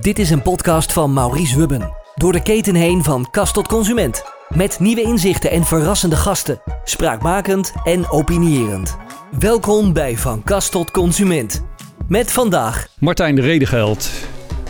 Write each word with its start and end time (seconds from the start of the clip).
Dit 0.00 0.18
is 0.18 0.30
een 0.30 0.42
podcast 0.42 0.92
van 0.92 1.12
Maurice 1.12 1.58
Wubben. 1.58 1.92
Door 2.14 2.32
de 2.32 2.42
keten 2.42 2.74
heen 2.74 3.02
van 3.02 3.28
kast 3.30 3.54
tot 3.54 3.68
consument. 3.68 4.24
Met 4.48 4.78
nieuwe 4.80 5.02
inzichten 5.02 5.50
en 5.50 5.64
verrassende 5.64 6.16
gasten. 6.16 6.60
Spraakmakend 6.84 7.72
en 7.84 8.10
opinierend. 8.10 8.96
Welkom 9.38 9.92
bij 9.92 10.16
Van 10.16 10.42
Kast 10.42 10.70
tot 10.70 10.90
Consument. 10.90 11.64
Met 12.08 12.32
vandaag 12.32 12.88
Martijn 12.98 13.34
de 13.34 13.40
Redegeld. 13.40 14.10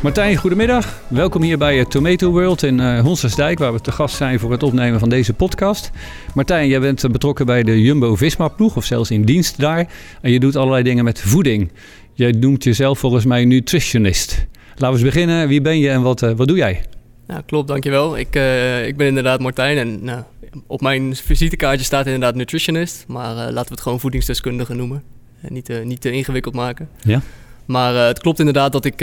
Martijn, 0.03 0.37
goedemiddag. 0.37 1.01
Welkom 1.08 1.43
hier 1.43 1.58
bij 1.58 1.79
het 1.79 1.90
Tomato 1.90 2.31
World 2.31 2.63
in 2.63 2.79
uh, 2.79 3.01
Honsersdijk, 3.01 3.58
waar 3.58 3.72
we 3.72 3.81
te 3.81 3.93
gast 3.93 4.17
zijn 4.17 4.38
voor 4.38 4.51
het 4.51 4.63
opnemen 4.63 5.01
van 5.01 5.08
deze 5.08 5.33
podcast. 5.33 5.90
Martijn, 6.35 6.69
jij 6.69 6.81
bent 6.81 7.13
betrokken 7.13 7.47
bij 7.47 7.63
de 7.63 7.83
Jumbo-Visma-ploeg, 7.83 8.77
of 8.77 8.85
zelfs 8.85 9.11
in 9.11 9.24
dienst 9.24 9.58
daar. 9.58 9.87
En 10.21 10.31
je 10.31 10.40
doet 10.40 10.56
allerlei 10.56 10.83
dingen 10.83 11.04
met 11.04 11.21
voeding. 11.21 11.72
Jij 12.13 12.31
noemt 12.31 12.65
jezelf 12.65 12.99
volgens 12.99 13.24
mij 13.24 13.45
nutritionist. 13.45 14.47
Laten 14.79 14.99
we 14.99 15.04
eens 15.04 15.15
beginnen. 15.15 15.49
Wie 15.49 15.61
ben 15.61 15.79
je 15.79 15.90
en 15.90 16.02
wat, 16.02 16.23
uh, 16.23 16.30
wat 16.37 16.48
doe 16.48 16.56
jij? 16.56 16.85
Ja, 17.29 17.43
klopt, 17.47 17.69
dankjewel. 17.69 18.19
Ik, 18.19 18.37
uh, 18.37 18.87
ik 18.87 18.97
ben 18.97 19.07
inderdaad 19.07 19.41
Martijn 19.41 19.79
en 19.79 20.05
nou, 20.05 20.23
op 20.66 20.80
mijn 20.80 21.16
visitekaartje 21.16 21.85
staat 21.85 22.05
inderdaad 22.05 22.35
nutritionist. 22.35 23.05
Maar 23.09 23.30
uh, 23.30 23.37
laten 23.37 23.69
we 23.69 23.75
het 23.75 23.80
gewoon 23.80 24.01
voedingsdeskundige 24.01 24.75
noemen. 24.75 25.02
En 25.41 25.52
niet, 25.52 25.85
niet 25.85 26.01
te 26.01 26.11
ingewikkeld 26.11 26.55
maken. 26.55 26.89
Ja. 27.02 27.21
Maar 27.65 27.95
het 27.95 28.19
klopt 28.19 28.39
inderdaad 28.39 28.73
dat 28.73 28.85
ik, 28.85 28.99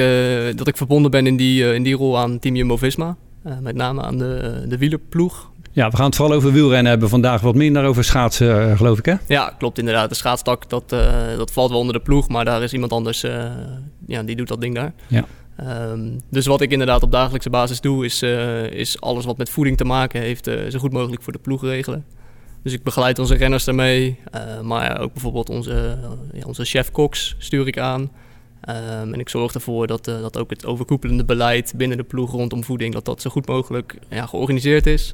dat 0.58 0.68
ik 0.68 0.78
verbonden 0.78 1.12
ben 1.12 1.28
in 1.28 1.38
die, 1.38 1.74
in 1.74 1.84
die 1.84 1.96
rol 1.96 2.18
aan 2.18 2.40
Team 2.40 2.56
Jumbo-Visma. 2.56 3.16
met 3.62 3.76
name 3.76 4.02
aan 4.02 4.18
de, 4.18 4.64
de 4.68 4.78
wielerploeg. 4.78 5.52
Ja, 5.72 5.90
we 5.90 5.96
gaan 5.96 6.06
het 6.06 6.16
vooral 6.16 6.36
over 6.36 6.52
wielrennen 6.52 6.92
hebben 6.92 7.10
vandaag. 7.10 7.42
Wat 7.42 7.56
minder 7.56 7.86
over 7.86 8.04
schaatsen, 8.04 8.78
geloof 8.78 8.98
ik, 8.98 9.06
hè? 9.06 9.16
Ja, 9.28 9.54
klopt 9.58 9.78
inderdaad. 9.80 10.10
De 10.10 10.16
schaatstak, 10.16 10.70
dat, 10.70 10.90
dat 11.38 11.52
valt 11.52 11.70
wel 11.70 11.80
onder 11.80 11.94
de 11.94 12.02
ploeg. 12.02 12.28
Maar 12.28 12.46
daar 12.46 12.64
is 12.64 12.74
iemand 12.74 12.92
anders, 12.92 13.22
ja, 14.08 14.24
die 14.24 14.36
doet 14.36 14.48
dat 14.48 14.62
ding 14.62 14.76
daar. 14.76 14.94
Ja. 15.08 15.26
Um, 15.62 16.22
dus 16.30 16.46
wat 16.46 16.62
ik 16.62 16.72
inderdaad 16.72 17.04
op 17.04 17.12
dagelijkse 17.12 17.50
basis 17.50 17.82
doe, 17.82 18.06
is, 18.06 18.24
uh, 18.24 18.72
is 18.72 19.02
alles 19.02 19.26
wat 19.26 19.38
met 19.38 19.50
voeding 19.50 19.78
te 19.78 19.84
maken 19.84 20.22
heeft, 20.22 20.48
uh, 20.48 20.70
zo 20.70 20.80
goed 20.80 20.92
mogelijk 20.92 21.22
voor 21.22 21.34
de 21.34 21.40
ploeg 21.40 21.62
regelen. 21.62 22.06
Dus 22.64 22.74
ik 22.74 22.84
begeleid 22.84 23.20
onze 23.20 23.36
renners 23.36 23.64
daarmee, 23.64 24.20
uh, 24.36 24.62
maar 24.62 25.00
ook 25.00 25.14
bijvoorbeeld 25.14 25.50
onze, 25.50 25.98
ja, 26.34 26.46
onze 26.46 26.66
chef-koks 26.66 27.36
stuur 27.38 27.68
ik 27.68 27.78
aan. 27.78 28.02
Um, 28.02 29.14
en 29.14 29.20
ik 29.20 29.30
zorg 29.30 29.54
ervoor 29.54 29.88
dat, 29.88 30.06
dat 30.06 30.38
ook 30.38 30.50
het 30.50 30.66
overkoepelende 30.66 31.26
beleid 31.26 31.74
binnen 31.76 31.98
de 31.98 32.04
ploeg 32.04 32.32
rondom 32.32 32.64
voeding, 32.64 32.94
dat 32.94 33.06
dat 33.06 33.22
zo 33.22 33.30
goed 33.30 33.48
mogelijk 33.48 33.98
ja, 34.10 34.26
georganiseerd 34.26 34.86
is. 34.86 35.14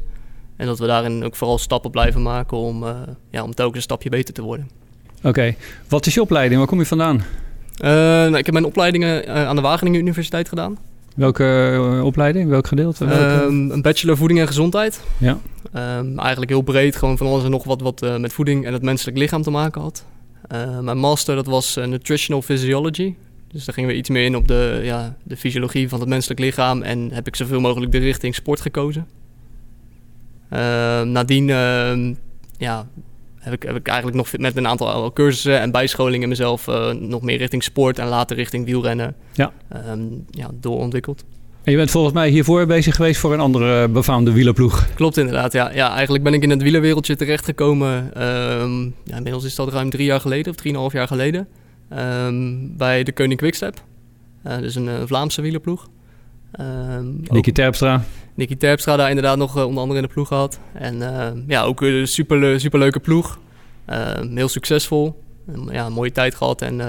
En 0.55 0.65
dat 0.65 0.79
we 0.79 0.87
daarin 0.87 1.23
ook 1.23 1.35
vooral 1.35 1.57
stappen 1.57 1.91
blijven 1.91 2.21
maken 2.21 2.57
om, 2.57 2.85
ja, 3.29 3.43
om 3.43 3.53
telkens 3.53 3.75
een 3.75 3.81
stapje 3.81 4.09
beter 4.09 4.33
te 4.33 4.41
worden. 4.41 4.69
Oké, 5.23 5.55
wat 5.87 6.05
is 6.05 6.13
je 6.13 6.21
opleiding? 6.21 6.59
Waar 6.59 6.69
kom 6.69 6.79
je 6.79 6.85
vandaan? 6.85 7.23
Uh, 7.81 7.89
nou, 7.89 8.37
ik 8.37 8.45
heb 8.45 8.53
mijn 8.53 8.65
opleidingen 8.65 9.27
uh, 9.27 9.47
aan 9.47 9.55
de 9.55 9.61
Wageningen 9.61 9.99
Universiteit 9.99 10.49
gedaan. 10.49 10.77
Welke 11.15 11.71
uh, 11.73 12.05
opleiding? 12.05 12.49
Welk 12.49 12.67
gedeelte? 12.67 13.05
Welke? 13.05 13.43
Um, 13.43 13.71
een 13.71 13.81
bachelor 13.81 14.17
voeding 14.17 14.39
en 14.39 14.47
gezondheid. 14.47 15.03
Ja. 15.17 15.37
Um, 15.75 16.19
eigenlijk 16.19 16.51
heel 16.51 16.61
breed, 16.61 16.95
gewoon 16.95 17.17
van 17.17 17.27
alles 17.27 17.43
en 17.43 17.51
nog 17.51 17.63
wat 17.63 17.81
wat 17.81 18.19
met 18.19 18.33
voeding 18.33 18.65
en 18.65 18.73
het 18.73 18.81
menselijk 18.81 19.17
lichaam 19.17 19.41
te 19.41 19.49
maken 19.49 19.81
had. 19.81 20.05
mijn 20.81 20.97
master 20.97 21.35
dat 21.35 21.45
was 21.45 21.75
nutritional 21.75 22.41
physiology. 22.41 23.15
Dus 23.51 23.65
daar 23.65 23.73
gingen 23.73 23.89
we 23.89 23.95
iets 23.95 24.09
meer 24.09 24.25
in 24.25 24.35
op 24.35 24.47
de, 24.47 24.79
ja, 24.83 25.15
de 25.23 25.37
fysiologie 25.37 25.89
van 25.89 25.99
het 25.99 26.09
menselijk 26.09 26.39
lichaam 26.39 26.81
en 26.81 27.11
heb 27.11 27.27
ik 27.27 27.35
zoveel 27.35 27.59
mogelijk 27.59 27.91
de 27.91 27.97
richting 27.97 28.35
sport 28.35 28.61
gekozen. 28.61 29.07
Ehm, 30.49 31.11
nadien 31.11 31.47
ja, 32.57 32.87
heb 33.39 33.53
ik, 33.53 33.63
heb 33.63 33.75
ik 33.75 33.87
eigenlijk 33.87 34.17
nog 34.17 34.37
met 34.37 34.57
een 34.57 34.67
aantal 34.67 35.13
cursussen 35.13 35.59
en 35.59 35.71
bijscholingen 35.71 36.29
mezelf 36.29 36.67
uh, 36.67 36.91
nog 36.91 37.21
meer 37.21 37.37
richting 37.37 37.63
sport 37.63 37.99
en 37.99 38.07
later 38.07 38.35
richting 38.35 38.65
wielrennen 38.65 39.15
ja. 39.33 39.51
Um, 39.89 40.25
ja, 40.29 40.49
doorontwikkeld. 40.53 41.23
En 41.63 41.71
je 41.71 41.77
bent 41.77 41.91
volgens 41.91 42.13
mij 42.13 42.29
hiervoor 42.29 42.65
bezig 42.65 42.95
geweest 42.95 43.19
voor 43.19 43.33
een 43.33 43.39
andere 43.39 43.87
befaamde 43.87 44.31
wielerploeg. 44.31 44.87
Klopt 44.95 45.17
inderdaad, 45.17 45.51
ja. 45.51 45.71
ja. 45.73 45.93
Eigenlijk 45.93 46.23
ben 46.23 46.33
ik 46.33 46.43
in 46.43 46.49
het 46.49 46.61
wielerwereldje 46.61 47.15
terechtgekomen. 47.15 48.23
Um, 48.61 48.95
ja, 49.03 49.15
inmiddels 49.15 49.43
is 49.43 49.55
dat 49.55 49.73
ruim 49.73 49.89
drie 49.89 50.05
jaar 50.05 50.21
geleden 50.21 50.51
of 50.51 50.57
drieënhalf 50.57 50.93
jaar 50.93 51.07
geleden. 51.07 51.47
Um, 51.97 52.77
bij 52.77 53.03
de 53.03 53.11
Koning 53.11 53.39
Quickstep. 53.39 53.83
Uh, 54.47 54.57
dus 54.57 54.75
een 54.75 54.85
uh, 54.85 54.93
Vlaamse 55.05 55.41
wielerploeg. 55.41 55.87
Um, 56.59 57.21
Nicky 57.23 57.51
Terpstra. 57.51 58.03
Nicky 58.39 58.57
Terpstra 58.57 58.95
daar 58.95 59.09
inderdaad 59.09 59.37
nog 59.37 59.57
uh, 59.57 59.65
onder 59.65 59.81
andere 59.81 59.99
in 59.99 60.05
de 60.07 60.13
ploeg 60.13 60.27
gehad. 60.27 60.59
En 60.73 60.95
uh, 60.95 61.27
ja, 61.47 61.63
ook 61.63 61.81
een 61.81 62.07
super, 62.07 62.59
super 62.59 62.79
leuke 62.79 62.99
ploeg. 62.99 63.39
Uh, 63.89 64.11
heel 64.35 64.47
succesvol. 64.47 65.23
Ja, 65.71 65.85
een 65.85 65.93
mooie 65.93 66.11
tijd 66.11 66.35
gehad 66.35 66.61
en 66.61 66.79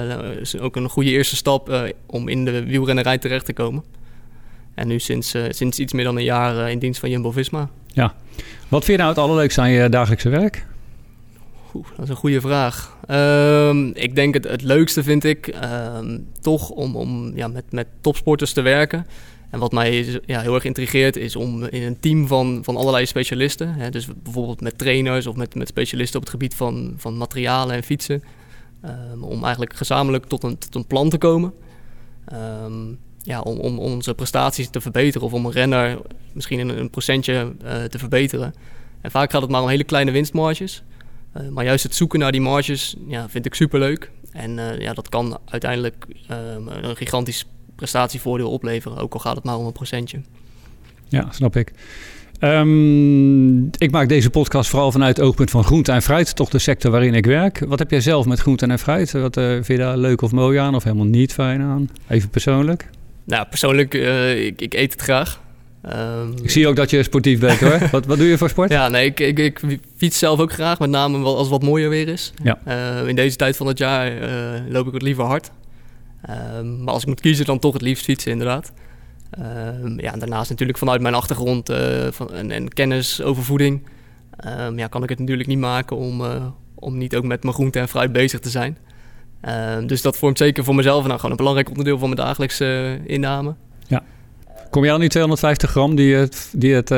is 0.41 0.59
ook 0.59 0.77
een 0.77 0.89
goede 0.89 1.11
eerste 1.11 1.37
stap 1.37 1.93
om 2.07 2.29
in 2.29 2.45
de 2.45 2.65
wielrennerij 2.65 3.19
terecht 3.19 3.45
te 3.45 3.53
komen. 3.53 3.85
En 4.75 4.89
nu 4.89 4.99
sinds, 4.99 5.35
sinds 5.49 5.79
iets 5.79 5.93
meer 5.93 6.05
dan 6.05 6.17
een 6.17 6.25
jaar 6.25 6.71
in 6.71 6.79
dienst 6.79 7.01
van 7.01 7.11
Jumbo-Visma. 7.11 7.69
Ja. 7.87 8.15
Wat 8.69 8.85
vind 8.85 8.97
je 8.97 9.03
nou 9.05 9.09
het 9.09 9.19
allerleukste 9.19 9.61
aan 9.61 9.71
je 9.71 9.89
dagelijkse 9.89 10.29
werk? 10.29 10.67
Oeh, 11.75 11.87
dat 11.97 12.05
is 12.05 12.11
een 12.11 12.17
goede 12.17 12.41
vraag. 12.41 12.97
Um, 13.11 13.91
ik 13.95 14.15
denk 14.15 14.35
het, 14.35 14.45
het 14.45 14.63
leukste 14.63 15.03
vind 15.03 15.25
ik 15.25 15.55
um, 15.97 16.27
toch 16.41 16.69
om, 16.71 16.97
om 16.97 17.33
ja, 17.37 17.49
met, 17.49 17.65
met 17.71 17.87
topsporters 18.01 18.53
te 18.53 18.61
werken. 18.61 19.07
En 19.51 19.59
wat 19.59 19.73
mij 19.73 20.21
ja, 20.27 20.41
heel 20.41 20.55
erg 20.55 20.65
intrigeert 20.65 21.17
is 21.17 21.37
om 21.37 21.65
in 21.65 21.83
een 21.83 22.01
team 22.01 22.27
van, 22.27 22.61
van 22.63 22.77
allerlei 22.77 23.07
specialisten, 23.07 23.75
hè, 23.75 23.91
dus 23.91 24.09
bijvoorbeeld 24.23 24.61
met 24.61 24.79
trainers 24.79 25.27
of 25.27 25.37
met, 25.37 25.55
met 25.55 25.69
specialisten 25.69 26.17
op 26.17 26.23
het 26.23 26.33
gebied 26.33 26.55
van, 26.55 26.95
van 26.97 27.17
materialen 27.17 27.77
en 27.77 27.83
fietsen, 27.83 28.23
um, 28.85 29.23
om 29.23 29.43
eigenlijk 29.43 29.77
gezamenlijk 29.77 30.27
tot 30.27 30.43
een, 30.43 30.59
tot 30.59 30.75
een 30.75 30.87
plan 30.87 31.09
te 31.09 31.19
komen. 31.19 31.53
Um, 32.33 32.99
ja, 33.23 33.41
om, 33.41 33.59
om 33.59 33.79
onze 33.79 34.15
prestaties 34.15 34.71
te 34.71 34.81
verbeteren 34.81 35.27
of 35.27 35.33
om 35.33 35.47
een 35.47 35.53
renner 35.53 35.99
misschien 36.33 36.79
een, 36.79 36.91
procentje 36.91 37.53
uh, 37.65 37.85
te 37.85 37.99
verbeteren. 37.99 38.55
En 39.01 39.11
vaak 39.11 39.31
gaat 39.31 39.43
het 39.43 39.51
maar 39.51 39.63
om 39.63 39.69
hele 39.69 39.85
kleine 39.85 40.11
winstmarges. 40.11 40.83
Uh, 41.37 41.49
maar 41.49 41.65
juist 41.65 41.83
het 41.83 41.95
zoeken 41.95 42.19
naar 42.19 42.33
die 42.33 42.41
marges 42.41 42.97
ja, 43.07 43.29
vind 43.29 43.47
ik 43.47 43.55
superleuk. 43.55 44.11
En 44.33 44.59
uh, 44.59 44.79
ja, 44.79 44.93
dat 44.93 45.09
kan 45.09 45.39
uiteindelijk 45.45 46.07
een 46.27 46.97
gigantisch 46.97 47.47
prestatievoordeel 47.81 48.51
opleveren, 48.51 48.99
ook 48.99 49.13
al 49.13 49.21
gaat 49.21 49.35
het 49.35 49.45
maar 49.45 49.57
om 49.57 49.67
een 49.67 49.73
procentje. 49.73 50.21
Ja, 51.09 51.27
snap 51.31 51.57
ik. 51.57 51.73
Um, 52.41 53.71
ik 53.79 53.91
maak 53.91 54.09
deze 54.09 54.31
podcast 54.31 54.71
vooral 54.71 54.93
vanuit 54.93 55.17
het 55.17 55.27
oogpunt 55.27 55.51
van 55.51 55.65
groente 55.65 55.93
en 55.93 56.03
fruit, 56.03 56.37
toch 56.37 56.49
de 56.49 56.59
sector 56.59 56.91
waarin 56.91 57.15
ik 57.15 57.27
werk. 57.27 57.65
Wat 57.69 57.79
heb 57.79 57.91
jij 57.91 58.01
zelf 58.01 58.27
met 58.27 58.41
groente 58.41 58.67
en 58.67 58.79
fruit? 58.79 59.13
Wat 59.13 59.37
uh, 59.37 59.45
vind 59.45 59.67
je 59.67 59.77
daar 59.77 59.97
leuk 59.97 60.23
of 60.23 60.33
mooi 60.33 60.59
aan 60.59 60.75
of 60.75 60.85
helemaal 60.85 61.07
niet 61.07 61.33
fijn 61.33 61.63
aan? 61.63 61.91
Even 62.09 62.29
persoonlijk. 62.29 62.91
Nou, 63.25 63.47
persoonlijk, 63.49 63.95
uh, 63.95 64.45
ik, 64.45 64.61
ik, 64.61 64.75
eet 64.75 64.93
het 64.93 65.03
graag. 65.03 65.41
Um, 65.95 66.35
ik 66.43 66.51
zie 66.51 66.69
ook 66.69 66.77
dat 66.77 66.91
je 66.91 67.03
sportief 67.03 67.41
bent 67.41 67.61
hoor. 67.61 67.79
wat, 67.93 68.07
wat 68.07 68.19
doe 68.19 68.27
je 68.27 68.39
voor 68.39 68.49
sport? 68.49 68.71
Ja, 68.71 68.89
nee, 68.89 69.07
ik, 69.07 69.21
ik, 69.21 69.39
ik, 69.39 69.61
fiets 69.97 70.19
zelf 70.19 70.41
ook 70.41 70.53
graag, 70.53 70.79
met 70.79 70.91
name 70.91 71.25
als 71.25 71.41
het 71.41 71.49
wat 71.49 71.63
mooier 71.63 71.89
weer 71.89 72.09
is. 72.09 72.33
Ja. 72.43 72.59
Uh, 72.69 73.09
in 73.09 73.17
deze 73.17 73.37
tijd 73.37 73.57
van 73.57 73.67
het 73.67 73.79
jaar 73.79 74.13
loop 74.69 74.87
ik 74.87 74.93
het 74.93 75.03
liever 75.03 75.25
hard. 75.25 75.51
Um, 76.29 76.85
maar 76.85 76.95
als 76.95 77.03
ik 77.03 77.09
moet 77.09 77.21
kiezen, 77.21 77.45
dan 77.45 77.59
toch 77.59 77.73
het 77.73 77.83
liefst 77.83 78.05
fietsen, 78.05 78.31
inderdaad. 78.31 78.73
Um, 79.39 80.01
ja, 80.01 80.13
daarnaast 80.13 80.51
natuurlijk 80.51 80.79
vanuit 80.79 81.01
mijn 81.01 81.15
achtergrond 81.15 81.71
uh, 81.71 82.07
van, 82.11 82.33
en, 82.33 82.51
en, 82.51 82.69
kennis 82.69 83.23
over 83.23 83.45
voeding... 83.45 83.87
Um, 84.47 84.79
ja, 84.79 84.87
kan 84.87 85.03
ik 85.03 85.09
het 85.09 85.19
natuurlijk 85.19 85.49
niet 85.49 85.59
maken 85.59 85.97
om, 85.97 86.21
uh, 86.21 86.47
om 86.75 86.99
niet 86.99 87.17
ook 87.17 87.25
met 87.25 87.43
mijn 87.43 87.55
groente 87.55 87.79
en 87.79 87.89
fruit 87.89 88.13
bezig 88.13 88.41
te 88.41 88.51
zijn. 88.51 88.79
dus 89.87 90.03
dat 90.03 90.17
vormt 90.17 90.39
zeker 90.39 90.65
voor 90.65 90.75
mezelf 90.75 91.05
nou, 91.05 91.17
gewoon 91.17 91.31
een 91.31 91.37
belangrijk 91.37 91.69
onderdeel 91.69 91.99
van 91.99 92.09
mijn 92.09 92.21
dagelijkse 92.21 92.99
uh, 93.05 93.13
inname. 93.15 93.55
Ja. 93.87 94.03
Kom 94.71 94.85
je 94.85 94.93
aan 94.93 95.01
die 95.01 95.09
250 95.09 95.71
gram 95.71 95.95
die 95.95 96.15
het, 96.15 96.53
die 96.53 96.75
het 96.75 96.89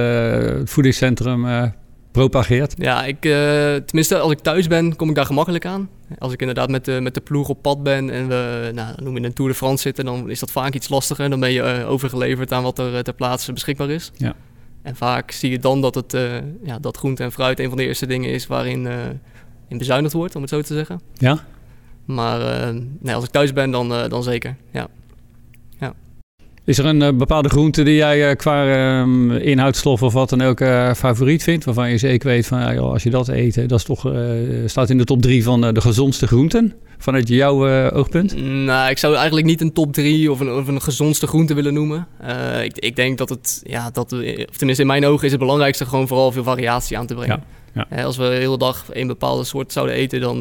voedingscentrum 0.71 1.73
propageert? 2.13 2.75
Ja, 2.79 3.05
ik, 3.05 3.25
uh, 3.25 3.33
tenminste 3.75 4.19
als 4.19 4.33
ik 4.33 4.39
thuis 4.39 4.67
ben, 4.67 4.97
kom 4.97 5.09
ik 5.09 5.15
daar 5.15 5.27
gemakkelijk 5.27 5.67
aan. 5.67 5.89
Als 6.19 6.33
ik 6.33 6.41
inderdaad 6.41 6.71
met 6.71 6.85
de, 6.85 7.01
met 7.01 7.15
de 7.15 7.21
ploeg 7.21 7.49
op 7.49 7.63
pad 7.63 7.83
ben 7.83 8.11
en 8.11 8.29
we 8.29 8.71
nou, 8.75 9.03
noem 9.03 9.17
je 9.17 9.25
een 9.25 9.33
Tour 9.33 9.51
de 9.51 9.57
France 9.57 9.83
zitten, 9.83 10.05
dan 10.05 10.31
is 10.31 10.41
dat 10.41 10.51
vaak 10.51 10.75
iets 10.75 10.89
lastiger. 10.89 11.31
Dan 11.31 11.41
ben 11.41 11.53
je 11.53 11.79
uh, 11.81 11.91
overgeleverd 11.91 12.53
aan 12.53 12.63
wat 12.63 12.79
er 12.79 13.03
ter 13.05 13.15
plaatse 13.15 13.53
beschikbaar 13.53 13.91
is. 13.91 14.11
Ja. 14.17 14.35
En 14.83 14.97
vaak 14.97 15.31
zie 15.31 15.51
je 15.51 15.59
dan 15.59 15.81
dat, 15.81 15.95
het, 15.95 16.15
uh, 16.15 16.37
ja, 16.63 16.79
dat 16.79 16.97
groente 16.97 17.23
en 17.23 17.33
fruit 17.33 17.61
een 17.61 17.69
van 17.69 17.77
de 17.77 17.85
eerste 17.87 18.07
dingen 18.07 18.31
is 18.31 18.47
waarin 18.47 18.89
in 19.69 19.79
bezuinigd 19.79 20.15
wordt, 20.15 20.35
om 20.35 20.41
het 20.41 20.51
zo 20.51 20.63
te 20.63 20.75
zeggen. 20.75 21.01
Ja. 21.13 21.39
Maar 22.05 22.75
nee, 22.99 23.15
als 23.15 23.25
ik 23.25 23.31
thuis 23.31 23.53
ben, 23.53 23.71
dan, 23.71 23.89
dan 23.89 24.23
zeker. 24.23 24.57
Ja. 24.71 24.89
Is 26.65 26.79
er 26.79 26.85
een 26.85 27.01
uh, 27.01 27.11
bepaalde 27.13 27.49
groente 27.49 27.83
die 27.83 27.95
jij 27.95 28.31
uh, 28.31 28.37
qua 28.37 28.67
uh, 28.67 29.47
inhoudstof 29.47 30.03
of 30.03 30.13
wat 30.13 30.31
dan 30.31 30.43
ook 30.43 30.61
uh, 30.61 30.95
favoriet 30.95 31.43
vindt? 31.43 31.65
Waarvan 31.65 31.91
je 31.91 31.99
zeker 31.99 32.29
weet 32.29 32.47
van 32.47 32.75
joh, 32.75 32.93
als 32.93 33.03
je 33.03 33.11
dat 33.11 33.29
eet, 33.29 33.69
dat 33.69 33.79
is 33.79 33.85
toch, 33.85 34.13
staat 34.67 34.91
in 34.91 34.99
de 34.99 35.05
top 35.05 35.23
drie 35.23 35.45
van 35.45 35.61
de 35.61 35.81
gezondste 35.81 36.27
groenten? 36.27 36.75
Vanuit 36.99 37.29
jouw 37.29 37.91
oogpunt? 37.91 38.37
Nou, 38.43 38.91
ik 38.91 38.99
zou 38.99 39.15
eigenlijk 39.15 39.47
niet 39.47 39.61
een 39.61 39.73
top 39.73 39.93
drie 39.93 40.31
of 40.31 40.41
een, 40.41 40.53
of 40.53 40.69
een 40.69 40.83
gezondste 40.83 41.27
groente 41.27 41.55
willen 41.55 41.75
noemen. 41.75 42.07
ik, 42.63 42.79
ik, 42.79 42.97
denk 42.97 43.19
dat 43.19 43.29
het, 43.29 43.61
ja, 43.65 43.91
dat, 43.91 44.13
of 44.13 44.57
tenminste 44.57 44.83
in 44.83 44.87
mijn 44.87 45.07
ogen 45.07 45.25
is 45.25 45.31
het 45.31 45.41
belangrijkste 45.41 45.87
gewoon 45.87 46.09
vooral 46.09 46.33
veel 46.33 46.43
variatie 46.43 46.99
aan 46.99 47.07
te 47.07 47.15
brengen. 47.15 47.43
Ja, 47.75 47.87
ja. 47.91 48.03
als 48.03 48.17
we 48.17 48.25
de 48.25 48.35
hele 48.35 48.59
dag 48.59 48.85
een 48.91 49.07
bepaalde 49.07 49.45
soort 49.45 49.73
zouden 49.73 49.95
eten, 49.95 50.21
dan, 50.21 50.39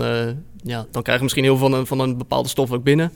ja, 0.64 0.86
dan 0.92 1.02
krijgen 1.02 1.18
we 1.18 1.24
misschien 1.24 1.44
heel 1.44 1.58
veel 1.58 1.70
van 1.70 1.80
een, 1.80 1.88
van 1.88 2.00
een 2.00 2.18
bepaalde 2.18 2.50
stof 2.50 2.72
ook 2.72 2.84
binnen. 2.84 3.12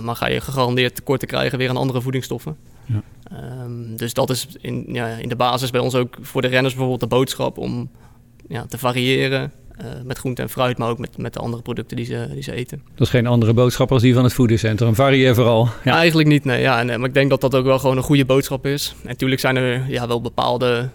Maar 0.00 0.16
ga 0.16 0.28
je 0.28 0.40
gegarandeerd 0.40 0.94
tekorten 0.94 1.28
krijgen 1.28 1.58
weer 1.58 1.68
aan 1.68 1.76
andere 1.76 2.00
voedingsstoffen. 2.00 2.56
Ja. 2.86 3.02
Ehm, 3.30 3.96
dus 3.96 4.14
dat 4.14 4.30
is 4.30 4.46
in, 4.60 4.84
ja, 4.88 5.06
in 5.08 5.28
de 5.28 5.36
basis 5.36 5.70
bij 5.70 5.80
ons 5.80 5.94
ook 5.94 6.16
voor 6.20 6.42
de 6.42 6.48
renners 6.48 6.74
bijvoorbeeld 6.74 7.10
de 7.10 7.16
boodschap 7.16 7.58
om 7.58 7.90
ja, 8.48 8.66
te 8.66 8.78
variëren. 8.78 9.52
Uh, 9.80 9.86
met 10.04 10.18
groente 10.18 10.42
en 10.42 10.48
fruit, 10.48 10.78
maar 10.78 10.88
ook 10.88 10.98
met, 10.98 11.18
met 11.18 11.32
de 11.32 11.38
andere 11.38 11.62
producten 11.62 11.96
die 11.96 12.06
ze, 12.06 12.28
die 12.32 12.42
ze 12.42 12.52
eten. 12.52 12.82
Dat 12.90 13.06
is 13.06 13.08
geen 13.08 13.26
andere 13.26 13.52
boodschap 13.52 13.92
als 13.92 14.02
die 14.02 14.14
van 14.14 14.24
het 14.24 14.32
voedingscentrum. 14.32 14.94
Varieer 14.94 15.34
vooral. 15.34 15.68
Ja. 15.84 15.96
Eigenlijk 15.96 16.28
niet, 16.28 16.44
nee. 16.44 16.60
Ja, 16.60 16.82
nee. 16.82 16.98
Maar 16.98 17.08
ik 17.08 17.14
denk 17.14 17.30
dat 17.30 17.40
dat 17.40 17.54
ook 17.54 17.64
wel 17.64 17.78
gewoon 17.78 17.96
een 17.96 18.02
goede 18.02 18.24
boodschap 18.24 18.66
is. 18.66 18.94
En 19.02 19.08
natuurlijk 19.08 19.40
zijn 19.40 19.56
er 19.56 19.90
ja, 19.90 20.06
wel 20.06 20.20
bepaalde 20.20 20.88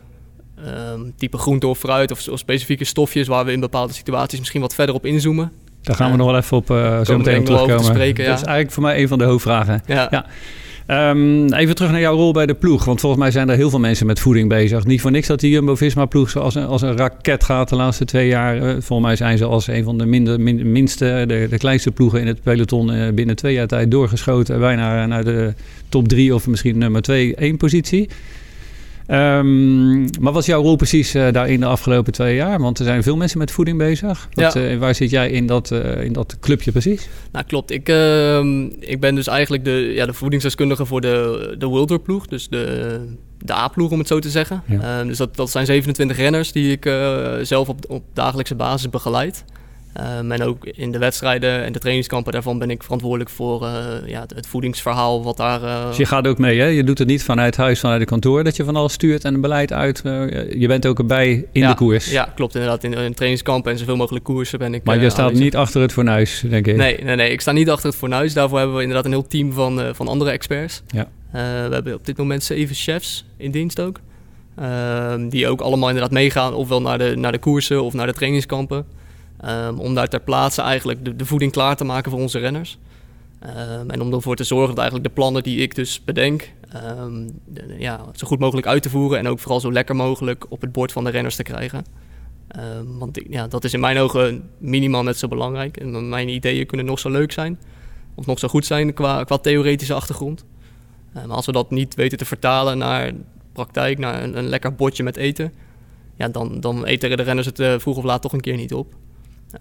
um, 0.67 1.13
type 1.17 1.37
groente 1.37 1.67
of 1.67 1.79
fruit 1.79 2.11
of, 2.11 2.27
of, 2.27 2.39
specifieke 2.39 2.83
stofjes 2.83 3.27
waar 3.27 3.45
we 3.45 3.51
in 3.51 3.59
bepaalde 3.59 3.93
situaties 3.93 4.39
misschien 4.39 4.61
wat 4.61 4.73
verder 4.73 4.95
op 4.95 5.05
inzoomen. 5.05 5.51
Daar 5.83 5.95
gaan 5.95 6.11
we 6.11 6.17
nog 6.17 6.27
wel 6.27 6.37
even 6.37 6.57
op 6.57 6.69
uh, 6.69 6.99
zo 7.03 7.17
meteen 7.17 7.43
terugkomen. 7.43 7.83
Spreken. 7.83 8.25
Dat 8.25 8.37
is 8.37 8.43
eigenlijk 8.43 8.71
voor 8.71 8.83
mij 8.83 9.01
een 9.01 9.07
van 9.07 9.17
de 9.17 9.23
hoofdvragen. 9.23 9.81
ja. 9.85 10.25
Um, 10.87 11.53
even 11.53 11.75
terug 11.75 11.91
naar 11.91 11.99
jouw 11.99 12.15
rol 12.15 12.33
bij 12.33 12.45
de 12.45 12.53
ploeg. 12.53 12.85
Want 12.85 12.99
volgens 12.99 13.21
mij 13.21 13.31
zijn 13.31 13.49
er 13.49 13.55
heel 13.55 13.69
veel 13.69 13.79
mensen 13.79 14.05
met 14.05 14.19
voeding 14.19 14.49
bezig. 14.49 14.85
Niet 14.85 15.01
voor 15.01 15.11
niks 15.11 15.27
dat 15.27 15.39
die 15.39 15.51
Jumbo-Visma-ploeg 15.51 16.35
als 16.35 16.55
een, 16.55 16.65
als 16.65 16.81
een 16.81 16.97
raket 16.97 17.43
gaat 17.43 17.69
de 17.69 17.75
laatste 17.75 18.05
twee 18.05 18.27
jaar. 18.27 18.55
Uh, 18.55 18.61
volgens 18.63 19.07
mij 19.07 19.15
zijn 19.15 19.37
ze 19.37 19.45
als 19.45 19.67
een 19.67 19.83
van 19.83 19.97
de 19.97 20.05
minder, 20.05 20.39
minste, 20.41 21.23
de, 21.27 21.47
de, 21.49 21.57
kleinste 21.57 21.91
ploegen 21.91 22.19
in 22.19 22.27
het 22.27 22.41
peloton 22.41 22.93
uh, 22.93 23.13
binnen 23.13 23.35
twee 23.35 23.53
jaar 23.53 23.67
tijd 23.67 23.91
doorgeschoten. 23.91 24.59
Bijna 24.59 25.05
naar 25.05 25.23
de 25.23 25.53
top 25.89 26.07
drie 26.07 26.35
of 26.35 26.47
misschien 26.47 26.77
nummer 26.77 27.01
twee, 27.01 27.35
één 27.35 27.57
positie. 27.57 28.09
Um, 29.07 30.01
maar 30.19 30.33
wat 30.33 30.37
is 30.37 30.45
jouw 30.45 30.61
rol 30.61 30.75
precies 30.75 31.15
uh, 31.15 31.31
daar 31.31 31.49
in 31.49 31.59
de 31.59 31.65
afgelopen 31.65 32.13
twee 32.13 32.35
jaar? 32.35 32.59
Want 32.59 32.79
er 32.79 32.85
zijn 32.85 33.03
veel 33.03 33.15
mensen 33.15 33.37
met 33.37 33.51
voeding 33.51 33.77
bezig. 33.77 34.27
Wat, 34.31 34.53
ja. 34.53 34.71
uh, 34.71 34.77
waar 34.77 34.95
zit 34.95 35.09
jij 35.09 35.29
in 35.29 35.47
dat, 35.47 35.71
uh, 35.71 36.03
in 36.03 36.13
dat 36.13 36.37
clubje 36.39 36.71
precies? 36.71 37.09
Nou, 37.31 37.45
klopt. 37.45 37.71
Ik, 37.71 37.89
ehm, 37.89 38.63
ik 38.79 38.99
ben 38.99 39.15
dus 39.15 39.27
eigenlijk 39.27 39.63
de, 39.63 39.91
ja, 39.95 40.05
de 40.05 40.13
voedingsdeskundige 40.13 40.85
voor 40.85 41.01
de, 41.01 41.55
de 41.57 41.83
Tour 41.85 41.99
ploeg. 41.99 42.27
Dus 42.27 42.49
de, 42.49 42.99
de 43.37 43.53
A-ploeg, 43.53 43.91
om 43.91 43.99
het 43.99 44.07
zo 44.07 44.19
te 44.19 44.29
zeggen. 44.29 44.63
Ja. 44.67 44.99
Um, 44.99 45.07
dus 45.07 45.17
dat, 45.17 45.35
dat 45.35 45.49
zijn 45.49 45.65
27 45.65 46.17
renners 46.17 46.51
die 46.51 46.71
ik 46.71 46.91
zelf 47.41 47.69
op, 47.69 47.85
op 47.87 48.03
dagelijkse 48.13 48.55
basis 48.55 48.89
begeleid. 48.89 49.45
Um, 50.01 50.31
en 50.31 50.43
ook 50.43 50.65
in 50.65 50.91
de 50.91 50.97
wedstrijden 50.97 51.63
en 51.63 51.73
de 51.73 51.79
trainingskampen 51.79 52.31
daarvan 52.31 52.59
ben 52.59 52.69
ik 52.69 52.83
verantwoordelijk 52.83 53.29
voor 53.29 53.63
uh, 53.63 53.85
ja, 54.05 54.25
het, 54.35 54.47
voedingsverhaal 54.47 55.23
wat 55.23 55.37
daar... 55.37 55.63
Uh... 55.63 55.87
Dus 55.87 55.97
je 55.97 56.05
gaat 56.05 56.27
ook 56.27 56.37
mee, 56.37 56.59
hè? 56.59 56.65
Je 56.65 56.83
doet 56.83 56.97
het 56.97 57.07
niet 57.07 57.23
vanuit 57.23 57.57
huis, 57.57 57.79
vanuit 57.79 57.99
het 57.99 58.09
kantoor 58.09 58.43
dat 58.43 58.55
je 58.55 58.63
van 58.63 58.75
alles 58.75 58.93
stuurt 58.93 59.25
en 59.25 59.33
een 59.33 59.41
beleid 59.41 59.73
uit. 59.73 60.01
Uh, 60.05 60.51
je 60.51 60.67
bent 60.67 60.85
ook 60.85 60.99
erbij 60.99 61.47
in 61.51 61.61
ja, 61.61 61.69
de 61.69 61.75
koers. 61.75 62.11
Ja, 62.11 62.31
klopt 62.35 62.55
inderdaad. 62.55 62.83
In, 62.83 62.93
in 62.93 63.13
trainingskampen 63.13 63.71
en 63.71 63.77
zoveel 63.77 63.95
mogelijk 63.95 64.25
koersen 64.25 64.59
ben 64.59 64.73
ik 64.73 64.83
Maar 64.83 65.01
je 65.01 65.09
staat 65.09 65.33
niet 65.33 65.55
achter 65.55 65.81
het 65.81 65.91
fornuis, 65.91 66.43
denk 66.49 66.67
ik? 66.67 66.75
Nee, 66.75 67.03
nee, 67.03 67.15
nee, 67.15 67.31
ik 67.31 67.41
sta 67.41 67.51
niet 67.51 67.69
achter 67.69 67.89
het 67.89 67.97
fornuis. 67.97 68.33
Daarvoor 68.33 68.57
hebben 68.57 68.75
we 68.75 68.81
inderdaad 68.81 69.05
een 69.05 69.11
heel 69.11 69.27
team 69.27 69.53
van, 69.53 69.81
van 69.95 70.07
andere 70.07 70.31
experts. 70.31 70.81
Ja. 70.87 71.07
we 71.31 71.73
hebben 71.73 71.93
op 71.93 72.05
dit 72.05 72.17
moment 72.17 72.43
zeven 72.43 72.75
chefs 72.75 73.25
in 73.37 73.51
dienst 73.51 73.79
ook. 73.79 73.99
Ehm, 74.55 75.29
die 75.29 75.47
ook 75.47 75.61
allemaal 75.61 75.87
inderdaad 75.87 76.11
meegaan, 76.11 76.53
ofwel 76.53 76.81
naar 76.81 76.97
de, 76.97 77.13
naar 77.15 77.31
de 77.31 77.39
koersen 77.39 77.83
of 77.83 77.93
naar 77.93 78.07
de 78.07 78.13
trainingskampen. 78.13 78.85
Um, 79.47 79.79
om 79.79 79.95
daar 79.95 80.07
ter 80.07 80.19
plaatse 80.19 80.61
eigenlijk 80.61 81.05
de, 81.05 81.15
de, 81.15 81.25
voeding 81.25 81.51
klaar 81.51 81.75
te 81.75 81.83
maken 81.83 82.11
voor 82.11 82.19
onze 82.19 82.39
renners. 82.39 82.77
Um, 83.79 83.89
en 83.89 84.01
om 84.01 84.13
ervoor 84.13 84.35
te 84.35 84.43
zorgen 84.43 84.69
dat 84.69 84.77
eigenlijk 84.77 85.07
de 85.07 85.13
plannen 85.13 85.43
die 85.43 85.57
ik 85.57 85.75
dus 85.75 86.03
bedenk, 86.03 86.51
de, 87.45 87.75
ja, 87.77 88.05
zo 88.13 88.27
goed 88.27 88.39
mogelijk 88.39 88.67
uit 88.67 88.81
te 88.81 88.89
voeren 88.89 89.19
en 89.19 89.27
ook 89.27 89.39
vooral 89.39 89.59
zo 89.59 89.71
lekker 89.71 89.95
mogelijk 89.95 90.45
op 90.49 90.61
het 90.61 90.71
bord 90.71 90.91
van 90.91 91.03
de 91.03 91.09
renners 91.09 91.35
te 91.35 91.43
krijgen. 91.43 91.85
want 92.97 93.19
ja, 93.29 93.47
dat 93.47 93.63
is 93.63 93.73
in 93.73 93.79
mijn 93.79 93.97
ogen 93.97 94.49
minimaal 94.57 95.03
net 95.03 95.17
zo 95.17 95.27
belangrijk. 95.27 95.77
En 95.77 96.09
mijn 96.09 96.29
ideeën 96.29 96.65
kunnen 96.65 96.85
nog 96.85 96.99
zo 96.99 97.09
leuk 97.09 97.31
zijn, 97.31 97.59
of 98.15 98.25
nog 98.25 98.39
zo 98.39 98.47
goed 98.47 98.65
zijn 98.65 98.93
qua, 98.93 99.23
qua 99.23 99.37
theoretische 99.37 99.93
achtergrond. 99.93 100.45
maar 101.13 101.27
als 101.27 101.45
we 101.45 101.51
dat 101.51 101.71
niet 101.71 101.95
weten 101.95 102.17
te 102.17 102.25
vertalen 102.25 102.77
naar 102.77 103.11
praktijk, 103.53 103.97
naar 103.97 104.23
een, 104.23 104.47
lekker 104.47 104.75
bordje 104.75 105.03
met 105.03 105.17
eten, 105.17 105.53
ja, 106.15 106.27
dan, 106.27 106.59
dan 106.59 106.85
eten 106.85 107.17
de 107.17 107.23
renners 107.23 107.47
het 107.47 107.59
uh, 107.59 107.79
vroeg 107.79 107.97
of 107.97 108.03
laat 108.03 108.21
toch 108.21 108.33
een 108.33 108.41
keer 108.41 108.55
niet 108.55 108.73
op. 108.73 108.95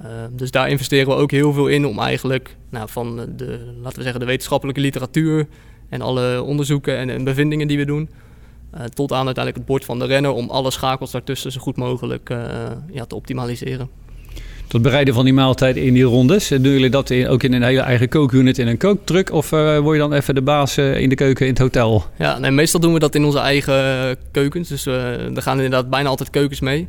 Ehm, 0.01 0.37
dus 0.37 0.51
daar 0.51 0.69
investeren 0.69 1.07
we 1.07 1.15
ook 1.15 1.31
heel 1.31 1.53
veel 1.53 1.67
in 1.67 1.87
om 1.87 1.99
eigenlijk 1.99 2.57
nou, 2.71 2.89
van 2.89 3.17
de, 3.37 3.73
laten 3.83 3.97
we 3.97 4.03
zeggen, 4.03 4.21
de 4.21 4.27
wetenschappelijke 4.27 4.81
literatuur 4.81 5.47
en 5.89 6.01
alle 6.01 6.43
onderzoeken 6.43 6.97
en, 6.97 7.11
en 7.11 7.25
bevindingen 7.25 7.69
die 7.69 7.79
we 7.79 7.85
doen, 7.85 8.09
uh, 8.75 8.81
tot 8.85 9.13
aan 9.13 9.27
uiteindelijk 9.27 9.57
het 9.57 9.67
bord 9.67 9.85
van 9.85 9.99
de 9.99 10.05
renner 10.05 10.31
om 10.31 10.51
alle 10.51 10.71
schakels 10.71 11.11
daartussen 11.11 11.53
zo 11.53 11.61
goed 11.61 11.77
mogelijk 11.77 12.31
uh, 12.31 12.39
ja, 12.93 13.05
te 13.05 13.15
optimaliseren. 13.15 13.89
Het 14.69 14.83
bereiden 14.83 15.15
van 15.15 15.25
die 15.25 15.35
maaltijd 15.35 15.77
in 15.77 15.95
die 15.95 16.03
rondes, 16.03 16.49
doen 16.49 16.61
jullie 16.63 16.91
dat 16.91 17.11
in, 17.11 17.29
ook 17.29 17.43
in 17.43 17.53
een 17.53 17.63
hele 17.63 17.81
eigen 17.81 18.09
kookunit 18.09 18.59
in 18.59 18.67
een 18.67 18.77
kooktruck? 18.77 19.33
Of 19.33 19.53
uh, 19.53 19.79
word 19.79 19.95
je 19.95 20.03
dan 20.03 20.13
even 20.13 20.35
de 20.35 20.43
baas 20.43 20.79
in 20.79 21.09
de 21.09 21.15
keuken 21.15 21.47
in 21.47 21.53
het 21.53 21.61
hotel? 21.61 22.05
Ja, 22.19 22.39
nee, 22.39 22.51
meestal 22.51 22.81
doen 22.81 22.93
we 22.93 22.99
dat 22.99 23.15
in 23.15 23.25
onze 23.25 23.39
eigen 23.39 24.17
keukens. 24.31 24.69
Dus 24.69 24.87
er 24.87 25.43
gaan 25.43 25.57
inderdaad 25.57 25.91
bijna 25.91 26.09
altijd 26.09 26.31
keukens 26.31 26.61
mee 26.61 26.89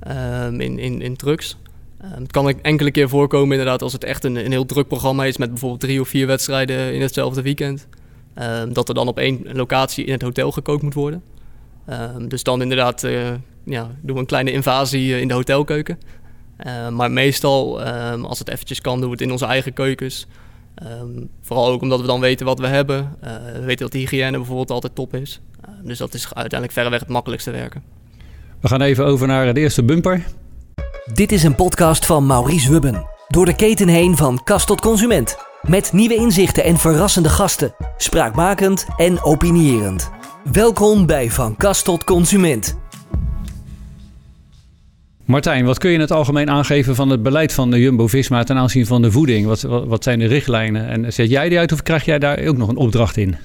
ehm, 0.00 0.60
in, 0.60 0.78
in, 0.78 1.02
in 1.02 1.16
trucks. 1.16 1.56
Um, 2.04 2.22
het 2.22 2.32
kan 2.32 2.60
enkele 2.62 2.90
keer 2.90 3.08
voorkomen 3.08 3.50
inderdaad 3.50 3.82
als 3.82 3.92
het 3.92 4.04
echt 4.04 4.24
een, 4.24 4.36
een 4.36 4.50
heel 4.50 4.66
druk 4.66 4.88
programma 4.88 5.24
is 5.24 5.36
met 5.36 5.48
bijvoorbeeld 5.50 5.80
drie 5.80 6.00
of 6.00 6.08
vier 6.08 6.26
wedstrijden 6.26 6.94
in 6.94 7.00
hetzelfde 7.00 7.42
weekend. 7.42 7.86
Um, 8.38 8.72
dat 8.72 8.88
er 8.88 8.94
dan 8.94 9.08
op 9.08 9.18
één 9.18 9.46
locatie 9.52 10.04
in 10.04 10.12
het 10.12 10.22
hotel 10.22 10.52
gekookt 10.52 10.82
moet 10.82 10.94
worden. 10.94 11.22
Um, 11.90 12.28
dus 12.28 12.42
dan 12.42 12.62
inderdaad 12.62 13.04
uh, 13.04 13.30
ja, 13.64 13.90
doen 14.00 14.14
we 14.14 14.20
een 14.20 14.26
kleine 14.26 14.52
invasie 14.52 15.08
uh, 15.08 15.20
in 15.20 15.28
de 15.28 15.34
hotelkeuken. 15.34 15.98
maar 16.90 17.10
meestal, 17.10 17.82
als 18.22 18.38
het 18.38 18.48
eventjes 18.48 18.80
kan, 18.80 19.00
doen 19.00 19.06
we 19.06 19.12
het 19.12 19.20
in 19.20 19.30
onze 19.30 19.46
eigen 19.46 19.72
keukens. 19.72 20.26
vooral 21.42 21.68
ook 21.68 21.82
omdat 21.82 22.00
we 22.00 22.06
dan 22.06 22.20
weten 22.20 22.46
wat 22.46 22.58
we 22.58 22.66
hebben. 22.66 23.16
We 23.52 23.64
weten 23.64 23.82
dat 23.82 23.92
de 23.92 23.98
hygiëne 23.98 24.36
bijvoorbeeld 24.36 24.70
altijd 24.70 24.94
top 24.94 25.14
is. 25.14 25.40
dus 25.82 25.98
dat 25.98 26.14
is 26.14 26.24
uiteindelijk 26.24 26.72
verreweg 26.72 27.00
het 27.00 27.08
makkelijkste 27.08 27.50
werken. 27.50 27.82
We 28.60 28.68
gaan 28.68 28.80
even 28.80 29.04
over 29.04 29.26
naar 29.26 29.54
de 29.54 29.60
eerste 29.60 29.82
bumper. 29.82 30.24
Dit 31.06 31.32
is 31.32 31.42
een 31.42 31.54
podcast 31.54 32.06
van 32.06 32.26
Maurice 32.26 32.70
Wubben. 32.70 33.06
Door 33.28 33.44
de 33.44 33.56
keten 33.56 33.88
heen 33.88 34.16
van 34.16 34.40
kast 34.44 34.66
tot 34.66 34.80
consument. 34.80 35.36
Met 35.62 35.92
nieuwe 35.92 36.14
inzichten 36.14 36.64
en 36.64 36.78
verrassende 36.78 37.28
gasten. 37.28 37.74
Spraakmakend 37.96 38.86
en 38.96 39.22
opinierend. 39.22 40.10
Welkom 40.52 41.06
bij 41.06 41.30
Van 41.30 41.56
Kast 41.56 41.84
tot 41.84 42.04
Consument. 42.04 42.78
Martijn, 45.24 45.64
wat 45.64 45.78
kun 45.78 45.88
je 45.88 45.94
in 45.94 46.00
het 46.00 46.10
algemeen 46.10 46.50
aangeven 46.50 46.94
van 46.94 47.08
het 47.08 47.22
beleid 47.22 47.52
van 47.52 47.70
de 47.70 47.80
Jumbo-Visma 47.80 48.44
ten 48.44 48.56
aanzien 48.56 48.86
van 48.86 49.02
de 49.02 49.10
voeding? 49.10 49.46
Wat, 49.46 49.62
wat, 49.62 49.86
wat 49.86 50.04
zijn 50.04 50.18
de 50.18 50.26
richtlijnen? 50.26 50.88
En 50.88 51.12
zet 51.12 51.30
jij 51.30 51.48
die 51.48 51.58
uit 51.58 51.72
of 51.72 51.82
krijg 51.82 52.04
jij 52.04 52.18
daar 52.18 52.46
ook 52.46 52.56
nog 52.56 52.68
een 52.68 52.76
opdracht 52.76 53.16
in? 53.16 53.36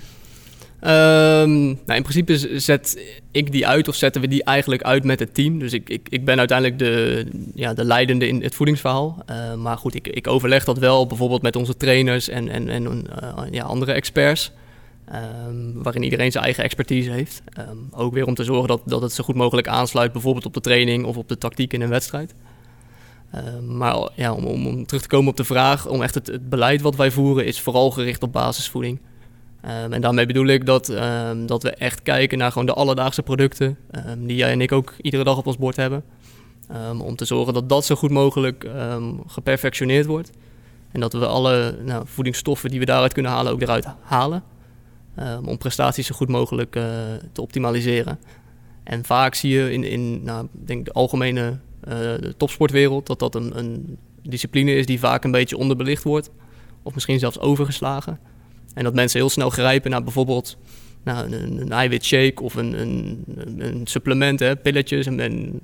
Um, 0.82 1.66
nou, 1.66 1.96
in 1.96 2.04
principe 2.04 2.60
zet 2.60 3.00
ik 3.32 3.52
die 3.52 3.68
uit 3.68 3.88
of 3.88 3.96
zetten 3.96 4.22
we 4.22 4.28
die 4.28 4.44
eigenlijk 4.44 4.82
uit 4.82 5.04
met 5.04 5.20
het 5.20 5.34
team. 5.34 5.60
Dus 5.60 5.74
ik, 5.74 5.90
ik, 5.90 6.08
ik 6.10 6.26
ben 6.26 6.38
uiteindelijk 6.38 6.80
de, 6.80 7.26
ja, 7.56 7.74
de 7.74 7.86
leidende 7.86 8.28
in 8.28 8.44
het 8.44 8.56
voedingsverhaal. 8.56 9.24
Uh, 9.30 9.54
maar 9.54 9.78
goed, 9.78 9.96
ik, 9.96 10.08
ik 10.08 10.28
overleg 10.28 10.64
dat 10.64 10.78
wel 10.78 11.08
bijvoorbeeld 11.08 11.42
met 11.42 11.56
onze 11.56 11.78
trainers 11.78 12.30
en, 12.30 12.50
en, 12.50 12.70
en 12.70 12.84
uh, 12.84 13.40
ja, 13.52 13.64
andere 13.64 13.92
experts. 13.92 14.52
Um, 15.14 15.84
waarin 15.84 16.04
iedereen 16.04 16.32
zijn 16.32 16.44
eigen 16.44 16.64
expertise 16.64 17.12
heeft. 17.12 17.42
Ook 17.92 18.14
weer 18.14 18.26
om 18.26 18.36
te 18.36 18.44
zorgen 18.44 18.68
dat, 18.68 18.82
dat 18.86 19.02
het 19.02 19.14
zo 19.14 19.24
goed 19.24 19.36
mogelijk 19.36 19.68
aansluit, 19.68 20.12
bijvoorbeeld 20.12 20.46
op 20.46 20.54
de 20.54 20.62
training 20.62 21.06
of 21.06 21.18
op 21.18 21.28
de 21.28 21.38
tactiek 21.38 21.74
in 21.74 21.82
een 21.82 21.90
wedstrijd. 21.90 22.34
maar 23.68 24.10
ja, 24.16 24.34
om, 24.34 24.46
om, 24.46 24.86
terug 24.86 25.02
te 25.02 25.08
komen 25.08 25.30
op 25.30 25.38
de 25.38 25.44
vraag, 25.44 25.88
om 25.88 26.02
echt 26.02 26.14
het 26.14 26.50
beleid 26.50 26.82
wat 26.82 26.96
wij 26.96 27.12
voeren, 27.12 27.46
is 27.46 27.60
vooral 27.60 27.92
gericht 27.92 28.24
op 28.24 28.32
basisvoeding. 28.32 29.00
Um, 29.68 29.94
en 29.94 30.02
daarmee 30.02 30.26
bedoel 30.26 30.46
ik 30.46 30.66
dat, 30.66 30.90
um, 30.90 31.46
dat 31.46 31.64
we 31.64 31.70
echt 31.70 32.02
kijken 32.02 32.38
naar 32.38 32.52
gewoon 32.52 32.68
de 32.68 32.74
alledaagse 32.74 33.24
producten 33.24 33.78
um, 34.08 34.28
die 34.28 34.36
jij 34.36 34.52
en 34.52 34.62
ik 34.62 34.72
ook 34.72 34.94
iedere 35.02 35.24
dag 35.24 35.38
op 35.38 35.48
ons 35.48 35.58
bord 35.58 35.76
hebben. 35.76 36.04
om 36.98 37.16
te 37.16 37.26
zorgen 37.26 37.54
dat 37.54 37.70
dat 37.70 37.86
zo 37.86 37.96
goed 37.96 38.12
mogelijk 38.12 38.70
geperfectioneerd 39.28 40.06
wordt. 40.06 40.32
En 40.92 41.00
dat 41.00 41.14
we 41.14 41.26
alle 41.26 41.78
nou, 41.84 42.04
voedingsstoffen 42.08 42.70
die 42.70 42.80
we 42.80 42.86
daaruit 42.86 43.14
kunnen 43.14 43.32
halen 43.32 43.52
ook 43.52 43.62
eruit 43.62 43.88
halen. 44.02 44.44
om 45.46 45.58
prestaties 45.58 46.08
zo 46.08 46.16
goed 46.16 46.30
mogelijk 46.30 46.76
uh, 46.76 46.84
te 47.32 47.42
optimaliseren. 47.42 48.20
En 48.84 49.06
vaak 49.06 49.36
zie 49.36 49.54
je 49.54 49.72
in, 49.72 49.84
in 49.84 50.24
nou, 50.24 50.48
denk 50.52 50.86
de 50.86 50.92
algemene 50.92 51.58
de 52.20 52.34
topsportwereld 52.38 53.08
dat 53.08 53.20
dat 53.20 53.36
een, 53.36 53.58
een 53.58 53.98
discipline 54.22 54.76
is 54.76 54.86
die 54.86 55.00
vaak 55.00 55.24
een 55.24 55.32
beetje 55.32 55.58
onderbelicht 55.58 56.04
wordt. 56.04 56.30
Of 56.84 56.94
misschien 56.94 57.20
zelfs 57.20 57.40
overgeslagen. 57.40 58.20
En 58.74 58.84
dat 58.84 58.94
mensen 58.94 59.20
heel 59.20 59.30
snel 59.30 59.50
grijpen 59.50 59.92
naar 59.92 60.04
bijvoorbeeld 60.04 60.58
nou, 61.04 61.34
een, 61.34 61.62
een 61.62 61.72
eiwitshake 61.72 62.42
of 62.42 62.56
een, 62.56 62.82
een, 62.82 63.24
een 63.58 63.88
supplement, 63.88 64.40
hè, 64.40 64.56
pilletjes. 64.56 65.06
En, 65.06 65.20
en, 65.20 65.62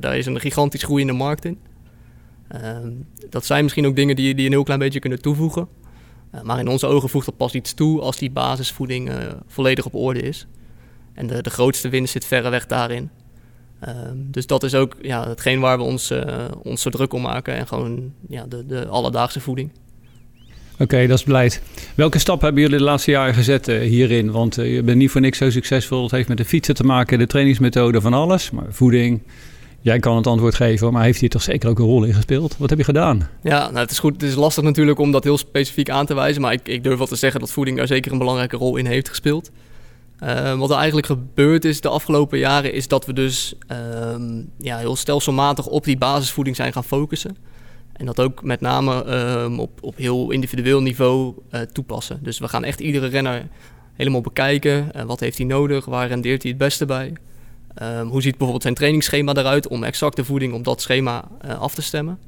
daar 0.00 0.16
is 0.16 0.26
een 0.26 0.40
gigantisch 0.40 0.82
groeiende 0.82 1.12
markt 1.12 1.44
in. 1.44 1.58
Uh, 2.54 2.78
dat 3.30 3.46
zijn 3.46 3.62
misschien 3.62 3.86
ook 3.86 3.96
dingen 3.96 4.16
die, 4.16 4.34
die 4.34 4.46
een 4.46 4.52
heel 4.52 4.62
klein 4.62 4.80
beetje 4.80 5.00
kunnen 5.00 5.22
toevoegen. 5.22 5.68
Uh, 6.34 6.42
maar 6.42 6.58
in 6.58 6.68
onze 6.68 6.86
ogen 6.86 7.08
voegt 7.08 7.26
dat 7.26 7.36
pas 7.36 7.54
iets 7.54 7.74
toe 7.74 8.00
als 8.00 8.16
die 8.16 8.30
basisvoeding 8.30 9.08
uh, 9.08 9.16
volledig 9.46 9.84
op 9.84 9.94
orde 9.94 10.20
is. 10.20 10.46
En 11.12 11.26
de, 11.26 11.42
de 11.42 11.50
grootste 11.50 11.88
winst 11.88 12.12
zit 12.12 12.24
verreweg 12.24 12.66
daarin. 12.66 13.10
Ehm, 13.80 14.16
dus 14.16 14.46
dat 14.46 14.62
is 14.62 14.74
ook 14.74 14.96
ja, 15.00 15.28
hetgeen 15.28 15.60
waar 15.60 15.76
we 15.76 15.82
ons, 15.82 16.10
uh, 16.10 16.44
ons 16.62 16.82
zo 16.82 16.90
druk 16.90 17.12
om 17.12 17.22
maken. 17.22 17.54
En 17.54 17.66
gewoon 17.66 18.12
ja, 18.28 18.46
de, 18.46 18.66
de 18.66 18.86
alledaagse 18.86 19.40
voeding. 19.40 19.70
Oké, 20.78 21.06
dat 21.06 21.18
is 21.18 21.24
beleid. 21.24 21.62
Welke 21.94 22.18
stap 22.18 22.40
hebben 22.40 22.62
jullie 22.62 22.78
de 22.78 22.84
laatste 22.84 23.10
jaren 23.10 23.34
gezet 23.34 23.68
uh, 23.68 23.80
hierin? 23.80 24.30
Want 24.30 24.58
uh, 24.58 24.74
je 24.74 24.82
bent 24.82 24.98
niet 24.98 25.10
voor 25.10 25.20
niks 25.20 25.38
zo 25.38 25.50
succesvol. 25.50 26.02
Het 26.02 26.10
heeft 26.10 26.28
met 26.28 26.36
de 26.36 26.44
fietsen 26.44 26.74
te 26.74 26.84
maken, 26.84 27.18
de 27.18 27.26
trainingsmethode, 27.26 28.00
van 28.00 28.14
alles. 28.14 28.50
Maar 28.50 28.64
voeding, 28.68 29.22
jij 29.80 29.98
kan 29.98 30.16
het 30.16 30.26
antwoord 30.26 30.54
geven, 30.54 30.92
maar 30.92 31.02
heeft 31.02 31.20
hier 31.20 31.28
toch 31.28 31.42
zeker 31.42 31.68
ook 31.68 31.78
een 31.78 31.84
rol 31.84 32.04
in 32.04 32.14
gespeeld? 32.14 32.56
Wat 32.58 32.70
heb 32.70 32.78
je 32.78 32.84
gedaan? 32.84 33.28
Ja, 33.42 33.58
nou, 33.58 33.78
het 33.78 33.90
is 33.90 33.98
goed. 33.98 34.12
Het 34.12 34.22
is 34.22 34.34
lastig 34.34 34.64
natuurlijk 34.64 34.98
om 34.98 35.12
dat 35.12 35.24
heel 35.24 35.38
specifiek 35.38 35.90
aan 35.90 36.06
te 36.06 36.14
wijzen. 36.14 36.42
Maar 36.42 36.52
ik, 36.52 36.68
ik 36.68 36.82
durf 36.82 36.98
wel 36.98 37.06
te 37.06 37.16
zeggen 37.16 37.40
dat 37.40 37.50
voeding 37.50 37.76
daar 37.76 37.86
zeker 37.86 38.12
een 38.12 38.18
belangrijke 38.18 38.56
rol 38.56 38.76
in 38.76 38.86
heeft 38.86 39.08
gespeeld. 39.08 39.50
Uh, 40.22 40.58
wat 40.58 40.70
er 40.70 40.76
eigenlijk 40.76 41.06
gebeurd 41.06 41.64
is 41.64 41.80
de 41.80 41.88
afgelopen 41.88 42.38
jaren, 42.38 42.72
is 42.72 42.88
dat 42.88 43.06
we 43.06 43.12
dus 43.12 43.54
uh, 43.72 43.76
ja, 44.58 44.78
heel 44.78 44.96
stelselmatig 44.96 45.66
op 45.66 45.84
die 45.84 45.98
basisvoeding 45.98 46.56
zijn 46.56 46.72
gaan 46.72 46.84
focussen. 46.84 47.36
En 47.96 48.06
dat 48.06 48.20
ook 48.20 48.42
met 48.42 48.60
name 48.60 49.04
um, 49.42 49.60
op, 49.60 49.78
op 49.82 49.96
heel 49.96 50.30
individueel 50.30 50.82
niveau 50.82 51.34
uh, 51.50 51.60
toepassen. 51.60 52.18
Dus 52.22 52.38
we 52.38 52.48
gaan 52.48 52.64
echt 52.64 52.80
iedere 52.80 53.06
renner 53.06 53.48
helemaal 53.94 54.20
bekijken. 54.20 54.90
Uh, 54.96 55.02
wat 55.02 55.20
heeft 55.20 55.38
hij 55.38 55.46
nodig? 55.46 55.84
Waar 55.84 56.08
rendeert 56.08 56.42
hij 56.42 56.50
het 56.50 56.60
beste 56.60 56.86
bij? 56.86 57.12
Um, 57.82 58.08
hoe 58.08 58.22
ziet 58.22 58.30
bijvoorbeeld 58.30 58.62
zijn 58.62 58.74
trainingsschema 58.74 59.34
eruit 59.34 59.68
om 59.68 59.84
exact 59.84 60.16
de 60.16 60.24
voeding 60.24 60.52
op 60.52 60.64
dat 60.64 60.80
schema 60.80 61.28
uh, 61.44 61.60
af 61.60 61.74
te 61.74 61.82
stemmen? 61.82 62.18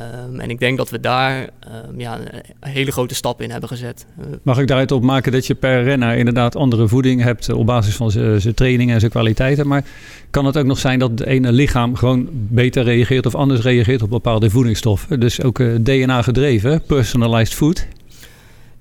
Um, 0.00 0.40
en 0.40 0.50
ik 0.50 0.58
denk 0.58 0.76
dat 0.76 0.90
we 0.90 1.00
daar 1.00 1.48
um, 1.88 2.00
ja, 2.00 2.18
een 2.60 2.70
hele 2.70 2.92
grote 2.92 3.14
stap 3.14 3.40
in 3.40 3.50
hebben 3.50 3.68
gezet. 3.68 4.06
Mag 4.42 4.58
ik 4.58 4.66
daaruit 4.66 4.92
opmaken 4.92 5.32
dat 5.32 5.46
je 5.46 5.54
per 5.54 5.82
renner 5.82 6.16
inderdaad 6.16 6.56
andere 6.56 6.88
voeding 6.88 7.22
hebt 7.22 7.52
op 7.52 7.66
basis 7.66 7.96
van 7.96 8.10
zijn 8.10 8.54
training 8.54 8.90
en 8.90 9.00
zijn 9.00 9.10
kwaliteiten. 9.10 9.66
Maar 9.66 9.84
kan 10.30 10.44
het 10.44 10.58
ook 10.58 10.64
nog 10.64 10.78
zijn 10.78 10.98
dat 10.98 11.10
het 11.10 11.20
ene 11.20 11.52
lichaam 11.52 11.96
gewoon 11.96 12.28
beter 12.32 12.84
reageert 12.84 13.26
of 13.26 13.34
anders 13.34 13.60
reageert 13.60 14.02
op 14.02 14.10
bepaalde 14.10 14.50
voedingsstoffen? 14.50 15.20
Dus 15.20 15.42
ook 15.42 15.58
uh, 15.58 15.74
DNA 15.80 16.22
gedreven, 16.22 16.82
personalized 16.82 17.54
food? 17.54 17.86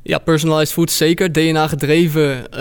Ja, 0.02 0.18
personalized 0.18 0.74
food 0.74 0.92
zeker. 0.92 1.32
DNA 1.32 1.68
gedreven 1.68 2.52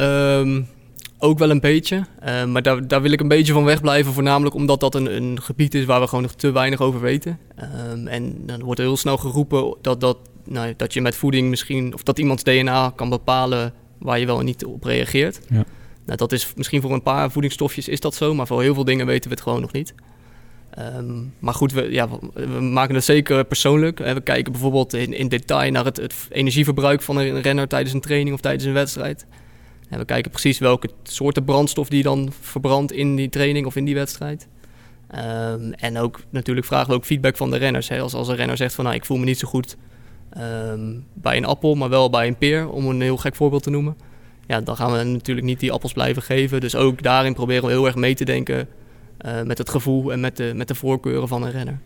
ook 1.20 1.38
wel 1.38 1.50
een 1.50 1.60
beetje. 1.60 2.06
Uh, 2.24 2.44
maar 2.44 2.62
daar, 2.62 2.88
daar 2.88 3.02
wil 3.02 3.12
ik 3.12 3.20
een 3.20 3.28
beetje 3.28 3.52
van 3.52 3.64
wegblijven. 3.64 4.12
Voornamelijk 4.12 4.54
omdat 4.54 4.80
dat 4.80 4.94
een, 4.94 5.16
een 5.16 5.42
gebied 5.42 5.74
is 5.74 5.84
waar 5.84 6.00
we 6.00 6.06
gewoon 6.06 6.22
nog 6.22 6.34
te 6.34 6.50
weinig 6.50 6.80
over 6.80 7.00
weten. 7.00 7.38
Um, 7.92 8.06
en 8.06 8.46
dan 8.46 8.62
wordt 8.62 8.80
er 8.80 8.86
heel 8.86 8.96
snel 8.96 9.16
geroepen 9.16 9.76
dat, 9.82 10.00
dat, 10.00 10.18
nou, 10.44 10.74
dat 10.76 10.94
je 10.94 11.00
met 11.00 11.16
voeding 11.16 11.48
misschien... 11.48 11.94
of 11.94 12.02
dat 12.02 12.18
iemands 12.18 12.42
DNA 12.42 12.92
kan 12.96 13.08
bepalen 13.08 13.72
waar 13.98 14.18
je 14.18 14.26
wel 14.26 14.38
en 14.38 14.44
niet 14.44 14.64
op 14.64 14.84
reageert. 14.84 15.40
Ja. 15.48 15.64
Nou, 16.06 16.18
dat 16.18 16.32
is 16.32 16.52
misschien 16.54 16.80
voor 16.80 16.92
een 16.92 17.02
paar 17.02 17.30
voedingsstofjes 17.30 17.88
is 17.88 18.00
dat 18.00 18.14
zo. 18.14 18.34
Maar 18.34 18.46
voor 18.46 18.62
heel 18.62 18.74
veel 18.74 18.84
dingen 18.84 19.06
weten 19.06 19.28
we 19.28 19.34
het 19.34 19.44
gewoon 19.44 19.60
nog 19.60 19.72
niet. 19.72 19.94
Um, 20.78 21.34
maar 21.38 21.54
goed, 21.54 21.72
we, 21.72 21.92
ja, 21.92 22.08
we 22.34 22.60
maken 22.60 22.94
het 22.94 23.04
zeker 23.04 23.44
persoonlijk. 23.44 23.98
We 23.98 24.20
kijken 24.20 24.52
bijvoorbeeld 24.52 24.94
in, 24.94 25.12
in 25.12 25.28
detail 25.28 25.70
naar 25.70 25.84
het, 25.84 25.96
het 25.96 26.14
energieverbruik 26.28 27.02
van 27.02 27.16
een 27.16 27.40
renner 27.40 27.68
tijdens 27.68 27.94
een 27.94 28.00
training 28.00 28.34
of 28.34 28.40
tijdens 28.40 28.64
een 28.64 28.72
wedstrijd. 28.72 29.26
En 29.90 29.98
we 29.98 30.04
kijken 30.04 30.30
precies 30.30 30.58
welke 30.58 30.90
soorten 31.02 31.44
brandstof 31.44 31.88
die 31.88 32.02
dan 32.02 32.32
verbrandt 32.40 32.92
in 32.92 33.16
die 33.16 33.28
training 33.28 33.66
of 33.66 33.76
in 33.76 33.84
die 33.84 33.94
wedstrijd. 33.94 34.48
Um, 35.14 35.72
en 35.72 35.98
ook 35.98 36.20
natuurlijk 36.30 36.66
vragen 36.66 36.88
we 36.88 36.94
ook 36.94 37.04
feedback 37.04 37.36
van 37.36 37.50
de 37.50 37.56
renners. 37.56 37.88
Hè. 37.88 38.00
Als, 38.00 38.14
als 38.14 38.28
een 38.28 38.36
renner 38.36 38.56
zegt 38.56 38.74
van 38.74 38.84
nou, 38.84 38.96
ik 38.96 39.04
voel 39.04 39.16
me 39.16 39.24
niet 39.24 39.38
zo 39.38 39.48
goed 39.48 39.76
um, 40.38 41.04
bij 41.14 41.36
een 41.36 41.44
appel, 41.44 41.74
maar 41.74 41.88
wel 41.88 42.10
bij 42.10 42.26
een 42.26 42.36
peer, 42.36 42.68
om 42.68 42.88
een 42.88 43.00
heel 43.00 43.16
gek 43.16 43.34
voorbeeld 43.34 43.62
te 43.62 43.70
noemen. 43.70 43.96
Ja, 44.46 44.60
dan 44.60 44.76
gaan 44.76 44.92
we 44.92 45.02
natuurlijk 45.02 45.46
niet 45.46 45.60
die 45.60 45.72
appels 45.72 45.92
blijven 45.92 46.22
geven. 46.22 46.60
Dus 46.60 46.76
ook 46.76 47.02
daarin 47.02 47.34
proberen 47.34 47.64
we 47.64 47.70
heel 47.70 47.86
erg 47.86 47.94
mee 47.94 48.14
te 48.14 48.24
denken 48.24 48.68
uh, 49.26 49.42
met 49.42 49.58
het 49.58 49.70
gevoel 49.70 50.12
en 50.12 50.20
met 50.20 50.36
de, 50.36 50.52
met 50.54 50.68
de 50.68 50.74
voorkeuren 50.74 51.28
van 51.28 51.42
een 51.42 51.50
renner. 51.50 51.78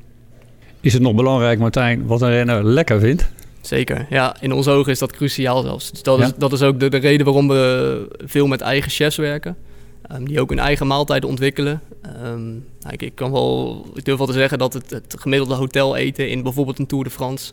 Is 0.81 0.93
het 0.93 1.03
nog 1.03 1.15
belangrijk, 1.15 1.59
Martijn, 1.59 2.07
wat 2.07 2.23
een 2.23 2.31
renner 2.31 2.65
lekker 2.65 3.01
vindt? 3.01 3.31
Zeker, 3.67 4.07
ja. 4.11 4.37
In 4.41 4.53
onze 4.53 4.71
ogen 4.71 4.93
is 4.93 4.99
dat 4.99 5.13
cruciaal 5.13 5.63
zelfs. 5.63 5.91
Dus 5.91 6.03
dat, 6.03 6.21
is, 6.21 6.33
dat 6.37 6.53
is 6.53 6.63
ook 6.63 6.81
de, 6.81 6.89
de, 6.89 6.97
reden 6.97 7.25
waarom 7.25 7.49
we 7.49 8.07
veel 8.25 8.47
met 8.47 8.61
eigen 8.61 8.91
chefs 8.91 9.17
werken. 9.17 9.57
Um, 10.13 10.29
die 10.29 10.41
ook 10.41 10.49
hun 10.49 10.59
eigen 10.59 10.87
maaltijden 10.87 11.29
ontwikkelen. 11.29 11.81
Um, 12.23 12.65
nou, 12.81 12.93
ik, 12.93 13.03
ik, 13.03 13.15
kan 13.15 13.33
wel, 13.33 13.87
ik 13.95 14.05
durf 14.05 14.19
wel 14.19 14.27
te 14.27 14.33
zeggen 14.33 14.59
dat 14.59 14.73
het, 14.73 14.91
het 14.91 15.17
gemiddelde 15.19 15.55
hotel 15.55 15.97
eten 15.97 16.29
in 16.29 16.43
bijvoorbeeld 16.43 16.79
een 16.79 16.87
Tour 16.87 17.05
de 17.05 17.11
France... 17.11 17.53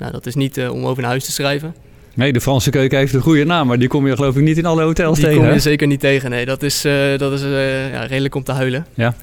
Nou, 0.00 0.12
dat 0.12 0.26
is 0.26 0.34
niet 0.34 0.58
uh, 0.58 0.72
om 0.72 0.84
over 0.84 1.00
naar 1.02 1.10
huis 1.10 1.24
te 1.24 1.32
schrijven. 1.32 1.74
Nee, 2.14 2.32
de 2.32 2.40
Franse 2.40 2.70
keuken 2.70 2.98
heeft 2.98 3.12
een 3.12 3.20
goede 3.20 3.44
naam, 3.44 3.66
maar 3.66 3.78
die 3.78 3.88
kom 3.88 4.06
je 4.06 4.14
geloof 4.14 4.36
ik 4.36 4.42
niet 4.42 4.58
in 4.58 4.66
alle 4.66 4.82
hotels 4.82 5.14
die 5.14 5.24
tegen. 5.24 5.38
Die 5.38 5.46
kom 5.46 5.56
je 5.56 5.62
zeker 5.62 5.86
niet 5.86 6.00
tegen, 6.00 6.30
nee. 6.30 6.44
Dat 6.44 6.62
is, 6.62 6.84
uh, 6.84 7.18
dat 7.18 7.32
is 7.32 7.42
uh, 7.42 7.92
ja, 7.92 8.04
redelijk 8.04 8.34
om 8.34 8.44
te 8.44 8.52
huilen. 8.52 8.86
Ja. 8.94 9.14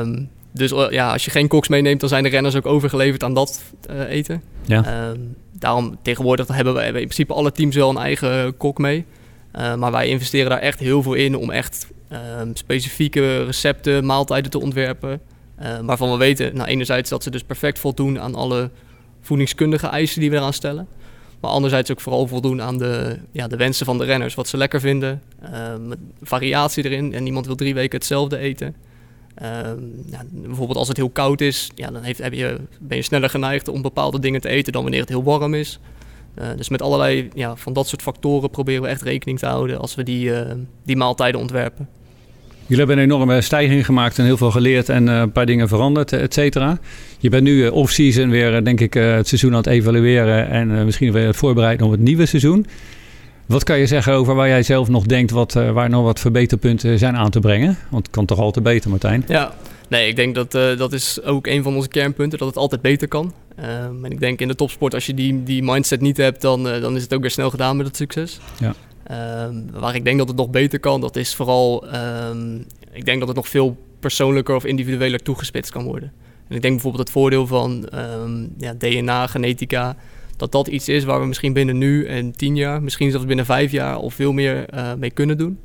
Um, 0.00 0.28
dus 0.52 0.72
ja, 0.90 1.12
als 1.12 1.24
je 1.24 1.30
geen 1.30 1.48
koks 1.48 1.68
meeneemt, 1.68 2.00
dan 2.00 2.08
zijn 2.08 2.22
de 2.22 2.28
renners 2.28 2.54
ook 2.54 2.66
overgeleverd 2.66 3.22
aan 3.22 3.34
dat 3.34 3.62
eten. 4.08 4.42
Ja. 4.64 5.08
Um, 5.08 5.36
daarom 5.58 5.98
tegenwoordig 6.02 6.48
hebben 6.48 6.74
we 6.74 6.84
in 6.84 6.92
principe 6.92 7.34
alle 7.34 7.52
teams 7.52 7.76
wel 7.76 7.90
een 7.90 7.96
eigen 7.96 8.56
kok 8.56 8.78
mee. 8.78 9.04
Uh, 9.58 9.74
maar 9.74 9.92
wij 9.92 10.08
investeren 10.08 10.50
daar 10.50 10.58
echt 10.58 10.78
heel 10.78 11.02
veel 11.02 11.14
in 11.14 11.36
om 11.36 11.50
echt 11.50 11.86
uh, 12.12 12.18
specifieke 12.52 13.44
recepten, 13.44 14.06
maaltijden 14.06 14.50
te 14.50 14.60
ontwerpen. 14.60 15.20
Uh, 15.62 15.78
waarvan 15.78 16.10
we 16.10 16.16
weten, 16.16 16.56
nou, 16.56 16.68
enerzijds 16.68 17.10
dat 17.10 17.22
ze 17.22 17.30
dus 17.30 17.42
perfect 17.42 17.78
voldoen 17.78 18.20
aan 18.20 18.34
alle 18.34 18.70
voedingskundige 19.20 19.86
eisen 19.86 20.20
die 20.20 20.30
we 20.30 20.36
eraan 20.36 20.52
stellen. 20.52 20.86
Maar 21.40 21.50
anderzijds 21.50 21.90
ook 21.90 22.00
vooral 22.00 22.26
voldoen 22.26 22.62
aan 22.62 22.78
de, 22.78 23.18
ja, 23.32 23.48
de 23.48 23.56
wensen 23.56 23.86
van 23.86 23.98
de 23.98 24.04
renners. 24.04 24.34
Wat 24.34 24.48
ze 24.48 24.56
lekker 24.56 24.80
vinden, 24.80 25.22
met 25.80 25.98
variatie 26.22 26.84
erin. 26.84 27.14
En 27.14 27.22
niemand 27.22 27.46
wil 27.46 27.54
drie 27.54 27.74
weken 27.74 27.98
hetzelfde 27.98 28.38
eten. 28.38 28.76
Um, 29.42 29.92
ja, 30.10 30.22
bijvoorbeeld 30.30 30.78
als 30.78 30.88
het 30.88 30.96
heel 30.96 31.10
koud 31.10 31.40
is, 31.40 31.70
ja, 31.74 31.90
dan 31.90 32.02
heeft, 32.02 32.22
heb 32.22 32.32
je, 32.32 32.56
ben 32.80 32.96
je 32.96 33.02
sneller 33.02 33.30
geneigd 33.30 33.68
om 33.68 33.82
bepaalde 33.82 34.20
dingen 34.20 34.40
te 34.40 34.48
eten 34.48 34.72
dan 34.72 34.82
wanneer 34.82 35.00
het 35.00 35.08
heel 35.08 35.24
warm 35.24 35.54
is. 35.54 35.78
Uh, 36.38 36.44
dus 36.56 36.68
met 36.68 36.82
allerlei 36.82 37.28
ja, 37.34 37.56
van 37.56 37.72
dat 37.72 37.88
soort 37.88 38.02
factoren 38.02 38.50
proberen 38.50 38.82
we 38.82 38.88
echt 38.88 39.02
rekening 39.02 39.38
te 39.38 39.46
houden 39.46 39.78
als 39.80 39.94
we 39.94 40.02
die, 40.02 40.28
uh, 40.28 40.40
die 40.84 40.96
maaltijden 40.96 41.40
ontwerpen. 41.40 41.88
Jullie 42.60 42.84
hebben 42.84 42.96
een 42.96 43.10
enorme 43.10 43.40
stijging 43.40 43.84
gemaakt 43.84 44.18
en 44.18 44.24
heel 44.24 44.36
veel 44.36 44.50
geleerd 44.50 44.88
en 44.88 45.06
uh, 45.06 45.18
een 45.18 45.32
paar 45.32 45.46
dingen 45.46 45.68
veranderd, 45.68 46.12
et 46.12 46.34
cetera. 46.34 46.78
Je 47.18 47.28
bent 47.28 47.42
nu 47.42 47.68
off-season 47.68 48.30
weer, 48.30 48.64
denk 48.64 48.80
ik, 48.80 48.94
het 48.94 49.28
seizoen 49.28 49.50
aan 49.50 49.56
het 49.56 49.66
evalueren 49.66 50.48
en 50.48 50.84
misschien 50.84 51.12
weer 51.12 51.26
het 51.26 51.36
voorbereiden 51.36 51.86
op 51.86 51.92
het 51.92 52.00
nieuwe 52.00 52.26
seizoen. 52.26 52.66
Wat 53.46 53.64
kan 53.64 53.78
je 53.78 53.86
zeggen 53.86 54.12
over 54.12 54.34
waar 54.34 54.48
jij 54.48 54.62
zelf 54.62 54.88
nog 54.88 55.04
denkt 55.04 55.30
wat, 55.30 55.54
uh, 55.54 55.70
waar 55.70 55.90
nog 55.90 56.04
wat 56.04 56.20
verbeterpunten 56.20 56.98
zijn 56.98 57.16
aan 57.16 57.30
te 57.30 57.40
brengen? 57.40 57.78
Want 57.90 58.06
het 58.06 58.14
kan 58.14 58.26
toch 58.26 58.38
altijd 58.38 58.64
beter, 58.64 58.90
Martijn? 58.90 59.24
Ja, 59.28 59.54
nee, 59.88 60.08
ik 60.08 60.16
denk 60.16 60.34
dat 60.34 60.54
uh, 60.54 60.76
dat 60.76 60.92
is 60.92 61.22
ook 61.22 61.46
een 61.46 61.62
van 61.62 61.74
onze 61.74 61.88
kernpunten, 61.88 62.38
dat 62.38 62.48
het 62.48 62.56
altijd 62.56 62.82
beter 62.82 63.08
kan. 63.08 63.32
Um, 63.60 64.04
en 64.04 64.10
ik 64.10 64.20
denk 64.20 64.40
in 64.40 64.48
de 64.48 64.54
topsport, 64.54 64.94
als 64.94 65.06
je 65.06 65.14
die, 65.14 65.42
die 65.42 65.62
mindset 65.62 66.00
niet 66.00 66.16
hebt, 66.16 66.40
dan, 66.40 66.66
uh, 66.66 66.80
dan 66.80 66.96
is 66.96 67.02
het 67.02 67.14
ook 67.14 67.20
weer 67.20 67.30
snel 67.30 67.50
gedaan 67.50 67.76
met 67.76 67.86
het 67.86 67.96
succes. 67.96 68.40
Ja. 68.58 68.74
Um, 69.44 69.66
waar 69.72 69.94
ik 69.94 70.04
denk 70.04 70.18
dat 70.18 70.28
het 70.28 70.36
nog 70.36 70.50
beter 70.50 70.80
kan, 70.80 71.00
dat 71.00 71.16
is 71.16 71.34
vooral, 71.34 71.84
um, 72.30 72.66
ik 72.92 73.04
denk 73.04 73.18
dat 73.18 73.28
het 73.28 73.36
nog 73.36 73.48
veel 73.48 73.76
persoonlijker 74.00 74.54
of 74.54 74.64
individueler 74.64 75.22
toegespitst 75.22 75.72
kan 75.72 75.84
worden. 75.84 76.12
En 76.48 76.56
ik 76.56 76.62
denk 76.62 76.74
bijvoorbeeld 76.74 77.02
het 77.02 77.12
voordeel 77.12 77.46
van 77.46 77.88
ja, 78.58 78.74
DNA, 78.78 79.26
genetica, 79.26 79.96
dat 80.36 80.52
dat 80.52 80.68
iets 80.68 80.88
is 80.88 81.04
waar 81.04 81.20
we 81.20 81.26
misschien 81.26 81.52
binnen 81.52 81.78
nu 81.78 82.06
en 82.06 82.32
tien 82.32 82.56
jaar, 82.56 82.82
misschien 82.82 83.10
zelfs 83.10 83.26
binnen 83.26 83.44
vijf 83.44 83.72
jaar 83.72 83.94
al 83.94 84.10
veel 84.10 84.32
meer 84.32 84.74
uh, 84.74 84.94
mee 84.94 85.10
kunnen 85.10 85.38
doen. 85.38 85.58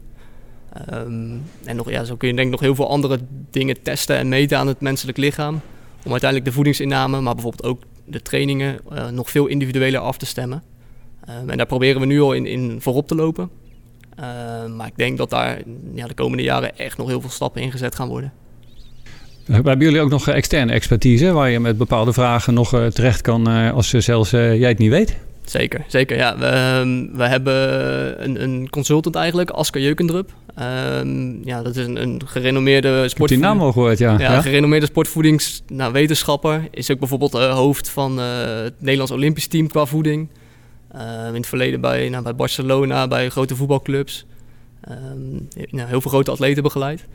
Um, 0.93 1.41
en 1.63 1.75
nog, 1.75 1.89
ja, 1.89 2.03
zo 2.03 2.15
kun 2.15 2.27
je 2.27 2.33
denk 2.33 2.45
ik 2.45 2.53
nog 2.53 2.61
heel 2.61 2.75
veel 2.75 2.89
andere 2.89 3.19
dingen 3.49 3.81
testen 3.81 4.17
en 4.17 4.29
meten 4.29 4.57
aan 4.57 4.67
het 4.67 4.81
menselijk 4.81 5.17
lichaam. 5.17 5.61
Om 6.05 6.11
uiteindelijk 6.11 6.49
de 6.49 6.55
voedingsinname, 6.55 7.21
maar 7.21 7.33
bijvoorbeeld 7.33 7.63
ook 7.63 7.81
de 8.05 8.21
trainingen 8.21 8.79
uh, 8.91 9.09
nog 9.09 9.29
veel 9.29 9.47
individueler 9.47 9.99
af 9.99 10.17
te 10.17 10.25
stemmen. 10.25 10.63
Um, 11.29 11.49
en 11.49 11.57
daar 11.57 11.65
proberen 11.65 12.01
we 12.01 12.07
nu 12.07 12.21
al 12.21 12.33
in, 12.33 12.45
in 12.45 12.81
voorop 12.81 13.07
te 13.07 13.15
lopen. 13.15 13.49
Uh, 14.19 14.25
maar 14.75 14.87
ik 14.87 14.97
denk 14.97 15.17
dat 15.17 15.29
daar 15.29 15.61
ja, 15.93 16.07
de 16.07 16.13
komende 16.13 16.43
jaren 16.43 16.77
echt 16.77 16.97
nog 16.97 17.07
heel 17.07 17.21
veel 17.21 17.29
stappen 17.29 17.61
in 17.61 17.71
gezet 17.71 17.95
gaan 17.95 18.07
worden. 18.07 18.33
Hebben 19.51 19.79
jullie 19.79 20.01
ook 20.01 20.09
nog 20.09 20.27
externe 20.27 20.71
expertise 20.71 21.31
waar 21.31 21.49
je 21.49 21.59
met 21.59 21.77
bepaalde 21.77 22.13
vragen 22.13 22.53
nog 22.53 22.73
uh, 22.73 22.85
terecht 22.85 23.21
kan 23.21 23.49
uh, 23.49 23.73
als 23.73 23.89
zelfs 23.89 24.33
uh, 24.33 24.59
jij 24.59 24.69
het 24.69 24.77
niet 24.77 24.89
weet? 24.89 25.17
Zeker, 25.45 25.83
zeker. 25.87 26.17
Ja. 26.17 26.37
We, 26.37 26.79
um, 26.79 27.17
we 27.17 27.23
hebben 27.23 27.53
een, 28.23 28.43
een, 28.43 28.69
consultant 28.69 29.15
eigenlijk, 29.15 29.49
Asker 29.49 29.81
Jeukendrup. 29.81 30.33
Um, 30.99 31.41
ja, 31.45 31.61
dat 31.61 31.75
is 31.75 31.85
een, 31.85 32.01
een 32.01 32.21
gerenommeerde 32.25 33.09
sport. 33.09 33.29
die 33.29 33.39
naam 33.39 33.61
al 33.61 33.71
gehoord, 33.71 33.97
ja. 33.97 34.11
Ja, 34.11 34.31
ja? 34.31 34.41
gerenommeerde 34.41 34.85
sportvoedingswetenschapper. 34.85 36.57
Nou, 36.57 36.67
is 36.71 36.91
ook 36.91 36.99
bijvoorbeeld 36.99 37.33
hoofd 37.33 37.89
van 37.89 38.17
het 38.17 38.73
Nederlands 38.77 39.11
Olympisch 39.11 39.47
team 39.47 39.67
qua 39.67 39.85
voeding. 39.85 40.27
in 41.27 41.33
het 41.33 41.47
verleden 41.47 41.81
bij, 41.81 42.09
nou, 42.09 42.23
bij 42.23 42.35
Barcelona, 42.35 43.07
bij 43.07 43.29
grote 43.29 43.55
voetbalclubs. 43.55 44.25
Um, 44.89 45.47
nou, 45.69 45.87
heel 45.87 46.01
veel 46.01 46.11
grote 46.11 46.31
atleten 46.31 46.63
begeleid. 46.63 47.05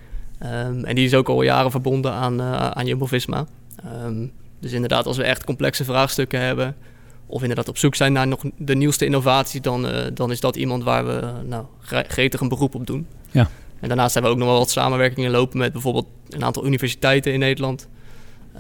Um, 0.43 0.85
en 0.85 0.95
die 0.95 1.05
is 1.05 1.14
ook 1.14 1.28
al 1.28 1.43
jaren 1.43 1.71
verbonden 1.71 2.12
aan, 2.12 2.40
uh, 2.40 2.71
aan 2.71 2.87
Jumbo-Visma. 2.87 3.47
Um, 4.05 4.33
dus 4.59 4.73
inderdaad, 4.73 5.07
als 5.07 5.16
we 5.16 5.23
echt 5.23 5.45
complexe 5.45 5.85
vraagstukken 5.85 6.40
hebben... 6.40 6.76
of 7.26 7.40
inderdaad 7.40 7.69
op 7.69 7.78
zoek 7.78 7.95
zijn 7.95 8.12
naar 8.12 8.26
nog 8.26 8.43
de 8.57 8.75
nieuwste 8.75 9.05
innovatie... 9.05 9.61
dan, 9.61 9.87
uh, 9.87 10.05
dan 10.14 10.31
is 10.31 10.40
dat 10.40 10.57
iemand 10.57 10.85
waar 10.85 11.07
we 11.07 11.33
nou, 11.47 11.64
gretig 12.09 12.40
een 12.40 12.49
beroep 12.49 12.75
op 12.75 12.87
doen. 12.87 13.07
Ja. 13.31 13.49
En 13.81 13.88
daarnaast 13.88 14.14
hebben 14.14 14.31
we 14.31 14.37
ook 14.37 14.43
nog 14.43 14.52
wel 14.52 14.62
wat 14.62 14.71
samenwerkingen 14.71 15.31
lopen... 15.31 15.59
met 15.59 15.73
bijvoorbeeld 15.73 16.07
een 16.28 16.45
aantal 16.45 16.66
universiteiten 16.66 17.33
in 17.33 17.38
Nederland. 17.38 17.88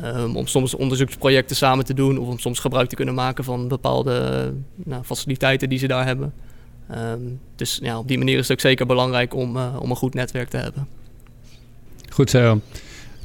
Ehm, 0.02 0.36
om 0.36 0.46
soms 0.46 0.74
onderzoeksprojecten 0.74 1.56
samen 1.56 1.84
te 1.84 1.94
doen 1.94 2.18
of 2.18 2.28
om 2.28 2.38
soms 2.38 2.58
gebruik 2.58 2.88
te 2.88 2.96
kunnen 2.96 3.14
maken 3.14 3.44
van 3.44 3.68
bepaalde 3.68 4.52
nou, 4.74 5.02
faciliteiten 5.04 5.68
die 5.68 5.78
ze 5.78 5.86
daar 5.86 6.06
hebben. 6.06 6.32
Ehm, 6.90 7.20
dus 7.56 7.78
ja, 7.82 7.98
op 7.98 8.08
die 8.08 8.18
manier 8.18 8.38
is 8.38 8.48
het 8.48 8.52
ook 8.52 8.60
zeker 8.60 8.86
belangrijk 8.86 9.34
om, 9.34 9.56
uh, 9.56 9.76
om 9.78 9.90
een 9.90 9.96
goed 9.96 10.14
netwerk 10.14 10.48
te 10.48 10.56
hebben. 10.56 10.88
Goed 12.16 12.30
zo. 12.30 12.60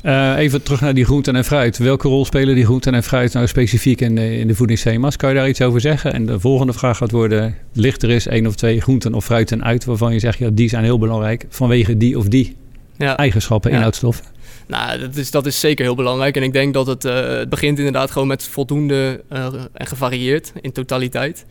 Uh, 0.03 0.37
even 0.37 0.63
terug 0.63 0.81
naar 0.81 0.93
die 0.93 1.05
groenten 1.05 1.35
en 1.35 1.45
fruit. 1.45 1.77
Welke 1.77 2.07
rol 2.07 2.25
spelen 2.25 2.55
die 2.55 2.63
groenten 2.63 2.93
en 2.93 3.03
fruit 3.03 3.33
nou 3.33 3.47
specifiek 3.47 4.01
in 4.01 4.15
de, 4.15 4.37
in 4.37 4.47
de 4.47 4.55
voedingsthema's? 4.55 5.15
Kan 5.15 5.29
je 5.29 5.35
daar 5.35 5.49
iets 5.49 5.61
over 5.61 5.81
zeggen? 5.81 6.13
En 6.13 6.25
de 6.25 6.39
volgende 6.39 6.73
vraag 6.73 6.97
gaat 6.97 7.11
worden: 7.11 7.55
ligt 7.73 8.03
er 8.03 8.09
eens 8.09 8.27
één 8.27 8.47
of 8.47 8.55
twee 8.55 8.81
groenten 8.81 9.13
of 9.13 9.25
fruiten 9.25 9.63
uit 9.63 9.85
waarvan 9.85 10.13
je 10.13 10.19
zegt, 10.19 10.37
ja, 10.37 10.49
die 10.53 10.69
zijn 10.69 10.83
heel 10.83 10.99
belangrijk 10.99 11.45
vanwege 11.49 11.97
die 11.97 12.17
of 12.17 12.27
die 12.27 12.55
ja. 12.97 13.17
eigenschappen, 13.17 13.71
inhoudstoffen? 13.71 14.25
Nou, 14.67 14.99
dat 14.99 15.15
is, 15.15 15.31
dat 15.31 15.45
is 15.45 15.59
zeker 15.59 15.85
heel 15.85 15.95
belangrijk. 15.95 16.35
En 16.35 16.43
ik 16.43 16.53
denk 16.53 16.73
dat 16.73 16.87
het, 16.87 17.05
uh, 17.05 17.13
het 17.13 17.49
begint 17.49 17.77
inderdaad 17.77 18.11
gewoon 18.11 18.27
met 18.27 18.43
voldoende 18.43 19.23
uh, 19.33 19.47
en 19.73 19.87
gevarieerd 19.87 20.51
in 20.61 20.71
totaliteit. 20.71 21.45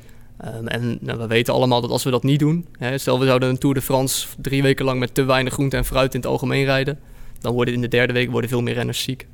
Um, 0.44 0.68
en 0.68 0.98
nou, 1.00 1.18
we 1.18 1.26
weten 1.26 1.54
allemaal 1.54 1.80
dat 1.80 1.90
als 1.90 2.04
we 2.04 2.10
dat 2.10 2.22
niet 2.22 2.38
doen, 2.38 2.66
hè, 2.78 2.98
stel 2.98 3.20
we 3.20 3.26
zouden 3.26 3.48
een 3.48 3.58
Tour 3.58 3.74
de 3.74 3.82
France 3.82 4.26
drie 4.36 4.62
weken 4.62 4.84
lang 4.84 4.98
met 4.98 5.14
te 5.14 5.22
weinig 5.22 5.52
groente 5.52 5.76
en 5.76 5.84
fruit 5.84 6.14
in 6.14 6.20
het 6.20 6.28
algemeen 6.28 6.64
rijden, 6.64 6.98
dan 7.40 7.52
worden 7.52 7.74
in 7.74 7.80
de 7.80 7.88
derde 7.88 8.12
week 8.12 8.30
worden 8.30 8.50
veel 8.50 8.62
meer 8.62 8.74
renners 8.74 9.02
ziek. 9.02 9.26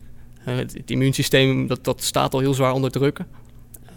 Uh, 0.48 0.56
het, 0.56 0.90
immuunsysteem 0.90 1.66
dat, 1.66 1.84
dat 1.84 2.02
staat 2.02 2.34
al 2.34 2.40
heel 2.40 2.54
zwaar 2.54 2.72
onder 2.72 2.90
druk. 2.90 3.18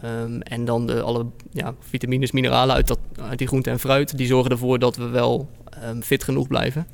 Um, 0.05 0.41
en 0.41 0.65
dan 0.65 0.87
de, 0.87 1.01
alle 1.01 1.25
ja, 1.51 1.75
vitamines, 1.79 2.31
mineralen 2.31 2.75
uit, 2.75 2.87
dat, 2.87 2.99
uit 3.21 3.37
die 3.37 3.47
groente 3.47 3.69
en 3.69 3.79
fruit, 3.79 4.17
die 4.17 4.27
zorgen 4.27 4.51
ervoor 4.51 4.79
dat 4.79 4.95
we 4.95 5.07
wel 5.07 5.49
um, 5.83 6.03
fit 6.03 6.23
genoeg 6.23 6.47
blijven. 6.47 6.87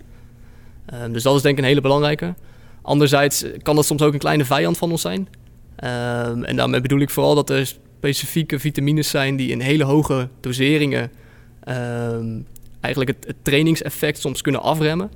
dus 1.11 1.23
dat 1.23 1.35
is 1.35 1.41
denk 1.41 1.57
ik 1.57 1.63
een 1.63 1.69
hele 1.69 1.81
belangrijke. 1.81 2.35
Anderzijds 2.81 3.45
kan 3.61 3.75
dat 3.75 3.85
soms 3.85 4.01
ook 4.01 4.13
een 4.13 4.19
kleine 4.19 4.45
vijand 4.45 4.77
van 4.77 4.91
ons 4.91 5.01
zijn. 5.01 5.27
en 6.45 6.55
daarmee 6.55 6.81
bedoel 6.81 6.99
ik 6.99 7.09
vooral 7.09 7.35
dat 7.35 7.49
er 7.49 7.65
specifieke 7.65 8.59
vitamines 8.59 9.09
zijn 9.09 9.35
die 9.35 9.51
in 9.51 9.59
hele 9.59 9.83
hoge 9.83 10.29
doseringen 10.39 11.11
eigenlijk 12.85 13.17
het, 13.17 13.27
het, 13.27 13.35
trainingseffect 13.41 14.19
soms 14.19 14.41
kunnen 14.41 14.61
afremmen. 14.61 15.11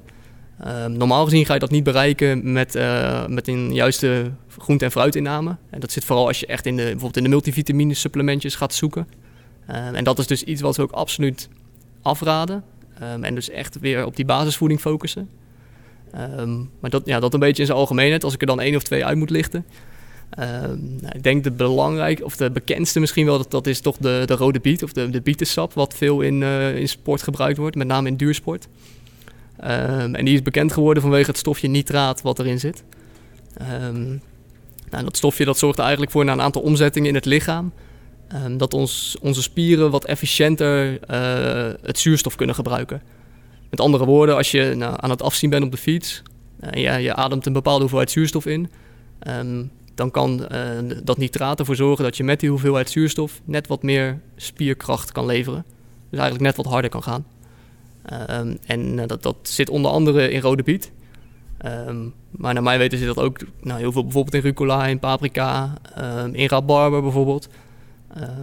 Um, 0.68 0.92
normaal 0.98 1.24
gezien 1.24 1.46
ga 1.46 1.54
je 1.54 1.60
dat 1.60 1.72
niet 1.72 1.84
bereiken 1.84 2.52
met, 2.52 2.76
uh, 2.76 3.28
met 3.28 3.48
een 3.48 3.74
juiste 3.74 4.32
groente- 4.58 4.86
en 4.86 4.92
fruitinname. 4.92 5.56
En 5.70 5.80
dat 5.80 5.92
zit 5.92 6.06
vooral 6.06 6.28
als 6.28 6.40
je 6.40 6.46
echt 6.46 6.66
in 6.66 6.76
de, 6.76 6.84
bijvoorbeeld 6.84 7.18
in 7.18 7.24
de 7.24 7.30
multivitamine 7.30 7.94
supplementjes 7.94 8.56
gaat 8.56 8.74
zoeken. 8.74 9.08
Um, 9.70 9.96
en 9.96 10.04
dat 10.04 10.20
is 10.20 10.28
dus 10.28 10.44
iets 10.44 10.62
wat 10.62 10.76
we 10.76 10.82
ook 10.82 10.92
absoluut 10.92 11.50
afraden. 12.02 12.64
en 13.22 13.36
dus 13.36 13.50
echt 13.50 13.80
weer 13.80 14.06
op 14.06 14.16
die 14.16 14.26
basisvoeding 14.26 14.80
focussen. 14.80 15.30
maar 16.80 16.90
dat, 16.90 17.02
ja, 17.06 17.20
dat 17.20 17.34
een 17.34 17.40
beetje 17.40 17.62
in 17.62 17.68
zijn 17.68 17.80
algemeenheid. 17.80 18.24
Als 18.24 18.34
ik 18.34 18.42
er 18.42 18.48
dan 18.48 18.60
één 18.60 18.76
of 18.76 18.84
twee 18.84 19.06
uit 19.06 19.18
moet 19.18 19.30
lichten. 19.30 19.66
Ehm, 20.30 20.78
nou, 21.02 21.16
ik 21.16 21.24
denk 21.24 21.44
de 21.44 21.52
belangrijke, 21.52 22.24
of 22.26 22.36
de 22.36 22.52
bekendste 22.52 23.00
misschien 23.00 23.26
wel, 23.26 23.38
dat, 23.38 23.52
dat 23.52 23.68
is 23.68 23.80
toch 23.80 23.98
de, 23.98 24.24
de 24.26 24.36
rode 24.36 24.60
biet 24.60 24.84
of 24.84 24.94
de, 24.94 25.10
de 25.10 25.22
bietensap, 25.22 25.74
wat 25.74 25.94
veel 25.94 26.22
in, 26.22 26.42
uh, 26.42 26.76
in 26.76 26.88
sport 26.88 27.24
gebruikt 27.24 27.58
wordt, 27.58 27.76
met 27.76 27.88
name 27.88 28.08
in 28.08 28.16
duursport. 28.16 28.68
Um, 29.64 30.16
en 30.16 30.26
die 30.26 30.34
is 30.34 30.42
bekend 30.42 30.74
geworden 30.74 31.04
vanwege 31.04 31.30
het 31.30 31.38
stofje 31.38 31.68
nitraat 31.68 32.22
wat 32.22 32.40
erin 32.40 32.60
zit. 32.60 32.84
Um, 33.84 34.22
nou, 34.90 35.04
dat 35.04 35.18
stofje 35.18 35.46
dat 35.46 35.58
zorgt 35.58 35.80
eigenlijk 35.80 36.12
voor 36.12 36.22
een 36.22 36.42
aantal 36.42 36.62
omzettingen 36.62 37.10
in 37.10 37.16
het 37.16 37.26
lichaam. 37.26 37.72
dat 38.58 38.74
ons, 38.74 39.18
onze 39.22 39.42
spieren 39.42 39.92
wat 39.92 40.06
efficiënter 40.06 40.92
uh, 40.92 41.74
het 41.82 42.00
zuurstof 42.00 42.36
kunnen 42.36 42.56
gebruiken. 42.56 43.02
Met 43.70 43.80
andere 43.80 44.06
woorden, 44.06 44.36
als 44.36 44.52
je 44.52 44.74
nou, 44.76 44.96
aan 44.98 45.10
het 45.10 45.22
afzien 45.22 45.50
bent 45.50 45.64
op 45.64 45.72
de 45.72 45.78
fiets 45.78 46.22
en 46.60 46.80
uh, 46.80 47.04
je, 47.04 47.16
ademt 47.16 47.46
een 47.46 47.54
bepaalde 47.54 47.80
hoeveelheid 47.80 48.12
zuurstof 48.12 48.46
in, 48.46 48.70
dan 49.96 50.12
kan 50.12 50.48
uh, 50.52 50.98
dat 51.04 51.18
nitraat 51.18 51.60
ervoor 51.60 51.76
zorgen 51.76 52.04
dat 52.04 52.18
je 52.18 52.24
met 52.24 52.40
die 52.40 52.50
hoeveelheid 52.50 52.90
zuurstof 52.90 53.42
net 53.46 53.68
wat 53.68 53.84
meer 53.84 54.20
spierkracht 54.36 55.12
kan 55.12 55.26
leveren. 55.26 55.66
Dus 56.10 56.20
eigenlijk 56.20 56.42
net 56.42 56.56
wat 56.56 56.74
harder 56.74 56.90
kan 56.90 57.04
gaan. 57.04 57.26
Um, 58.12 58.58
en 58.66 58.98
uh, 58.98 59.04
dat, 59.08 59.24
dat 59.24 59.36
zit 59.42 59.70
onder 59.70 59.92
andere 59.92 60.32
in 60.32 60.42
rode 60.42 60.64
biet. 60.64 60.92
Um, 61.66 62.14
maar 62.32 62.54
naar 62.54 62.64
mij 62.64 62.78
weten 62.78 62.98
zit 62.98 63.08
dat 63.08 63.20
ook 63.20 63.38
nou, 63.62 63.80
heel 63.80 63.92
veel 63.92 64.04
bijvoorbeeld 64.04 64.36
in 64.36 64.42
rucola, 64.42 64.88
in 64.88 65.00
paprika, 65.00 65.74
um, 66.00 66.34
in 66.34 66.48
rabarber 66.48 67.02
bijvoorbeeld. 67.02 67.50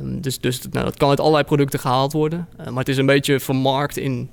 dus 0.02 0.40
dus 0.40 0.60
nou, 0.70 0.84
dat 0.84 0.96
kan 0.96 1.08
uit 1.08 1.20
allerlei 1.20 1.44
producten 1.44 1.80
gehaald 1.80 2.12
worden. 2.12 2.48
Uh, 2.60 2.66
maar 2.66 2.78
het 2.78 2.88
is 2.88 2.96
een 2.96 3.06
beetje 3.06 3.40
vermarkt 3.40 3.96
in, 3.96 4.30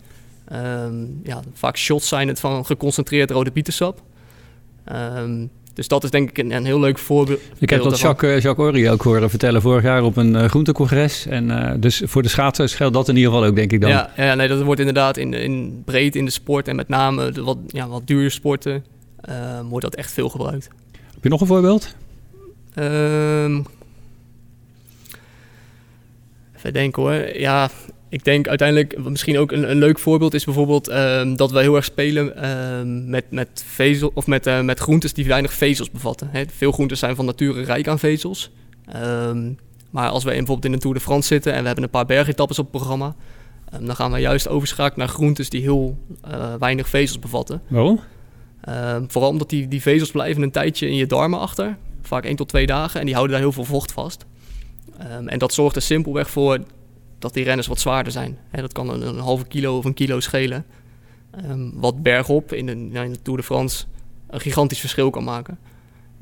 ja, 1.23 1.41
vaak 1.53 1.77
shots 1.77 2.07
zijn 2.07 2.27
het 2.27 2.39
van 2.39 2.65
geconcentreerd 2.65 3.31
rode 3.31 3.51
bietensap. 3.51 4.01
Dus 5.73 5.87
dat 5.87 6.03
is 6.03 6.09
denk 6.09 6.29
ik 6.29 6.37
een, 6.37 6.51
een 6.51 6.65
heel 6.65 6.79
leuk 6.79 6.97
voorbeeld. 6.97 7.39
Ik 7.57 7.69
heb 7.69 7.83
dat 7.83 7.99
Jacques, 7.99 8.35
eh, 8.35 8.41
Jacques 8.41 8.67
Ory 8.67 8.89
ook 8.89 9.01
horen 9.01 9.29
vertellen 9.29 9.61
vorig 9.61 9.83
jaar 9.83 10.03
op 10.03 10.17
een 10.17 10.33
uh, 10.33 10.45
groentecongres. 10.45 11.25
En 11.25 11.49
uh, 11.49 11.71
dus 11.77 12.01
voor 12.05 12.21
de 12.21 12.29
schaatsers 12.29 12.75
geldt 12.75 12.93
dat 12.93 13.09
in 13.09 13.15
ieder 13.15 13.31
geval 13.31 13.47
ook, 13.47 13.55
denk 13.55 13.71
ik 13.71 13.81
dan. 13.81 13.89
Ja, 13.89 14.11
ja 14.15 14.35
nee, 14.35 14.47
dat 14.47 14.61
wordt 14.61 14.79
inderdaad 14.79 15.17
in, 15.17 15.33
in 15.33 15.81
breed 15.85 16.15
in 16.15 16.25
de 16.25 16.31
sport 16.31 16.67
en 16.67 16.75
met 16.75 16.87
name 16.87 17.31
de 17.31 17.43
wat, 17.43 17.57
ja, 17.67 17.87
wat 17.87 18.07
duur 18.07 18.31
sporten 18.31 18.85
uh, 19.29 19.59
wordt 19.69 19.85
dat 19.85 19.95
echt 19.95 20.11
veel 20.11 20.29
gebruikt. 20.29 20.69
Heb 21.13 21.23
je 21.23 21.29
nog 21.29 21.41
een 21.41 21.47
voorbeeld? 21.47 21.95
Um, 22.79 23.65
even 26.57 26.73
denken 26.73 27.01
hoor. 27.01 27.37
Ja, 27.37 27.69
ik 28.13 28.23
denk 28.23 28.47
uiteindelijk, 28.47 28.97
misschien 29.03 29.37
ook 29.37 29.51
een, 29.51 29.69
een 29.69 29.77
leuk 29.77 29.99
voorbeeld 29.99 30.33
is 30.33 30.45
bijvoorbeeld 30.45 30.91
um, 30.91 31.35
dat 31.35 31.51
we 31.51 31.59
heel 31.59 31.75
erg 31.75 31.85
spelen 31.85 32.49
um, 32.49 33.09
met, 33.09 33.25
met, 33.29 33.65
vezel, 33.67 34.11
of 34.13 34.27
met, 34.27 34.47
uh, 34.47 34.61
met 34.61 34.79
groentes 34.79 35.13
die 35.13 35.25
weinig 35.25 35.53
vezels 35.53 35.91
bevatten. 35.91 36.29
Hè. 36.31 36.43
Veel 36.55 36.71
groentes 36.71 36.99
zijn 36.99 37.15
van 37.15 37.25
nature 37.25 37.63
rijk 37.63 37.87
aan 37.87 37.99
vezels. 37.99 38.51
Um, 38.95 39.57
maar 39.89 40.09
als 40.09 40.23
we 40.23 40.29
bijvoorbeeld 40.29 40.65
in 40.65 40.71
de 40.71 40.77
Tour 40.77 40.95
de 40.95 41.01
France 41.01 41.27
zitten 41.27 41.53
en 41.53 41.59
we 41.59 41.65
hebben 41.65 41.83
een 41.83 41.89
paar 41.89 42.05
bergetappes 42.05 42.59
op 42.59 42.65
het 42.71 42.75
programma, 42.75 43.15
dan 43.79 43.95
gaan 43.95 44.11
we 44.11 44.19
juist 44.19 44.47
overschakelen 44.47 45.05
naar 45.05 45.15
groentes 45.15 45.49
die 45.49 45.61
heel 45.61 45.97
uh, 46.27 46.53
weinig 46.59 46.89
vezels 46.89 47.19
bevatten. 47.19 47.61
Waarom? 47.67 47.99
vooral 49.07 49.29
omdat 49.29 49.49
die, 49.49 49.67
die 49.67 49.81
vezels 49.81 50.11
blijven 50.11 50.41
een 50.43 50.51
tijdje 50.51 50.87
in 50.87 50.95
je 50.95 51.05
darmen 51.05 51.39
achter, 51.39 51.77
vaak 52.01 52.25
1 52.25 52.35
tot 52.35 52.47
2 52.47 52.65
dagen, 52.65 52.99
en 52.99 53.05
die 53.05 53.15
houden 53.15 53.35
daar 53.35 53.45
heel 53.45 53.55
veel 53.55 53.65
vocht 53.65 53.91
vast. 53.91 54.25
en 55.25 55.37
dat 55.37 55.53
zorgt 55.53 55.75
er 55.75 55.81
simpelweg 55.81 56.29
voor 56.29 56.59
dat 57.23 57.33
die 57.33 57.43
renners 57.43 57.67
wat 57.67 57.79
zwaarder 57.79 58.11
zijn. 58.11 58.37
Hè, 58.49 58.61
dat 58.61 58.73
kan 58.73 58.89
een, 58.89 59.07
een, 59.07 59.19
halve 59.19 59.45
kilo 59.45 59.77
of 59.77 59.85
een 59.85 59.93
kilo 59.93 60.19
schelen. 60.19 60.65
Um, 61.49 61.71
wat 61.75 62.03
bergop 62.03 62.53
in 62.53 62.65
de, 62.65 62.71
in 62.71 63.11
de 63.11 63.21
Tour 63.21 63.39
de 63.39 63.45
France 63.45 63.85
een 64.29 64.39
gigantisch 64.39 64.79
verschil 64.79 65.09
kan 65.09 65.23
maken. 65.23 65.57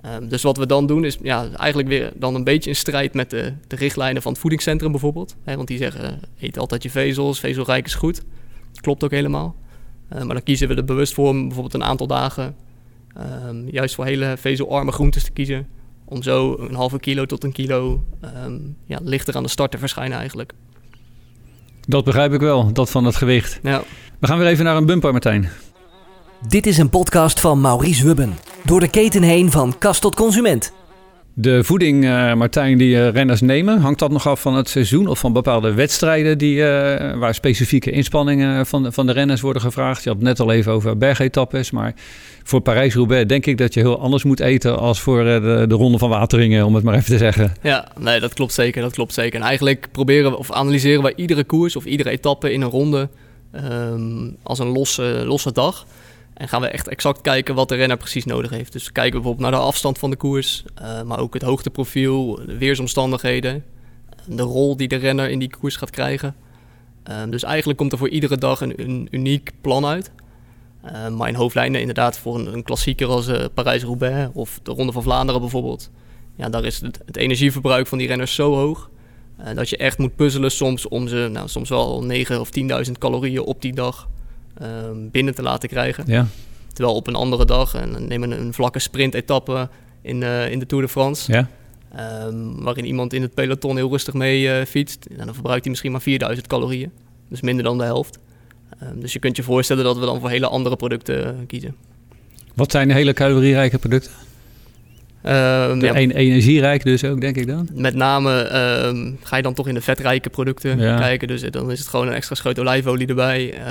Um, 0.05 0.29
dus 0.29 0.41
wat 0.41 0.57
we 0.57 0.65
dan 0.65 0.85
doen 0.87 1.05
is 1.05 1.17
ja, 1.21 1.49
eigenlijk 1.51 1.89
weer 1.89 2.11
dan 2.15 2.35
een 2.35 2.43
beetje 2.43 2.69
in 2.69 2.75
strijd 2.75 3.13
met 3.13 3.29
de, 3.29 3.53
de 3.67 3.75
richtlijnen 3.75 4.21
van 4.21 4.31
het 4.31 4.41
voedingscentrum 4.41 4.91
bijvoorbeeld. 4.91 5.35
Want 5.43 5.67
die 5.67 5.77
zeggen, 5.77 6.19
eet 6.39 6.57
altijd 6.57 6.83
je 6.83 6.89
vezels, 6.89 7.39
vezelrijk 7.39 7.85
is 7.85 7.95
goed. 7.95 8.21
Klopt 8.81 9.03
ook 9.03 9.11
helemaal. 9.11 9.55
Uh, 10.13 10.17
maar 10.17 10.35
dan 10.35 10.43
kiezen 10.43 10.67
we 10.67 10.75
er 10.75 10.85
bewust 10.85 11.13
voor 11.13 11.29
om 11.29 11.41
bijvoorbeeld 11.41 11.73
een 11.73 11.83
aantal 11.83 12.07
dagen 12.07 12.55
juist 13.65 13.95
voor 13.95 14.05
hele 14.05 14.37
vezelarme 14.37 14.91
groentes 14.91 15.23
te 15.23 15.31
kiezen. 15.31 15.67
Om 16.05 16.23
zo 16.23 16.57
een 16.59 16.75
halve 16.75 16.99
kilo 16.99 17.25
tot 17.25 17.43
een 17.43 17.51
kilo 17.51 18.03
ja, 18.85 18.99
lichter 19.03 19.35
aan 19.35 19.43
de 19.43 19.49
start 19.49 19.71
te 19.71 19.77
verschijnen 19.77 20.17
eigenlijk. 20.17 20.53
Dat 21.87 22.03
begrijp 22.03 22.33
ik 22.33 22.39
wel, 22.39 22.73
dat 22.73 22.89
van 22.89 23.05
het 23.05 23.15
gewicht. 23.15 23.59
Ja. 23.63 23.81
We 24.19 24.27
gaan 24.27 24.37
weer 24.37 24.47
even 24.47 24.65
naar 24.65 24.75
een 24.75 24.85
bumper, 24.85 25.11
Martijn. 25.11 25.49
Dit 26.47 26.65
is 26.65 26.77
een 26.77 26.89
podcast 26.89 27.39
van 27.39 27.61
Maurice 27.61 28.05
Wubben. 28.05 28.37
Door 28.63 28.79
de 28.79 28.89
keten 28.89 29.23
heen 29.23 29.51
van 29.51 29.77
kast 29.77 30.01
tot 30.01 30.15
consument. 30.15 30.73
De 31.33 31.63
voeding, 31.63 32.03
uh, 32.03 32.33
Martijn, 32.33 32.77
die 32.77 32.95
uh, 32.95 33.09
renners 33.09 33.41
nemen, 33.41 33.79
hangt 33.79 33.99
dat 33.99 34.11
nog 34.11 34.27
af 34.27 34.41
van 34.41 34.55
het 34.55 34.69
seizoen 34.69 35.07
of 35.07 35.19
van 35.19 35.33
bepaalde 35.33 35.73
wedstrijden 35.73 36.37
die, 36.37 36.55
uh, 36.55 36.63
waar 37.17 37.33
specifieke 37.33 37.91
inspanningen 37.91 38.65
van, 38.65 38.93
van 38.93 39.05
de 39.05 39.11
renners 39.11 39.41
worden 39.41 39.61
gevraagd? 39.61 40.03
Je 40.03 40.09
had 40.09 40.17
het 40.17 40.27
net 40.27 40.39
al 40.39 40.51
even 40.51 40.71
over 40.71 40.97
bergetappes, 40.97 41.71
maar 41.71 41.93
voor 42.43 42.61
Parijs-Roubaix 42.61 43.27
denk 43.27 43.45
ik 43.45 43.57
dat 43.57 43.73
je 43.73 43.79
heel 43.79 43.99
anders 43.99 44.23
moet 44.23 44.39
eten 44.39 44.79
als 44.79 44.99
voor 44.99 45.23
de, 45.23 45.65
de 45.67 45.75
Ronde 45.75 45.97
van 45.97 46.09
Wateringen, 46.09 46.65
om 46.65 46.75
het 46.75 46.83
maar 46.83 46.95
even 46.95 47.11
te 47.11 47.17
zeggen. 47.17 47.53
Ja, 47.61 47.87
nee, 47.99 48.19
dat 48.19 48.33
klopt 48.33 48.53
zeker, 48.53 48.81
dat 48.81 48.93
klopt 48.93 49.13
zeker. 49.13 49.39
En 49.39 49.45
eigenlijk 49.45 49.87
proberen 49.91 50.37
of 50.37 50.51
analyseren 50.51 51.03
we 51.03 51.13
iedere 51.15 51.43
koers 51.43 51.75
of 51.75 51.85
iedere 51.85 52.09
etappe 52.09 52.53
in 52.53 52.61
een 52.61 52.69
ronde 52.69 53.09
um, 53.55 54.35
als 54.43 54.59
een 54.59 54.67
losse, 54.67 55.23
losse 55.25 55.51
dag. 55.51 55.85
En 56.41 56.47
gaan 56.47 56.61
we 56.61 56.67
echt 56.67 56.87
exact 56.87 57.21
kijken 57.21 57.55
wat 57.55 57.69
de 57.69 57.75
renner 57.75 57.97
precies 57.97 58.25
nodig 58.25 58.51
heeft. 58.51 58.71
Dus 58.71 58.85
we 58.85 58.91
kijken 58.91 59.11
bijvoorbeeld 59.11 59.51
naar 59.51 59.59
de 59.59 59.65
afstand 59.65 59.97
van 59.97 60.09
de 60.09 60.15
koers, 60.15 60.63
uh, 60.81 61.01
maar 61.01 61.19
ook 61.19 61.33
het 61.33 61.43
hoogteprofiel, 61.43 62.35
de 62.45 62.57
weersomstandigheden, 62.57 63.63
de 64.25 64.41
rol 64.43 64.77
die 64.77 64.87
de 64.87 64.95
renner 64.95 65.29
in 65.29 65.39
die 65.39 65.49
koers 65.49 65.75
gaat 65.75 65.89
krijgen. 65.89 66.35
Uh, 67.09 67.15
dus 67.29 67.43
eigenlijk 67.43 67.77
komt 67.77 67.91
er 67.91 67.97
voor 67.97 68.09
iedere 68.09 68.37
dag 68.37 68.61
een, 68.61 69.07
uniek 69.11 69.51
plan 69.61 69.85
uit. 69.85 70.11
Uh, 70.85 71.07
maar 71.07 71.27
in 71.27 71.35
hoofdlijnen 71.35 71.79
inderdaad 71.79 72.17
voor 72.17 72.39
een, 72.39 72.63
klassieker 72.63 73.07
als 73.07 73.29
Parijs-Roubaix 73.53 74.29
of 74.33 74.59
de 74.63 74.71
Ronde 74.71 74.91
van 74.91 75.03
Vlaanderen 75.03 75.41
bijvoorbeeld. 75.41 75.89
Ja, 76.35 76.49
daar 76.49 76.65
is 76.65 76.81
het, 76.81 77.17
energieverbruik 77.17 77.87
van 77.87 77.97
die 77.97 78.07
renners 78.07 78.35
zo 78.35 78.55
hoog 78.55 78.89
dat 79.55 79.69
je 79.69 79.77
echt 79.77 79.97
moet 79.97 80.15
puzzelen 80.15 80.51
soms 80.51 80.87
om 80.87 81.07
ze 81.07 81.29
nou, 81.31 81.47
soms 81.47 81.69
wel 81.69 82.03
9 82.03 82.39
of 82.39 82.49
10.000 82.85 82.91
calorieën 82.91 83.41
op 83.41 83.61
die 83.61 83.73
dag 83.73 84.09
binnen 85.11 85.35
te 85.35 85.41
laten 85.41 85.69
krijgen. 85.69 86.03
Ja. 86.07 86.27
Terwijl 86.73 86.95
op 86.95 87.07
een 87.07 87.15
andere 87.15 87.45
dag, 87.45 87.73
en 87.73 88.07
neem 88.07 88.23
een, 88.23 88.31
een 88.31 88.53
vlakke 88.53 88.79
sprint-etappe, 88.79 89.69
in, 90.01 90.23
in 90.23 90.59
de 90.59 90.65
Tour 90.65 90.83
de 90.83 90.89
France. 90.89 91.31
Ja. 91.31 91.49
Ehm, 91.95 92.63
waarin 92.63 92.85
iemand 92.85 93.13
in 93.13 93.21
het 93.21 93.33
peloton 93.33 93.75
heel 93.75 93.89
rustig 93.89 94.13
mee 94.13 94.65
fietst. 94.65 95.05
En 95.17 95.25
dan 95.25 95.33
verbruikt 95.33 95.61
hij 95.61 95.69
misschien 95.69 95.91
maar 95.91 96.01
4000 96.01 96.47
calorieën. 96.47 96.91
Dus 97.29 97.41
minder 97.41 97.63
dan 97.63 97.77
de 97.77 97.83
helft. 97.83 98.19
Ehm, 98.79 98.99
dus 98.99 99.13
je 99.13 99.19
kunt 99.19 99.35
je 99.35 99.43
voorstellen 99.43 99.83
dat 99.83 99.97
we 99.97 100.05
dan 100.05 100.19
voor 100.19 100.29
hele 100.29 100.47
andere 100.47 100.75
producten 100.75 101.45
kiezen. 101.47 101.75
Wat 102.55 102.71
zijn 102.71 102.87
de 102.87 102.93
hele 102.93 103.13
calorierijke 103.13 103.77
producten? 103.77 104.11
Um, 105.25 105.81
ja, 105.81 105.93
energierijk 105.93 106.83
dus 106.83 107.03
ook, 107.03 107.21
denk 107.21 107.35
ik 107.35 107.47
dan? 107.47 107.67
Met 107.73 107.95
name 107.95 108.31
um, 108.85 109.17
ga 109.23 109.35
je 109.35 109.41
dan 109.41 109.53
toch 109.53 109.67
in 109.67 109.73
de 109.73 109.81
vetrijke 109.81 110.29
producten 110.29 110.77
kijken. 110.77 111.27
Dus 111.27 111.41
dan 111.41 111.71
is 111.71 111.79
het 111.79 111.87
gewoon 111.87 112.07
een 112.07 112.13
extra 112.13 112.35
scheut 112.35 112.59
olijfolie 112.59 113.07
erbij. 113.07 113.53
Uh, 113.53 113.63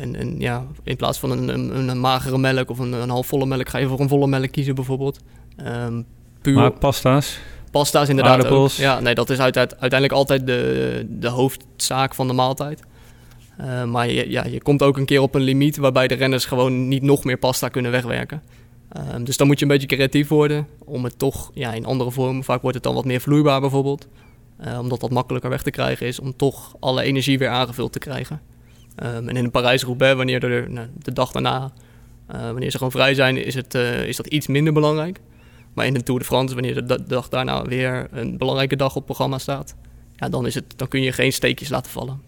en, 0.00 0.16
en 0.16 0.34
ja, 0.38 0.66
in 0.84 0.96
plaats 0.96 1.18
van 1.18 1.30
een, 1.30 1.48
een, 1.48 1.88
een 1.88 2.00
magere 2.00 2.38
melk 2.38 2.70
of 2.70 2.78
een, 2.78 2.92
een 2.92 3.08
halfvolle 3.08 3.46
melk... 3.46 3.68
ga 3.68 3.78
je 3.78 3.86
voor 3.86 4.00
een 4.00 4.08
volle 4.08 4.26
melk 4.26 4.50
kiezen 4.50 4.74
bijvoorbeeld. 4.74 5.20
Um, 5.66 6.06
puur... 6.42 6.54
Maar 6.54 6.70
pasta's? 6.70 7.38
Pasta's 7.70 8.08
inderdaad 8.08 8.46
ook. 8.46 8.70
Ja, 8.70 9.00
nee, 9.00 9.14
dat 9.14 9.30
is 9.30 9.38
uit, 9.38 9.56
uiteindelijk 9.56 10.12
altijd 10.12 10.46
de, 10.46 11.06
de 11.08 11.28
hoofdzaak 11.28 12.14
van 12.14 12.26
de 12.26 12.32
maaltijd. 12.32 12.82
Uh, 13.60 13.84
maar 13.84 14.10
je, 14.10 14.30
ja, 14.30 14.44
je 14.44 14.62
komt 14.62 14.82
ook 14.82 14.96
een 14.96 15.04
keer 15.04 15.20
op 15.20 15.34
een 15.34 15.42
limiet... 15.42 15.76
waarbij 15.76 16.08
de 16.08 16.14
renners 16.14 16.44
gewoon 16.44 16.88
niet 16.88 17.02
nog 17.02 17.24
meer 17.24 17.36
pasta 17.36 17.68
kunnen 17.68 17.90
wegwerken. 17.90 18.42
Ehm, 18.92 19.24
dus 19.24 19.36
dan 19.36 19.46
moet 19.46 19.58
je 19.58 19.64
een 19.64 19.70
beetje 19.70 19.86
creatief 19.86 20.28
worden 20.28 20.66
om 20.84 21.04
het 21.04 21.18
toch 21.18 21.50
ja, 21.54 21.72
in 21.72 21.84
andere 21.84 22.10
vormen, 22.10 22.44
vaak 22.44 22.62
wordt 22.62 22.76
het 22.76 22.84
dan 22.84 22.94
wat 22.94 23.04
meer 23.04 23.20
vloeibaar 23.20 23.60
bijvoorbeeld, 23.60 24.08
uh, 24.66 24.78
omdat 24.78 25.00
dat 25.00 25.10
makkelijker 25.10 25.50
weg 25.50 25.62
te 25.62 25.70
krijgen 25.70 26.06
is, 26.06 26.20
om 26.20 26.36
toch 26.36 26.74
alle 26.80 27.02
energie 27.02 27.38
weer 27.38 27.48
aangevuld 27.48 27.92
te 27.92 27.98
krijgen. 27.98 28.40
Um, 29.02 29.28
en 29.28 29.36
in 29.36 29.50
Parijs-Roubaix, 29.50 30.16
wanneer 30.16 30.44
er 30.44 30.70
nou, 30.70 30.88
de 30.98 31.12
dag 31.12 31.32
daarna, 31.32 31.72
uh, 32.34 32.40
wanneer 32.40 32.70
ze 32.70 32.76
gewoon 32.76 32.92
vrij 32.92 33.14
zijn, 33.14 33.44
is, 33.44 33.54
het, 33.54 33.74
uh, 33.74 34.06
is 34.06 34.16
dat 34.16 34.26
iets 34.26 34.46
minder 34.46 34.72
belangrijk. 34.72 35.20
Maar 35.72 35.86
in 35.86 35.94
de 35.94 36.02
Tour 36.02 36.20
de 36.20 36.26
France, 36.26 36.54
wanneer 36.54 36.86
de 36.86 37.04
dag 37.06 37.28
daarna 37.28 37.62
weer 37.62 38.08
een 38.10 38.38
belangrijke 38.38 38.76
dag 38.76 38.96
op 38.96 39.04
programma 39.04 39.38
staat, 39.38 39.74
ja, 40.16 40.28
dan, 40.28 40.46
is 40.46 40.54
het, 40.54 40.64
dan 40.76 40.88
kun 40.88 41.02
je 41.02 41.12
geen 41.12 41.32
steekjes 41.32 41.68
laten 41.68 41.90
vallen. 41.90 42.22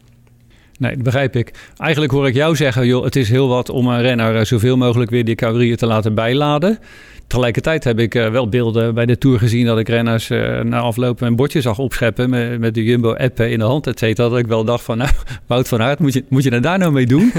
Nee, 0.82 0.94
dat 0.94 1.02
begrijp 1.02 1.36
ik. 1.36 1.52
Eigenlijk 1.76 2.12
hoor 2.12 2.26
ik 2.26 2.34
jou 2.34 2.56
zeggen, 2.56 2.86
joh, 2.86 3.04
het 3.04 3.16
is 3.16 3.28
heel 3.28 3.48
wat 3.48 3.70
om 3.70 3.86
een 3.86 4.00
renner 4.00 4.36
eh, 4.36 4.44
zoveel 4.44 4.76
mogelijk 4.76 5.10
weer 5.10 5.24
die 5.24 5.34
calorieën 5.34 5.76
te 5.76 5.86
laten 5.86 6.14
bijladen. 6.14 6.78
Tegelijkertijd 7.26 7.84
heb 7.84 7.98
ik 7.98 8.14
uh, 8.14 8.28
wel 8.28 8.48
beelden 8.48 8.94
bij 8.94 9.06
de 9.06 9.18
Tour 9.18 9.38
gezien 9.38 9.66
dat 9.66 9.78
ik 9.78 9.88
renners 9.88 10.30
uh, 10.30 10.60
na 10.60 10.78
aflopen 10.78 11.26
een 11.26 11.36
bordje 11.36 11.60
zag 11.60 11.78
opscheppen 11.78 12.30
met, 12.30 12.58
met 12.58 12.74
de 12.74 12.84
Jumbo-app 12.84 13.40
in 13.40 13.58
de 13.58 13.64
hand, 13.64 13.86
et 13.86 13.98
cetera. 13.98 14.28
Dat 14.28 14.38
ik 14.38 14.46
wel 14.46 14.64
dacht 14.64 14.84
van, 14.84 14.98
nou, 15.02 15.10
Wout 15.46 15.68
van 15.68 15.82
Aert, 15.82 15.98
moet 15.98 16.12
je, 16.12 16.24
moet 16.28 16.42
je 16.42 16.50
er 16.50 16.62
daar 16.62 16.78
nou 16.78 16.92
mee 16.92 17.06
doen? 17.06 17.32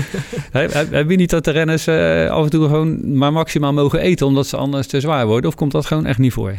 heb, 0.51 0.73
heb 0.91 1.10
je 1.10 1.15
niet 1.15 1.29
dat 1.29 1.45
de 1.45 1.51
renners 1.51 1.88
uh, 1.88 2.29
af 2.29 2.43
en 2.43 2.49
toe 2.49 2.67
gewoon 2.67 3.17
maar 3.17 3.34
maximaal 3.34 3.73
mogen 3.73 3.99
eten 3.99 4.27
omdat 4.27 4.47
ze 4.47 4.58
anders 4.58 4.88
te 4.88 4.99
zwaar 4.99 5.25
worden? 5.25 5.49
Of 5.49 5.56
komt 5.56 5.71
dat 5.71 5.86
gewoon 5.86 6.06
echt 6.06 6.19
niet 6.19 6.34
voor? 6.34 6.53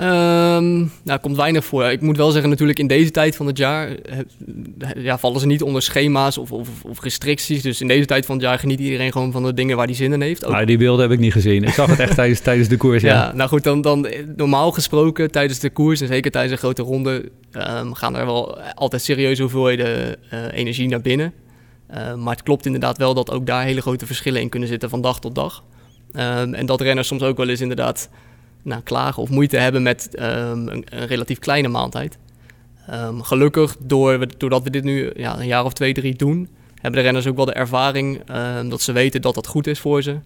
Um, 0.00 0.92
nou, 1.02 1.20
komt 1.20 1.36
weinig 1.36 1.64
voor. 1.64 1.84
Ik 1.84 2.00
moet 2.00 2.16
wel 2.16 2.30
zeggen, 2.30 2.50
natuurlijk 2.50 2.78
in 2.78 2.86
deze 2.86 3.10
tijd 3.10 3.36
van 3.36 3.46
het 3.46 3.58
jaar 3.58 3.88
eh, 3.88 5.04
ja, 5.04 5.18
vallen 5.18 5.40
ze 5.40 5.46
niet 5.46 5.62
onder 5.62 5.82
schema's 5.82 6.38
of, 6.38 6.52
of, 6.52 6.68
of, 6.84 7.02
restricties. 7.02 7.62
Dus 7.62 7.80
in 7.80 7.88
deze 7.88 8.06
tijd 8.06 8.26
van 8.26 8.34
het 8.34 8.44
jaar 8.44 8.58
geniet 8.58 8.80
iedereen 8.80 9.12
gewoon 9.12 9.32
van 9.32 9.44
de 9.44 9.54
dingen 9.54 9.76
waar 9.76 9.86
hij 9.86 9.94
zin 9.94 10.12
in 10.12 10.20
heeft. 10.20 10.44
Ook... 10.44 10.52
Nou, 10.52 10.64
die 10.64 10.78
beelden 10.78 11.02
heb 11.02 11.12
ik 11.12 11.18
niet 11.18 11.32
gezien. 11.32 11.62
Ik 11.62 11.72
zag 11.74 11.90
het 11.90 11.98
echt 11.98 12.14
tijdens, 12.20 12.40
tijdens 12.40 12.68
de 12.68 12.76
koers, 12.76 13.02
ja. 13.02 13.08
ja. 13.08 13.32
Nou 13.34 13.48
goed, 13.48 13.62
dan, 13.62 13.80
dan 13.80 14.06
normaal 14.36 14.72
gesproken 14.72 15.30
tijdens 15.30 15.58
de 15.58 15.70
koers 15.70 16.00
en 16.00 16.06
zeker 16.06 16.30
tijdens 16.30 16.52
een 16.52 16.58
grote 16.58 16.82
ronde... 16.82 17.30
Um, 17.52 17.94
gaan 17.94 18.16
er 18.16 18.26
wel 18.26 18.58
altijd 18.60 19.02
serieuze 19.02 19.42
hoeveelheden 19.42 20.16
uh, 20.32 20.38
energie 20.52 20.88
naar 20.88 21.00
binnen. 21.00 21.32
Uh, 21.90 22.14
maar 22.14 22.34
het 22.34 22.42
klopt 22.42 22.66
inderdaad 22.66 22.98
wel 22.98 23.14
dat 23.14 23.30
ook 23.30 23.46
daar 23.46 23.64
hele 23.64 23.80
grote 23.80 24.06
verschillen 24.06 24.40
in 24.40 24.48
kunnen 24.48 24.68
zitten 24.68 24.90
van 24.90 25.00
dag 25.00 25.20
tot 25.20 25.34
dag. 25.34 25.64
Um, 26.12 26.54
en 26.54 26.66
dat 26.66 26.80
renners 26.80 27.08
soms 27.08 27.22
ook 27.22 27.36
wel 27.36 27.48
eens 27.48 27.60
inderdaad 27.60 28.08
nou, 28.68 28.82
klagen 28.82 29.22
of 29.22 29.30
moeite 29.30 29.56
hebben 29.56 29.82
met 29.82 30.08
um, 30.20 30.68
een, 30.68 30.84
relatief 30.88 31.38
kleine 31.38 31.68
maaltijd. 31.68 32.18
Um, 32.90 33.22
gelukkig, 33.22 33.76
door, 33.80 34.26
doordat 34.38 34.62
we 34.62 34.70
dit 34.70 34.84
nu 34.84 35.10
ja, 35.14 35.38
een 35.38 35.46
jaar 35.46 35.64
of 35.64 35.72
twee, 35.72 35.92
drie 35.92 36.14
doen, 36.14 36.48
hebben 36.74 37.00
de 37.00 37.06
renners 37.06 37.26
ook 37.26 37.36
wel 37.36 37.44
de 37.44 37.52
ervaring 37.52 38.20
um, 38.30 38.68
dat 38.68 38.80
ze 38.80 38.92
weten 38.92 39.22
dat 39.22 39.34
dat 39.34 39.46
goed 39.46 39.66
is 39.66 39.80
voor 39.80 40.02
ze. 40.02 40.18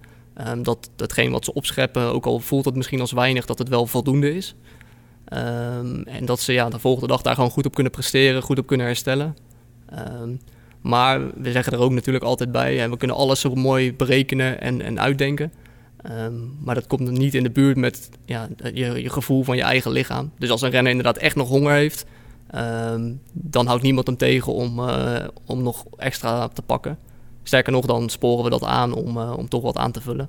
dat 0.62 0.90
datgene 0.96 1.30
wat 1.30 1.44
ze 1.44 1.54
opscheppen, 1.54 2.02
ook 2.02 2.26
al 2.26 2.40
voelt 2.40 2.64
het 2.64 2.74
misschien 2.76 3.00
als 3.00 3.12
weinig, 3.12 3.44
dat 3.44 3.58
het 3.58 3.68
wel 3.68 3.86
voldoende 3.86 4.34
is. 4.34 4.54
en 5.24 6.24
dat 6.24 6.40
ze 6.40 6.52
ja, 6.52 6.68
de 6.68 6.78
volgende 6.78 7.08
dag 7.08 7.22
daar 7.22 7.34
gewoon 7.34 7.50
goed 7.50 7.66
op 7.66 7.74
kunnen 7.74 7.92
presteren, 7.92 8.42
goed 8.42 8.58
op 8.58 8.66
kunnen 8.66 8.86
herstellen. 8.86 9.36
maar 10.80 11.20
we 11.34 11.52
zeggen 11.52 11.72
er 11.72 11.78
ook 11.78 11.92
natuurlijk 11.92 12.24
altijd 12.24 12.52
bij, 12.52 12.76
hè, 12.76 12.88
we 12.88 12.96
kunnen 12.96 13.16
alles 13.16 13.40
zo 13.40 13.54
mooi 13.54 13.94
berekenen 13.94 14.60
en, 14.60 14.82
en 14.82 15.00
uitdenken. 15.00 15.52
Um, 16.10 16.56
maar 16.60 16.74
dat 16.74 16.86
komt 16.86 17.10
niet 17.10 17.34
in 17.34 17.42
de 17.42 17.50
buurt 17.50 17.76
met 17.76 18.08
ja, 18.24 18.48
je, 18.74 19.02
je, 19.02 19.10
gevoel 19.10 19.44
van 19.44 19.56
je 19.56 19.62
eigen 19.62 19.90
lichaam. 19.90 20.30
Dus 20.38 20.50
als 20.50 20.62
een 20.62 20.70
renner 20.70 20.90
inderdaad 20.90 21.16
echt 21.16 21.36
nog 21.36 21.48
honger 21.48 21.74
heeft, 21.74 22.04
um, 22.54 23.20
dan 23.32 23.66
houdt 23.66 23.82
niemand 23.82 24.06
hem 24.06 24.16
tegen 24.16 24.52
om, 24.52 24.78
uh, 24.78 25.16
om 25.46 25.62
nog 25.62 25.84
extra 25.96 26.48
te 26.48 26.62
pakken. 26.62 26.98
Sterker 27.42 27.72
nog, 27.72 27.86
dan 27.86 28.08
sporen 28.08 28.44
we 28.44 28.50
dat 28.50 28.64
aan 28.64 28.92
om, 28.92 29.16
uh, 29.16 29.32
om 29.36 29.48
toch 29.48 29.62
wat 29.62 29.76
aan 29.76 29.92
te 29.92 30.00
vullen 30.00 30.28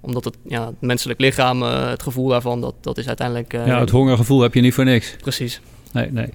omdat 0.00 0.24
het, 0.24 0.36
ja, 0.46 0.66
het 0.66 0.80
menselijk 0.80 1.20
lichaam, 1.20 1.62
uh, 1.62 1.88
het 1.88 2.02
gevoel 2.02 2.28
daarvan, 2.28 2.60
dat, 2.60 2.74
dat 2.80 2.98
is 2.98 3.06
uiteindelijk... 3.06 3.52
ja, 3.52 3.80
het 3.80 3.90
hongergevoel 3.90 4.40
heb 4.40 4.54
je 4.54 4.60
niet 4.60 4.74
voor 4.74 4.84
niks. 4.84 5.16
Precies. 5.20 5.60
Nee, 5.92 6.12
nee. 6.12 6.28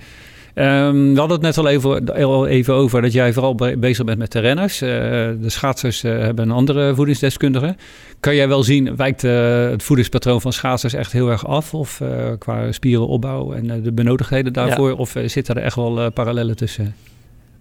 Um, 0.58 1.14
we 1.14 1.20
hadden 1.20 1.38
het 1.38 1.42
net 1.42 1.58
al 1.58 1.68
even, 1.68 2.16
al 2.24 2.48
even 2.48 2.74
over 2.74 3.02
dat 3.02 3.14
jij 3.14 3.34
vooral 3.34 3.56
bezig 3.56 4.06
bent 4.06 4.18
met 4.18 4.32
de 4.32 4.40
renners. 4.40 4.82
Uh, 4.82 4.90
de 4.90 5.38
schaatsers 5.46 6.04
uh, 6.04 6.12
hebben 6.12 6.50
een 6.50 6.56
andere 6.56 6.96
voedingsdeskundige. 6.96 7.76
Kan 8.20 8.36
jij 8.36 8.48
wel 8.48 8.64
zien, 8.64 8.96
wijkt 8.96 9.24
uh, 9.24 9.70
het 9.70 9.84
voedingspatroon 9.84 10.42
van 10.42 10.54
schaatsers 10.54 10.94
echt 10.94 11.12
heel 11.12 11.30
erg 11.30 11.48
af? 11.48 11.74
Of 11.74 12.02
qua 12.40 12.72
spierenopbouw 12.72 13.54
en 13.54 13.82
de 13.82 13.92
benodigdheden 13.92 14.54
daarvoor? 14.54 14.90
Ja. 14.90 14.96
Of 14.96 15.16
zitten 15.26 15.56
er 15.56 15.62
echt 15.62 15.76
wel 15.76 16.12
parallellen 16.12 16.56
tussen? 16.56 16.96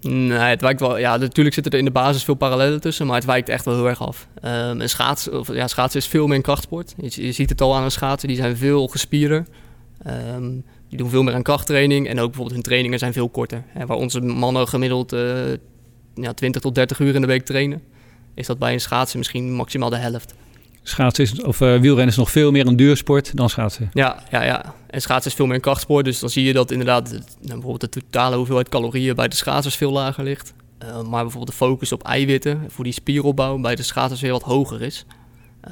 Nee, 0.00 0.38
het 0.38 0.60
wijkt 0.60 0.80
wel. 0.80 0.98
Ja, 0.98 1.16
natuurlijk 1.16 1.54
zitten 1.54 1.72
er 1.72 1.78
in 1.78 1.84
de 1.84 1.90
basis 1.90 2.24
veel 2.24 2.34
parallellen 2.34 2.80
tussen, 2.80 3.06
maar 3.06 3.16
het 3.16 3.24
wijkt 3.24 3.48
echt 3.48 3.64
wel 3.64 3.74
heel 3.74 3.88
erg 3.88 4.02
af. 4.02 4.28
Um, 4.44 4.80
en 4.80 4.88
schaats, 4.88 5.30
of, 5.30 5.54
ja, 5.54 5.68
schaatsen 5.68 6.00
is 6.00 6.06
veel 6.06 6.26
meer 6.26 6.36
een 6.36 6.42
krachtsport. 6.42 6.94
Je, 6.96 7.26
je, 7.26 7.32
ziet 7.32 7.50
het 7.50 7.60
al 7.60 7.76
aan 7.76 7.82
een 7.82 7.90
schaatsen, 7.90 8.28
die 8.28 8.36
zijn 8.36 8.56
veel 8.56 8.88
gespierder. 8.88 9.44
Um, 10.36 10.64
die 10.88 10.98
doen 10.98 11.10
veel 11.10 11.22
meer 11.22 11.34
aan 11.34 11.42
krachttraining 11.42 12.08
en 12.08 12.18
ook 12.18 12.26
bijvoorbeeld 12.26 12.54
hun 12.54 12.62
trainingen 12.62 12.98
zijn 12.98 13.12
veel 13.12 13.28
korter. 13.28 13.64
Hè, 13.66 13.86
waar 13.86 13.96
onze 13.96 14.20
mannen 14.20 14.68
gemiddeld 14.68 15.12
uh, 15.12 15.20
ja, 16.14 16.32
20 16.32 16.62
tot 16.62 16.74
30 16.74 16.98
uur 16.98 17.14
in 17.14 17.20
de 17.20 17.26
week 17.26 17.44
trainen, 17.44 17.82
is 18.34 18.46
dat 18.46 18.58
bij 18.58 18.72
een 18.72 18.80
schaatsen 18.80 19.18
misschien 19.18 19.52
maximaal 19.52 19.90
de 19.90 19.96
helft. 19.96 20.34
Schaatsen 20.82 21.24
is, 21.24 21.42
of 21.42 21.60
uh, 21.60 21.80
wielrennen 21.80 22.08
is 22.08 22.16
nog 22.16 22.30
veel 22.30 22.50
meer 22.50 22.66
een 22.66 22.76
duursport 22.76 23.36
dan 23.36 23.48
schaatsen. 23.48 23.90
Ja, 23.92 24.22
ja, 24.30 24.42
ja. 24.42 24.74
En 24.86 25.00
schaatsen 25.00 25.30
is 25.30 25.36
veel 25.36 25.46
meer 25.46 25.54
een 25.54 25.60
krachtsport. 25.60 26.04
Dus 26.04 26.18
dan 26.18 26.30
zie 26.30 26.44
je 26.44 26.52
dat 26.52 26.70
inderdaad 26.70 27.10
nou, 27.10 27.22
bijvoorbeeld 27.40 27.80
de 27.80 27.88
totale 28.00 28.36
hoeveelheid 28.36 28.68
calorieën 28.68 29.14
bij 29.14 29.28
de 29.28 29.36
schaatsers 29.36 29.76
veel 29.76 29.92
lager 29.92 30.24
ligt. 30.24 30.54
Uh, 30.82 30.88
maar 30.88 31.22
bijvoorbeeld 31.22 31.46
de 31.46 31.56
focus 31.56 31.92
op 31.92 32.02
eiwitten 32.02 32.64
voor 32.68 32.84
die 32.84 32.92
spieropbouw 32.92 33.58
bij 33.58 33.74
de 33.74 33.82
schaatsers 33.82 34.20
weer 34.20 34.32
wat 34.32 34.42
hoger 34.42 34.82
is. 34.82 35.06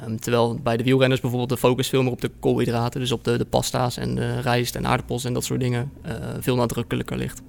Um, 0.07 0.19
terwijl 0.19 0.59
bij 0.63 0.77
de 0.77 0.83
wielrenners 0.83 1.21
bijvoorbeeld 1.21 1.49
de 1.51 1.57
focus 1.57 1.89
veel 1.89 2.03
meer 2.03 2.11
op 2.11 2.21
de 2.21 2.31
koolhydraten, 2.39 2.99
dus 2.99 3.11
op 3.11 3.23
de, 3.23 3.37
de 3.37 3.45
pasta's 3.45 3.97
en 3.97 4.15
de 4.15 4.39
rijst 4.41 4.75
en 4.75 4.87
aardappels 4.87 5.25
en 5.25 5.33
dat 5.33 5.43
soort 5.43 5.59
dingen, 5.59 5.91
uh, 6.05 6.11
veel 6.39 6.55
nadrukkelijker 6.55 7.17
ligt. 7.17 7.41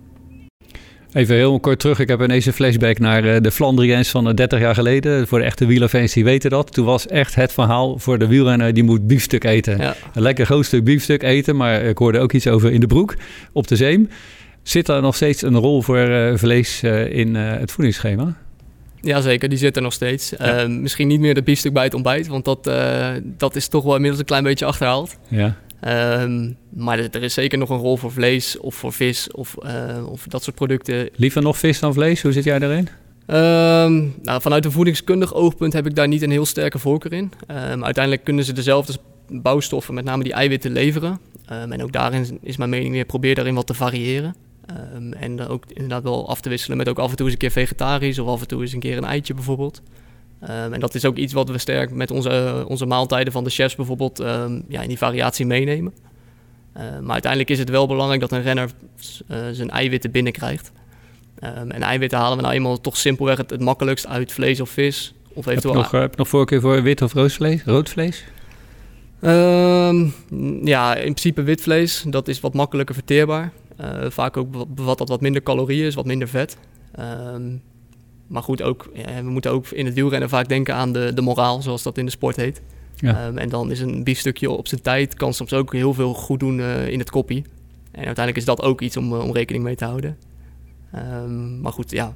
Even 1.13 1.35
heel 1.35 1.61
kort 1.61 1.79
terug. 1.79 1.99
Ik 1.99 2.09
heb 2.09 2.23
ineens 2.23 2.47
een 2.47 2.53
flashback 2.53 2.99
naar 2.99 3.25
uh, 3.25 3.37
de 3.41 3.51
Flandriëns 3.51 4.11
van 4.11 4.35
30 4.35 4.61
jaar 4.61 4.75
geleden. 4.75 5.29
Voor 5.29 5.39
de 5.39 5.45
echte 5.45 5.67
wielerfans 5.67 6.13
die 6.13 6.25
weten 6.25 6.51
dat. 6.51 6.73
Toen 6.73 6.85
was 6.85 7.07
echt 7.07 7.35
het 7.35 7.53
verhaal 7.53 7.99
voor 7.99 8.19
de 8.19 8.27
wielrenner 8.27 8.75
die 8.75 8.83
moet 8.83 9.07
biefstuk 9.07 9.45
eten. 9.45 9.79
Ja. 9.79 9.95
Een 10.15 10.23
lekker 10.23 10.47
groot 10.47 10.65
stuk 10.65 10.85
biefstuk 10.85 11.23
eten. 11.23 11.57
Maar 11.57 11.83
ik 11.83 11.99
hoorde 11.99 12.19
ook 12.19 12.33
iets 12.33 12.47
over 12.47 12.73
in 12.73 12.81
de 12.81 12.87
broek 12.87 13.15
op 13.53 13.67
de 13.67 13.77
zeem. 13.77 14.09
Zit 14.63 14.89
er 14.89 15.03
nog 15.03 15.15
steeds 15.15 15.43
een 15.43 15.57
rol 15.57 15.83
voor 15.83 16.33
vlees 16.39 16.83
in 17.09 17.35
het 17.35 17.73
voedingsschema? 17.73 18.37
Jazeker, 19.05 19.49
die 19.49 19.59
zit 19.59 19.77
er 19.77 19.83
nog 19.83 19.93
steeds. 19.93 20.33
Ja. 20.39 20.63
Uh, 20.63 20.69
misschien 20.69 21.09
niet 21.09 21.21
meer 21.21 21.35
de 21.35 21.43
biefstuk 21.43 21.73
bij 21.73 21.85
het 21.85 21.95
ontbijt, 21.95 22.27
want 22.27 22.45
dat, 22.45 22.67
uh, 22.67 23.09
dat 23.23 23.57
is 23.57 23.69
toch 23.69 23.85
wel 23.85 23.95
inmiddels 23.95 24.21
een 24.21 24.27
klein 24.27 24.43
beetje 24.43 24.65
achterhaald. 24.65 25.17
Ja. 25.29 25.57
Um, 26.21 26.57
maar 26.69 26.99
er 26.99 27.23
is 27.23 27.35
zeker 27.35 27.59
nog 27.59 27.71
een 27.71 27.79
rol 27.79 27.97
voor 27.97 28.13
vlees 28.13 28.59
of 28.59 28.75
voor 28.75 28.93
vis 28.93 29.31
of, 29.31 29.57
uh, 29.65 30.11
of 30.11 30.27
dat 30.29 30.43
soort 30.43 30.57
producten. 30.57 31.09
Liever 31.15 31.43
nog 31.43 31.59
vis 31.59 31.81
dan 31.81 31.95
vlees? 31.95 32.23
Hoe 32.23 32.33
zit 32.33 32.45
jij 32.45 32.59
daarin? 32.59 32.89
Um, 33.27 34.15
nou, 34.23 34.41
vanuit 34.41 34.65
een 34.65 34.73
voedingskundig 34.73 35.35
oogpunt 35.35 35.73
heb 35.73 35.87
ik 35.87 35.95
daar 35.95 36.09
niet 36.09 36.23
een 36.23 36.31
heel 36.31 36.47
sterke 36.47 36.79
voorkeur 36.79 37.13
in. 37.13 37.33
Um, 37.71 37.85
uiteindelijk 37.85 38.25
kunnen 38.25 38.45
ze 38.45 38.53
dezelfde 38.53 38.93
bouwstoffen, 39.29 39.95
met 39.95 40.05
name 40.05 40.23
die 40.23 40.33
eiwitten, 40.33 40.73
leveren. 40.73 41.21
en 41.47 41.83
ook 41.83 41.93
daarin 41.93 42.39
is 42.43 42.57
mijn 42.57 42.71
mening 42.71 42.93
weer, 42.93 43.05
probeer 43.05 43.35
daarin 43.35 43.55
wat 43.55 43.67
te 43.67 43.75
variëren. 43.75 44.35
Um, 44.71 45.13
en 45.13 45.47
ook 45.47 45.65
inderdaad 45.69 46.03
wel 46.03 46.29
af 46.29 46.41
te 46.41 46.49
wisselen 46.49 46.77
met 46.77 46.89
ook 46.89 46.99
af 46.99 47.11
en 47.11 47.17
toe 47.17 47.25
eens 47.25 47.35
een 47.35 47.41
keer 47.41 47.51
vegetarisch 47.51 48.19
of 48.19 48.29
af 48.29 48.41
en 48.41 48.47
toe 48.47 48.61
eens 48.61 48.73
een 48.73 48.81
keer 48.81 48.97
een 48.97 49.05
eitje 49.05 49.35
bijvoorbeeld. 49.35 49.83
Um, 50.43 50.73
en 50.73 50.81
dat 50.81 50.95
is 50.95 51.05
ook 51.05 51.17
iets 51.17 51.33
wat 51.33 51.51
we 51.51 51.59
sterk 51.59 51.91
met 51.91 52.11
onze, 52.11 52.31
uh, 52.31 52.71
onze 52.71 52.87
maaltijden 52.87 53.33
van 53.33 53.45
de 53.45 53.51
chefs 53.51 53.75
bijvoorbeeld 53.75 54.21
um, 54.21 54.65
ja, 54.69 54.83
in 54.83 54.89
die 54.89 54.99
variatie 54.99 55.47
meenemen. 55.47 55.93
Uh, 56.77 56.83
maar 57.01 57.13
uiteindelijk 57.13 57.51
is 57.51 57.59
het 57.59 57.69
wel 57.69 57.87
belangrijk 57.87 58.21
dat 58.21 58.33
een 58.33 58.43
renner 58.43 58.71
uh, 59.31 59.39
zijn 59.53 59.71
eiwitten 59.71 60.11
binnenkrijgt. 60.11 60.73
en 61.39 61.83
eiwitten 61.83 62.19
halen 62.19 62.37
we 62.37 62.43
nou 62.43 62.55
eenmaal 62.55 62.81
toch 62.81 62.97
simpelweg 62.97 63.37
het, 63.37 63.51
het 63.51 63.61
makkelijkst 63.61 64.07
uit 64.07 64.33
vlees 64.33 64.61
of 64.61 64.71
vis. 64.71 65.15
Of 65.33 65.47
eventueel 65.47 65.75
heb, 65.75 65.85
je 65.85 65.91
nog, 65.93 66.03
heb 66.03 66.11
je 66.11 66.19
nog 66.19 66.29
voorkeur 66.29 66.61
voor 66.61 66.83
wit 66.83 67.03
of 67.03 67.13
rood 67.13 67.33
vlees? 67.33 67.65
Rood 67.65 67.89
vlees? 67.89 68.25
Ehm, 69.21 70.09
ja, 70.65 70.95
in 70.95 71.03
principe 71.03 71.43
wit 71.43 71.61
vlees. 71.61 72.05
Dat 72.07 72.29
is 72.29 72.41
wat 72.41 72.55
makkelijker 72.55 72.95
verteerbaar. 72.95 73.53
Uh, 73.81 74.11
vaak 74.11 74.37
ook 74.37 74.75
bevat 74.75 74.99
dat 74.99 75.09
wat 75.09 75.21
minder 75.21 75.43
calorieën, 75.43 75.87
is 75.87 75.95
wat 75.95 76.07
minder 76.07 76.29
vet. 76.29 76.57
Ehm, 76.95 77.57
maar 78.27 78.43
goed, 78.43 78.63
ook, 78.63 78.91
ja, 78.95 79.23
we 79.23 79.31
moeten 79.31 79.51
ook 79.51 79.67
in 79.67 79.85
het 79.85 79.95
wielrennen 79.95 80.29
vaak 80.29 80.49
denken 80.49 80.75
aan 80.75 80.93
de, 80.93 81.13
de 81.15 81.21
moraal, 81.21 81.63
zoals 81.63 81.83
dat 81.83 81.99
in 81.99 82.05
de 82.05 82.11
sport 82.11 82.37
heet. 82.37 82.63
Ja. 82.97 83.27
Um, 83.27 83.39
en 83.39 83.49
dan 83.49 83.71
is 83.71 83.81
een 83.81 84.05
biefstukje 84.05 84.51
op 84.51 84.69
zijn 84.69 84.81
tijd, 84.81 85.15
kan 85.15 85.35
soms 85.35 85.53
ook 85.53 85.73
heel 85.73 85.95
veel 85.95 86.15
goed 86.15 86.41
doen 86.41 86.59
uh, 86.59 86.89
in 86.89 86.99
het 86.99 87.11
koppie. 87.11 87.45
En 87.91 88.05
uiteindelijk 88.05 88.37
is 88.37 88.45
dat 88.45 88.63
ook 88.63 88.81
iets 88.81 88.97
om, 88.97 89.13
om 89.13 89.33
rekening 89.33 89.65
mee 89.65 89.77
te 89.77 89.85
houden. 89.85 90.17
Um, 90.97 91.61
maar 91.61 91.73
goed, 91.73 91.91
ja, 91.91 92.15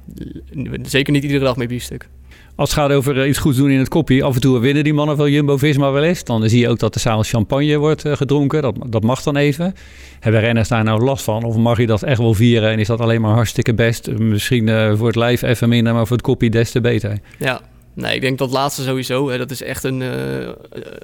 zeker 0.81 1.13
niet 1.13 1.23
iedere 1.23 1.43
dag 1.43 1.55
met 1.55 1.67
biefstuk. 1.67 2.09
Als 2.55 2.69
het 2.69 2.79
gaat 2.79 2.91
over 2.91 3.27
iets 3.27 3.37
goeds 3.37 3.57
doen 3.57 3.69
in 3.69 3.79
het 3.79 3.87
koppie, 3.87 4.23
af 4.23 4.35
en 4.35 4.41
toe 4.41 4.59
winnen 4.59 4.83
die 4.83 4.93
mannen 4.93 5.17
van 5.17 5.31
Jumbo-Visma 5.31 5.91
wel 5.91 6.03
eens. 6.03 6.23
Dan 6.23 6.49
zie 6.49 6.59
je 6.59 6.69
ook 6.69 6.79
dat 6.79 6.95
er 6.95 7.01
s'avonds 7.01 7.29
champagne 7.29 7.77
wordt 7.77 8.05
uh, 8.05 8.15
gedronken. 8.15 8.61
Dat, 8.61 8.75
dat 8.87 9.03
mag 9.03 9.23
dan 9.23 9.35
even. 9.35 9.73
Hebben 10.19 10.41
renners 10.41 10.67
daar 10.67 10.83
nou 10.83 11.03
last 11.03 11.23
van? 11.23 11.43
Of 11.43 11.55
mag 11.55 11.77
je 11.77 11.85
dat 11.85 12.03
echt 12.03 12.17
wel 12.17 12.33
vieren 12.33 12.69
en 12.69 12.79
is 12.79 12.87
dat 12.87 12.99
alleen 12.99 13.21
maar 13.21 13.33
hartstikke 13.33 13.73
best? 13.73 14.17
Misschien 14.17 14.67
uh, 14.67 14.95
voor 14.95 15.07
het 15.07 15.15
lijf 15.15 15.41
even 15.41 15.69
minder, 15.69 15.93
maar 15.93 16.07
voor 16.07 16.15
het 16.15 16.25
koppie 16.25 16.49
des 16.49 16.71
te 16.71 16.81
beter. 16.81 17.19
Ja, 17.37 17.61
nee, 17.93 18.15
ik 18.15 18.21
denk 18.21 18.37
dat 18.37 18.51
laatste 18.51 18.83
sowieso. 18.83 19.29
Hè, 19.29 19.37
dat 19.37 19.51
is 19.51 19.61
echt 19.61 19.83
een, 19.83 20.01
uh, 20.01 20.49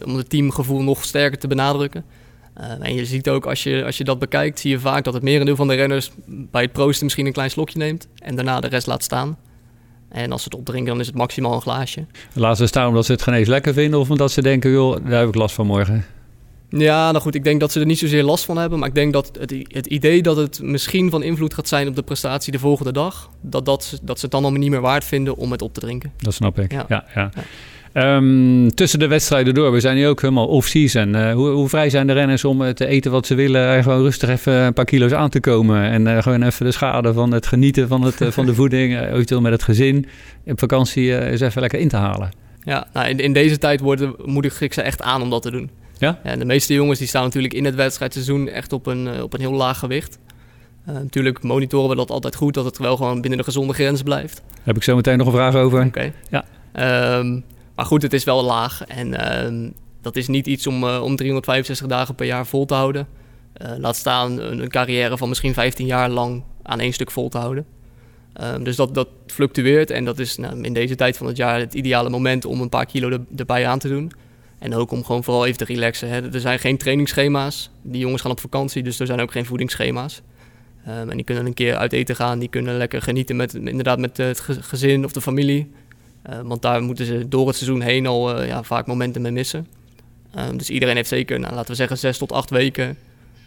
om 0.05 0.15
het 0.15 0.29
teamgevoel 0.29 0.81
nog 0.81 1.03
sterker 1.03 1.37
te 1.37 1.47
benadrukken. 1.47 2.05
Uh, 2.61 2.87
en 2.87 2.93
je 2.93 3.05
ziet 3.05 3.29
ook, 3.29 3.45
als 3.45 3.63
je, 3.63 3.85
als 3.85 3.97
je 3.97 4.03
dat 4.03 4.19
bekijkt, 4.19 4.59
zie 4.59 4.71
je 4.71 4.79
vaak 4.79 5.03
dat 5.03 5.13
het 5.13 5.23
merendeel 5.23 5.55
van 5.55 5.67
de 5.67 5.73
renners 5.73 6.11
bij 6.25 6.61
het 6.61 6.71
proosten 6.71 7.03
misschien 7.03 7.25
een 7.25 7.33
klein 7.33 7.49
slokje 7.49 7.77
neemt 7.77 8.07
en 8.15 8.35
daarna 8.35 8.59
de 8.59 8.67
rest 8.67 8.87
laat 8.87 9.03
staan. 9.03 9.37
En 10.09 10.31
als 10.31 10.43
ze 10.43 10.49
het 10.49 10.57
opdrinken, 10.57 10.91
dan 10.91 10.99
is 10.99 11.07
het 11.07 11.15
maximaal 11.15 11.53
een 11.53 11.61
glaasje. 11.61 12.05
Laten 12.33 12.57
ze 12.57 12.67
staan 12.67 12.87
omdat 12.87 13.05
ze 13.05 13.11
het 13.11 13.21
geen 13.21 13.33
eens 13.33 13.47
lekker 13.47 13.73
vinden 13.73 13.99
of 13.99 14.09
omdat 14.09 14.31
ze 14.31 14.41
denken, 14.41 14.71
joh, 14.71 14.97
daar 15.05 15.19
heb 15.19 15.27
ik 15.27 15.35
last 15.35 15.55
van 15.55 15.65
morgen. 15.65 16.05
Ja, 16.69 17.11
nou 17.11 17.23
goed, 17.23 17.35
ik 17.35 17.43
denk 17.43 17.59
dat 17.59 17.71
ze 17.71 17.79
er 17.79 17.85
niet 17.85 17.99
zozeer 17.99 18.23
last 18.23 18.45
van 18.45 18.57
hebben. 18.57 18.79
Maar 18.79 18.87
ik 18.87 18.95
denk 18.95 19.13
dat 19.13 19.31
het, 19.39 19.55
het 19.67 19.85
idee 19.85 20.21
dat 20.21 20.37
het 20.37 20.61
misschien 20.61 21.09
van 21.09 21.23
invloed 21.23 21.53
gaat 21.53 21.67
zijn 21.67 21.87
op 21.87 21.95
de 21.95 22.03
prestatie 22.03 22.51
de 22.51 22.59
volgende 22.59 22.91
dag, 22.91 23.29
dat, 23.41 23.65
dat, 23.65 23.99
dat 24.01 24.15
ze 24.17 24.21
het 24.21 24.31
dan 24.31 24.41
allemaal 24.41 24.59
niet 24.59 24.69
meer 24.69 24.81
waard 24.81 25.03
vinden 25.03 25.35
om 25.35 25.51
het 25.51 25.61
op 25.61 25.73
te 25.73 25.79
drinken. 25.79 26.11
Dat 26.17 26.33
snap 26.33 26.59
ik. 26.59 26.71
ja. 26.71 26.85
ja. 26.87 27.05
ja. 27.15 27.31
Um, 27.97 28.73
tussen 28.73 28.99
de 28.99 29.07
wedstrijden 29.07 29.53
door, 29.53 29.71
we 29.71 29.79
zijn 29.79 29.95
nu 29.95 30.07
ook 30.07 30.21
helemaal 30.21 30.47
off-season. 30.47 31.13
Uh, 31.13 31.33
hoe, 31.33 31.49
hoe, 31.49 31.69
vrij 31.69 31.89
zijn 31.89 32.07
de 32.07 32.13
renners 32.13 32.45
om 32.45 32.73
te 32.73 32.85
eten 32.85 33.11
wat 33.11 33.25
ze 33.25 33.35
willen 33.35 33.67
en 33.67 33.83
gewoon 33.83 34.01
rustig 34.01 34.29
even 34.29 34.53
een 34.53 34.73
paar 34.73 34.85
kilo's 34.85 35.11
aan 35.11 35.29
te 35.29 35.39
komen. 35.39 35.83
En 35.83 36.05
uh, 36.05 36.21
gewoon 36.21 36.43
even 36.43 36.65
de 36.65 36.71
schade 36.71 37.13
van 37.13 37.31
het 37.31 37.45
genieten 37.45 37.87
van, 37.87 38.01
het, 38.01 38.21
van 38.29 38.45
de 38.45 38.53
voeding, 38.59 38.99
eventueel 38.99 39.41
met 39.41 39.51
het 39.51 39.63
gezin, 39.63 40.07
op 40.45 40.59
vakantie 40.59 41.29
eens 41.29 41.41
even 41.41 41.61
lekker 41.61 41.79
in 41.79 41.87
te 41.87 41.95
halen. 41.95 42.31
Ja, 42.63 42.87
nou 42.93 43.07
in, 43.07 43.19
in 43.19 43.33
deze 43.33 43.57
tijd 43.57 43.79
worden, 43.79 44.15
moedig 44.25 44.61
ik 44.61 44.73
ze 44.73 44.81
echt 44.81 45.01
aan 45.01 45.21
om 45.21 45.29
dat 45.29 45.41
te 45.41 45.51
doen. 45.51 45.69
Ja? 45.97 46.19
ja 46.23 46.35
de 46.35 46.45
meeste 46.45 46.73
jongens 46.73 46.99
die 46.99 47.07
staan 47.07 47.23
natuurlijk 47.23 47.53
in 47.53 47.65
het 47.65 47.75
wedstrijdseizoen 47.75 48.49
echt 48.49 48.73
op 48.73 48.85
een, 48.85 49.21
op 49.21 49.33
een 49.33 49.39
heel 49.39 49.53
laag 49.53 49.79
gewicht. 49.79 50.17
natuurlijk 50.85 51.43
monitoren 51.43 51.89
we 51.89 51.95
dat 51.95 52.09
altijd 52.09 52.35
goed, 52.35 52.53
dat 52.53 52.65
het 52.65 52.77
wel 52.77 52.97
gewoon 52.97 53.21
binnen 53.21 53.39
de 53.39 53.45
gezonde 53.45 53.73
grens 53.73 54.01
blijft. 54.01 54.41
Heb 54.63 54.75
ik 54.75 54.83
zo 54.83 54.95
meteen 54.95 55.17
nog 55.17 55.27
een 55.27 55.33
vraag 55.33 55.55
over. 55.55 55.85
Oké. 55.85 56.11
Ja. 56.29 56.45
Um, 57.19 57.43
maar 57.75 57.85
goed, 57.85 58.01
het 58.01 58.13
is 58.13 58.23
wel 58.23 58.43
laag. 58.43 58.85
En 58.85 59.07
uh, 59.07 59.69
dat 60.01 60.15
is 60.15 60.27
niet 60.27 60.47
iets 60.47 60.67
om, 60.67 60.83
uh, 60.83 61.01
om 61.03 61.15
365 61.15 61.87
dagen 61.87 62.15
per 62.15 62.25
jaar 62.25 62.47
vol 62.47 62.65
te 62.65 62.73
houden. 62.73 63.07
Uh, 63.61 63.71
laat 63.77 63.95
staan 63.95 64.39
een, 64.39 64.61
een, 64.61 64.69
carrière 64.69 65.17
van 65.17 65.29
misschien 65.29 65.53
15 65.53 65.85
jaar 65.85 66.09
lang 66.09 66.43
aan 66.63 66.79
één 66.79 66.93
stuk 66.93 67.11
vol 67.11 67.29
te 67.29 67.37
houden. 67.37 67.65
Ehm, 68.33 68.63
dus 68.63 68.75
dat, 68.75 68.93
dat 68.93 69.07
fluctueert 69.27 69.91
en 69.91 70.05
dat 70.05 70.19
is 70.19 70.37
nou, 70.37 70.61
in 70.61 70.73
deze 70.73 70.95
tijd 70.95 71.17
van 71.17 71.27
het 71.27 71.37
jaar 71.37 71.59
het 71.59 71.73
ideale 71.73 72.09
moment 72.09 72.45
om 72.45 72.61
een 72.61 72.69
paar 72.69 72.85
kilo 72.85 73.09
er, 73.09 73.19
erbij 73.35 73.67
aan 73.67 73.79
te 73.79 73.87
doen. 73.87 74.11
En 74.59 74.75
ook 74.75 74.91
om 74.91 75.03
gewoon 75.03 75.23
vooral 75.23 75.45
even 75.45 75.57
te 75.57 75.65
relaxen. 75.65 76.09
Hè. 76.09 76.33
Er 76.33 76.39
zijn 76.39 76.59
geen 76.59 76.77
trainingsschema's. 76.77 77.69
Die 77.81 78.01
jongens 78.01 78.21
gaan 78.21 78.31
op 78.31 78.39
vakantie, 78.39 78.83
dus 78.83 78.99
er 78.99 79.05
zijn 79.05 79.21
ook 79.21 79.31
geen 79.31 79.45
voedingsschema's. 79.45 80.21
Um, 80.87 81.09
en 81.09 81.15
die 81.15 81.25
kunnen 81.25 81.45
een 81.45 81.53
keer 81.53 81.75
uit 81.75 81.93
eten 81.93 82.15
gaan. 82.15 82.39
Die 82.39 82.49
kunnen 82.49 82.77
lekker 82.77 83.01
genieten 83.01 83.35
met, 83.35 83.53
inderdaad 83.53 83.99
met 83.99 84.17
het 84.17 84.39
gezin 84.39 85.05
of 85.05 85.11
de 85.11 85.21
familie. 85.21 85.71
Uh, 86.29 86.39
want 86.43 86.61
daar 86.61 86.81
moeten 86.81 87.05
ze 87.05 87.27
door 87.27 87.47
het 87.47 87.55
seizoen 87.55 87.81
heen 87.81 88.07
al 88.07 88.41
uh, 88.41 88.47
ja, 88.47 88.63
vaak 88.63 88.87
momenten 88.87 89.21
mee 89.21 89.31
missen. 89.31 89.67
Uh, 90.35 90.43
dus 90.55 90.69
iedereen 90.69 90.95
heeft 90.95 91.09
zeker, 91.09 91.39
nou, 91.39 91.53
laten 91.53 91.69
we 91.69 91.75
zeggen, 91.75 91.97
zes 91.97 92.17
tot 92.17 92.31
acht 92.31 92.49
weken 92.49 92.97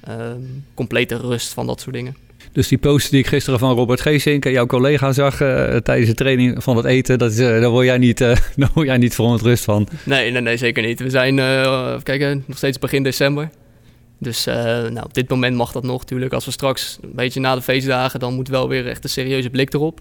ehm, 0.05 0.41
complete 0.75 1.17
rust 1.17 1.53
van 1.53 1.67
dat 1.67 1.81
soort 1.81 1.95
dingen. 1.95 2.17
Dus 2.53 2.69
die 2.69 2.79
post 2.79 3.11
die 3.11 3.19
ik 3.19 3.27
gisteren 3.27 3.59
van 3.59 3.75
Robert 3.75 4.01
Geesink, 4.01 4.45
jouw 4.45 4.67
collega, 4.67 5.13
zag 5.13 5.37
tijdens 5.83 6.07
de 6.07 6.15
training 6.15 6.63
van 6.63 6.77
het 6.77 6.85
eten, 6.85 7.19
dat 7.19 7.31
is, 7.31 7.37
daar, 7.37 7.69
word 7.69 7.87
jij 7.87 7.99
niet, 7.99 8.19
daar 8.57 8.71
word 8.75 8.87
jij 8.87 8.97
niet 8.97 9.15
verontrust 9.15 9.65
van? 9.65 9.89
Nee, 10.05 10.31
nee, 10.31 10.43
nee 10.43 10.57
zeker 10.57 10.83
niet. 10.83 11.01
We 11.01 11.11
zijn, 11.11 11.37
kijken, 12.03 12.45
nog 12.47 12.57
steeds 12.57 12.79
begin 12.79 13.03
december. 13.03 13.51
Dus 14.19 14.45
nou, 14.45 15.03
op 15.03 15.15
dit 15.15 15.29
moment 15.29 15.57
mag 15.57 15.73
dat 15.73 15.83
nog 15.83 15.99
natuurlijk. 15.99 16.33
Als 16.33 16.45
we 16.45 16.51
straks 16.51 16.99
een 17.03 17.13
beetje 17.15 17.41
na 17.41 17.55
de 17.55 17.63
feestdagen, 17.63 18.21
dan 18.21 18.35
moet 18.35 18.49
wel 18.49 18.69
weer 18.69 18.87
echt 18.87 19.05
een 19.05 19.11
serieuze 19.11 19.51
blik 19.51 19.75
erop. 19.75 20.01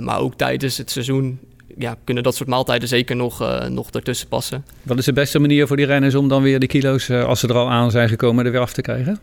maar 0.00 0.20
ook 0.20 0.34
tijdens 0.34 0.76
het 0.78 0.90
seizoen 0.90 1.38
ja, 1.78 1.96
kunnen 2.04 2.22
dat 2.22 2.34
soort 2.34 2.48
maaltijden 2.48 2.88
zeker 2.88 3.16
nog, 3.16 3.42
uh, 3.42 3.64
nog 3.66 3.90
ertussen 3.90 4.28
passen. 4.28 4.64
Wat 4.82 4.98
is 4.98 5.04
de 5.04 5.12
beste 5.12 5.38
manier 5.38 5.66
voor 5.66 5.76
die 5.76 5.86
renners 5.86 6.14
om 6.14 6.28
dan 6.28 6.42
weer 6.42 6.60
de 6.60 6.66
kilo's, 6.66 7.08
uh, 7.08 7.24
als 7.24 7.40
ze 7.40 7.48
er 7.48 7.54
al 7.54 7.70
aan 7.70 7.90
zijn 7.90 8.08
gekomen, 8.08 8.44
er 8.44 8.52
weer 8.52 8.60
af 8.60 8.72
te 8.72 8.82
krijgen? 8.82 9.18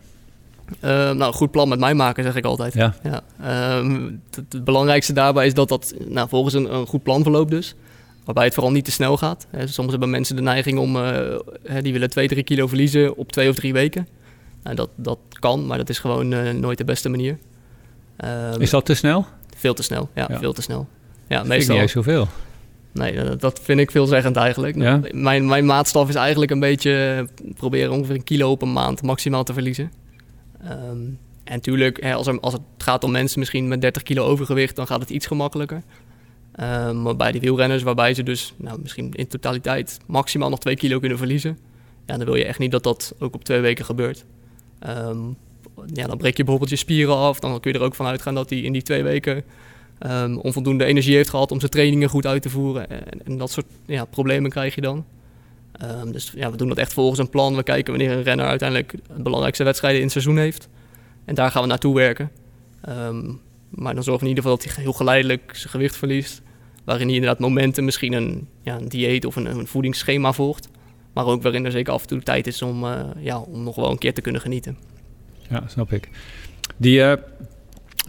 Uh, 0.84 1.10
nou, 1.10 1.32
goed 1.32 1.50
plan 1.50 1.68
met 1.68 1.78
mij 1.78 1.94
maken, 1.94 2.24
zeg 2.24 2.36
ik 2.36 2.44
altijd. 2.44 2.72
Ja. 2.72 2.94
ja. 3.02 3.22
Het, 4.30 4.44
het, 4.50 4.64
belangrijkste 4.64 5.12
daarbij 5.12 5.46
is 5.46 5.54
dat 5.54 5.68
dat 5.68 5.94
nou, 6.08 6.28
volgens 6.28 6.54
een, 6.54 6.74
een, 6.74 6.86
goed 6.86 7.02
plan 7.02 7.22
verloopt 7.22 7.50
dus. 7.50 7.74
Waarbij 8.24 8.44
het 8.44 8.54
vooral 8.54 8.72
niet 8.72 8.84
te 8.84 8.90
snel 8.90 9.16
gaat. 9.16 9.46
Soms 9.64 9.90
hebben 9.90 10.10
mensen 10.10 10.36
de 10.36 10.42
neiging 10.42 10.78
om, 10.78 10.98
die 11.82 11.92
willen 11.92 12.10
2, 12.10 12.28
3 12.28 12.42
kilo 12.42 12.66
verliezen 12.66 13.16
op 13.16 13.32
twee 13.32 13.48
of 13.48 13.54
drie 13.54 13.72
weken. 13.72 14.08
Nou, 14.62 14.76
dat, 14.76 14.88
dat 14.96 15.18
kan, 15.28 15.66
maar 15.66 15.78
dat 15.78 15.88
is 15.88 15.98
gewoon 15.98 16.60
nooit 16.60 16.78
de 16.78 16.84
beste 16.84 17.08
manier. 17.08 17.38
Ehm, 18.16 18.60
is 18.60 18.70
dat 18.70 18.84
te 18.84 18.94
snel? 18.94 19.26
Veel 19.56 19.74
te 19.74 19.82
snel, 19.82 20.08
ja, 20.14 20.26
ja. 20.28 20.38
veel 20.38 20.52
te 20.52 20.62
snel. 20.62 20.88
Ja, 21.28 21.42
meestal. 21.42 21.80
niet 21.80 21.90
zoveel. 21.90 22.28
Nee, 22.92 23.36
dat 23.36 23.60
vind 23.62 23.80
ik 23.80 23.90
veelzeggend 23.90 24.36
eigenlijk. 24.36 24.76
Ja? 24.76 25.00
Mijn, 25.10 25.46
mijn 25.46 25.66
maatstaf 25.66 26.08
is 26.08 26.14
eigenlijk 26.14 26.50
een 26.50 26.60
beetje 26.60 27.26
proberen 27.54 27.92
ongeveer 27.92 28.14
een 28.14 28.24
kilo 28.24 28.50
op 28.50 28.62
een 28.62 28.72
maand 28.72 29.02
maximaal 29.02 29.44
te 29.44 29.52
verliezen. 29.52 29.92
Um, 30.64 31.18
en 31.44 31.52
natuurlijk, 31.52 32.04
als, 32.04 32.26
er, 32.26 32.40
als 32.40 32.52
het 32.52 32.62
gaat 32.78 33.04
om 33.04 33.10
mensen 33.10 33.38
misschien 33.38 33.68
met 33.68 33.80
30 33.80 34.02
kilo 34.02 34.24
overgewicht, 34.24 34.76
dan 34.76 34.86
gaat 34.86 35.00
het 35.00 35.10
iets 35.10 35.26
gemakkelijker. 35.26 35.82
Um, 36.60 37.02
maar 37.02 37.16
bij 37.16 37.32
die 37.32 37.40
wielrenners, 37.40 37.82
waarbij 37.82 38.14
ze 38.14 38.22
dus 38.22 38.54
nou, 38.56 38.80
misschien 38.80 39.12
in 39.12 39.26
totaliteit 39.26 39.98
maximaal 40.06 40.48
nog 40.48 40.58
2 40.58 40.76
kilo 40.76 40.98
kunnen 40.98 41.18
verliezen, 41.18 41.58
ja, 42.06 42.16
dan 42.16 42.26
wil 42.26 42.34
je 42.34 42.44
echt 42.44 42.58
niet 42.58 42.70
dat 42.70 42.82
dat 42.82 43.14
ook 43.18 43.34
op 43.34 43.44
twee 43.44 43.60
weken 43.60 43.84
gebeurt. 43.84 44.24
Um, 44.88 45.36
ja, 45.92 46.06
dan 46.06 46.16
breek 46.16 46.36
je 46.36 46.42
bijvoorbeeld 46.42 46.70
je 46.70 46.76
spieren 46.76 47.16
af. 47.16 47.40
Dan 47.40 47.60
kun 47.60 47.72
je 47.72 47.78
er 47.78 47.84
ook 47.84 47.94
van 47.94 48.06
uitgaan 48.06 48.34
dat 48.34 48.48
die 48.48 48.62
in 48.62 48.72
die 48.72 48.82
twee 48.82 49.02
weken 49.02 49.44
um, 50.00 50.38
onvoldoende 50.38 50.84
energie 50.84 51.16
heeft 51.16 51.30
gehad 51.30 51.52
om 51.52 51.58
zijn 51.58 51.70
trainingen 51.70 52.08
goed 52.08 52.26
uit 52.26 52.42
te 52.42 52.50
voeren. 52.50 52.90
En, 52.90 53.24
en 53.24 53.38
dat 53.38 53.50
soort 53.50 53.66
ja, 53.86 54.04
problemen 54.04 54.50
krijg 54.50 54.74
je 54.74 54.80
dan. 54.80 55.04
Um, 55.82 56.12
dus 56.12 56.32
ja, 56.36 56.50
we 56.50 56.56
doen 56.56 56.68
dat 56.68 56.78
echt 56.78 56.92
volgens 56.92 57.18
een 57.18 57.30
plan. 57.30 57.56
We 57.56 57.62
kijken 57.62 57.96
wanneer 57.96 58.16
een 58.16 58.22
renner 58.22 58.46
uiteindelijk 58.46 58.94
de 59.16 59.22
belangrijkste 59.22 59.64
wedstrijden 59.64 59.98
in 59.98 60.04
het 60.04 60.12
seizoen 60.12 60.38
heeft. 60.38 60.68
En 61.24 61.34
daar 61.34 61.50
gaan 61.50 61.62
we 61.62 61.68
naartoe 61.68 61.94
werken. 61.94 62.30
Um, 62.88 63.40
maar 63.68 63.94
dan 63.94 64.02
zorgen 64.02 64.24
we 64.24 64.30
in 64.30 64.36
ieder 64.36 64.42
geval 64.50 64.64
dat 64.64 64.74
hij 64.74 64.84
heel 64.84 64.92
geleidelijk 64.92 65.50
zijn 65.54 65.70
gewicht 65.70 65.96
verliest. 65.96 66.42
Waarin 66.84 67.06
hij 67.06 67.14
inderdaad 67.14 67.38
momenten, 67.38 67.84
misschien 67.84 68.12
een, 68.12 68.48
ja, 68.62 68.76
een 68.76 68.88
dieet 68.88 69.24
of 69.24 69.36
een, 69.36 69.46
een 69.46 69.66
voedingsschema 69.66 70.32
volgt. 70.32 70.68
Maar 71.12 71.26
ook 71.26 71.42
waarin 71.42 71.64
er 71.64 71.70
zeker 71.70 71.92
af 71.92 72.02
en 72.02 72.08
toe 72.08 72.22
tijd 72.22 72.46
is 72.46 72.62
om, 72.62 72.84
uh, 72.84 73.00
ja, 73.18 73.38
om 73.38 73.62
nog 73.62 73.76
wel 73.76 73.90
een 73.90 73.98
keer 73.98 74.14
te 74.14 74.20
kunnen 74.20 74.40
genieten. 74.40 74.78
Ja, 75.48 75.62
snap 75.66 75.92
ik. 75.92 76.08
Die 76.76 76.98
uh, 76.98 77.12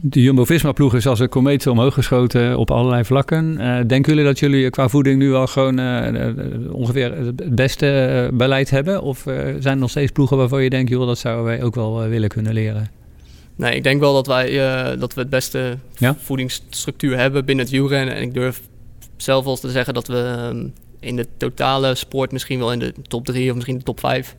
de 0.02 0.22
Jumbo-Visma-ploeg 0.22 0.96
is 0.96 1.08
als 1.08 1.20
een 1.20 1.30
komeet 1.30 1.68
omhoog 1.68 1.94
geschoten 1.94 2.58
op 2.58 2.72
allerlei 2.72 3.04
vlakken. 3.04 3.58
Uh, 3.60 3.80
denken 3.88 4.14
jullie 4.14 4.28
dat 4.28 4.40
jullie 4.40 4.70
qua 4.70 4.90
voeding 4.90 5.20
nu 5.20 5.34
al 5.34 5.48
gewoon 5.48 5.80
uh, 5.80 6.74
ongeveer 6.74 7.16
het 7.16 7.56
beste 7.56 8.30
beleid 8.34 8.70
hebben? 8.70 9.02
Of 9.02 9.22
zijn 9.60 9.64
er 9.64 9.78
nog 9.78 9.90
steeds 9.90 10.12
ploegen 10.12 10.38
waarvan 10.38 10.64
je 10.64 10.70
denkt, 10.70 10.90
joh, 10.90 11.08
dat 11.08 11.18
zouden 11.18 11.46
wij 11.46 11.64
ook 11.64 11.76
wel 11.76 12.08
willen 12.08 12.30
kunnen 12.30 12.54
leren? 12.54 12.90
Nee, 13.56 13.76
ik 13.76 13.84
denk 13.84 14.00
wel 14.00 14.14
dat 14.14 14.28
wij 14.28 14.52
dat 14.98 15.14
we 15.14 15.22
het 15.22 15.30
beste 15.30 15.78
ja? 15.98 16.16
voedingsstructuur 16.20 17.18
hebben 17.18 17.46
binnen 17.46 17.66
het 17.66 17.74
wielrennen. 17.74 18.16
En 18.16 18.22
ik 18.22 18.34
durf 18.34 18.62
zelf 19.18 19.46
wel 19.46 19.58
te 19.58 19.70
zeggen 19.70 19.94
dat 19.94 20.08
we 20.08 20.48
um, 20.50 20.74
in 21.00 21.16
de 21.16 21.28
totale 21.38 21.96
sport 21.96 22.32
misschien 22.32 22.60
wel 22.60 22.72
in 22.72 22.80
de 22.80 22.94
top 23.02 23.26
3 23.26 23.50
of 23.50 23.56
misschien 23.56 23.78
de 23.78 23.84
top 23.84 24.00
5 24.00 24.36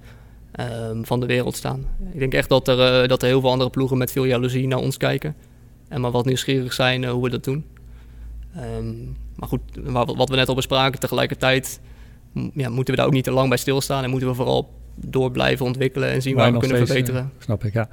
um, 0.61 1.07
van 1.07 1.21
de 1.21 1.27
wereld 1.27 1.57
staan. 1.57 1.87
Ik 2.13 2.19
denk 2.19 2.35
echt 2.35 2.49
dat 2.49 2.69
er, 2.69 3.03
uh, 3.03 3.09
dat 3.09 3.23
er 3.23 3.29
heel 3.29 3.41
veel 3.41 3.51
andere 3.51 3.71
ploegen 3.71 3.99
met 3.99 4.13
veel 4.13 4.25
jaloezie 4.25 4.67
naar 4.67 4.79
ons 4.79 4.97
kijken. 4.97 5.35
En 5.89 6.01
maar 6.01 6.11
wat 6.11 6.25
nieuwsgierig 6.25 6.73
zijn 6.73 7.03
uh, 7.03 7.11
hoe 7.11 7.23
we 7.23 7.31
dat 7.31 7.45
doen. 7.45 7.65
Um, 8.57 9.17
maar 9.37 9.49
goed, 9.49 9.61
wat 9.95 10.29
we 10.29 10.37
net 10.37 10.49
al 10.49 10.55
bespraken, 10.55 11.01
tegelijkertijd 11.01 11.81
ja, 12.53 12.69
moeten 12.69 12.95
we 12.95 13.01
daar 13.01 13.07
ook 13.07 13.13
niet 13.13 13.25
te 13.25 13.31
lang 13.31 13.49
bij 13.49 13.59
stilstaan. 13.59 14.05
En 14.05 14.11
moeten 14.11 14.29
we 14.29 14.35
vooral 14.35 14.78
door 15.07 15.31
blijven 15.31 15.67
ontwikkelen 15.67 16.11
en 16.11 16.23
zien 16.23 16.35
waar, 16.35 16.53
we 16.53 16.59
kunnen 16.59 16.77
steeds, 16.77 16.91
verbeteren. 16.91 17.33
snap 17.39 17.65
ik, 17.65 17.73
ja. 17.73 17.89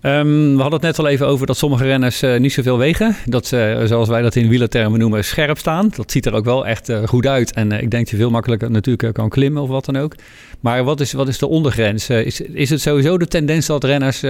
Ehm, 0.00 0.54
we 0.54 0.60
hadden 0.60 0.72
het 0.72 0.82
net 0.82 0.98
al 0.98 1.06
even 1.06 1.26
over 1.26 1.46
dat 1.46 1.56
sommige 1.56 1.84
renners 1.84 2.22
uh, 2.22 2.38
niet 2.38 2.52
zoveel 2.52 2.78
wegen. 2.78 3.16
Dat 3.26 3.46
ze, 3.46 3.82
zoals 3.84 4.08
wij 4.08 4.22
dat 4.22 4.36
in 4.36 4.48
wielertermen 4.48 4.98
noemen, 4.98 5.24
scherp 5.24 5.58
staan. 5.58 5.90
Dat 5.96 6.10
ziet 6.10 6.26
er 6.26 6.34
ook 6.34 6.44
wel 6.44 6.66
echt 6.66 6.88
uh, 6.88 7.06
goed 7.06 7.26
uit. 7.26 7.52
En 7.52 7.72
uh, 7.72 7.82
ik 7.82 7.90
denk 7.90 8.02
dat 8.02 8.10
je 8.10 8.16
veel 8.16 8.30
makkelijker 8.30 8.70
natuurlijk 8.70 9.14
kan 9.14 9.28
klimmen 9.28 9.62
of 9.62 9.68
wat 9.68 9.84
dan 9.84 9.96
ook. 9.96 10.14
Maar 10.60 10.84
wat 10.84 11.00
is, 11.00 11.12
wat 11.12 11.28
is 11.28 11.38
de 11.38 11.46
ondergrens? 11.46 12.10
is, 12.10 12.40
is 12.40 12.70
het 12.70 12.80
sowieso 12.80 13.18
de 13.18 13.26
tendens 13.26 13.66
dat 13.66 13.84
renners 13.84 14.20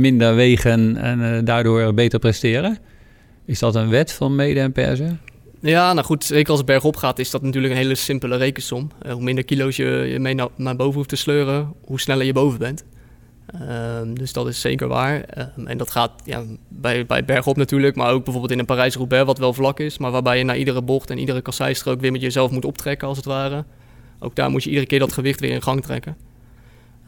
minder 0.00 0.34
wegen 0.34 0.96
en 0.96 1.44
daardoor 1.44 1.94
beter 1.94 2.18
presteren? 2.18 2.78
Is 3.44 3.58
dat 3.58 3.74
een 3.74 3.88
wet 3.88 4.12
van 4.12 4.34
mede 4.34 4.60
en 4.60 4.72
persen? 4.72 5.20
Ja, 5.66 5.92
nou 5.92 6.06
goed, 6.06 6.24
zeker 6.24 6.48
als 6.48 6.58
het 6.58 6.66
bergop 6.66 6.96
gaat, 6.96 7.18
is 7.18 7.30
dat 7.30 7.42
natuurlijk 7.42 7.72
een 7.72 7.80
hele 7.80 7.94
simpele 7.94 8.36
rekensom. 8.36 8.90
hoe 9.08 9.22
minder 9.22 9.44
kilo's 9.44 9.76
je, 9.76 9.84
je 9.84 10.18
mee 10.18 10.34
naar, 10.34 10.48
naar 10.56 10.76
boven 10.76 10.94
hoeft 10.94 11.08
te 11.08 11.16
sleuren, 11.16 11.72
hoe 11.84 12.00
sneller 12.00 12.26
je 12.26 12.32
boven 12.32 12.58
bent. 12.58 12.84
Um, 14.00 14.18
dus 14.18 14.32
dat 14.32 14.48
is 14.48 14.60
zeker 14.60 14.88
waar. 14.88 15.24
Um, 15.58 15.66
en 15.66 15.78
dat 15.78 15.90
gaat 15.90 16.12
ja, 16.24 16.42
bij, 16.68 17.06
bij 17.06 17.24
bergop 17.24 17.56
natuurlijk, 17.56 17.96
maar 17.96 18.12
ook 18.12 18.24
bijvoorbeeld 18.24 18.52
in 18.52 18.58
een 18.58 18.64
Parijs-Roubaix, 18.64 19.26
wat 19.26 19.38
wel 19.38 19.52
vlak 19.52 19.80
is, 19.80 19.98
maar 19.98 20.10
waarbij 20.10 20.38
je 20.38 20.44
na 20.44 20.54
iedere 20.54 20.82
bocht 20.82 21.10
en 21.10 21.18
iedere 21.18 21.40
kasseistrook 21.40 22.00
weer 22.00 22.12
met 22.12 22.20
jezelf 22.20 22.50
moet 22.50 22.64
optrekken, 22.64 23.08
als 23.08 23.16
het 23.16 23.26
ware. 23.26 23.64
Ook 24.18 24.34
daar 24.34 24.50
moet 24.50 24.62
je 24.62 24.68
iedere 24.68 24.86
keer 24.86 24.98
dat 24.98 25.12
gewicht 25.12 25.40
weer 25.40 25.52
in 25.52 25.62
gang 25.62 25.82
trekken. 25.82 26.16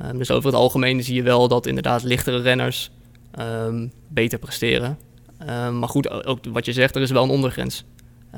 Um, 0.03 0.18
dus 0.18 0.31
over 0.31 0.51
het 0.51 0.59
algemeen 0.59 1.05
zie 1.05 1.14
je 1.14 1.23
wel 1.23 1.49
dat 1.49 1.66
inderdaad 1.66 2.03
lichtere 2.03 2.40
renners 2.40 2.90
beter 4.09 4.38
presteren. 4.38 4.99
maar 5.47 5.88
goed, 5.88 6.25
ook 6.27 6.38
wat 6.53 6.64
je 6.64 6.73
zegt, 6.73 6.97
er 6.97 7.03
is 7.03 7.11
wel 7.11 7.23
een 7.23 7.31
ondergrens. 7.31 7.85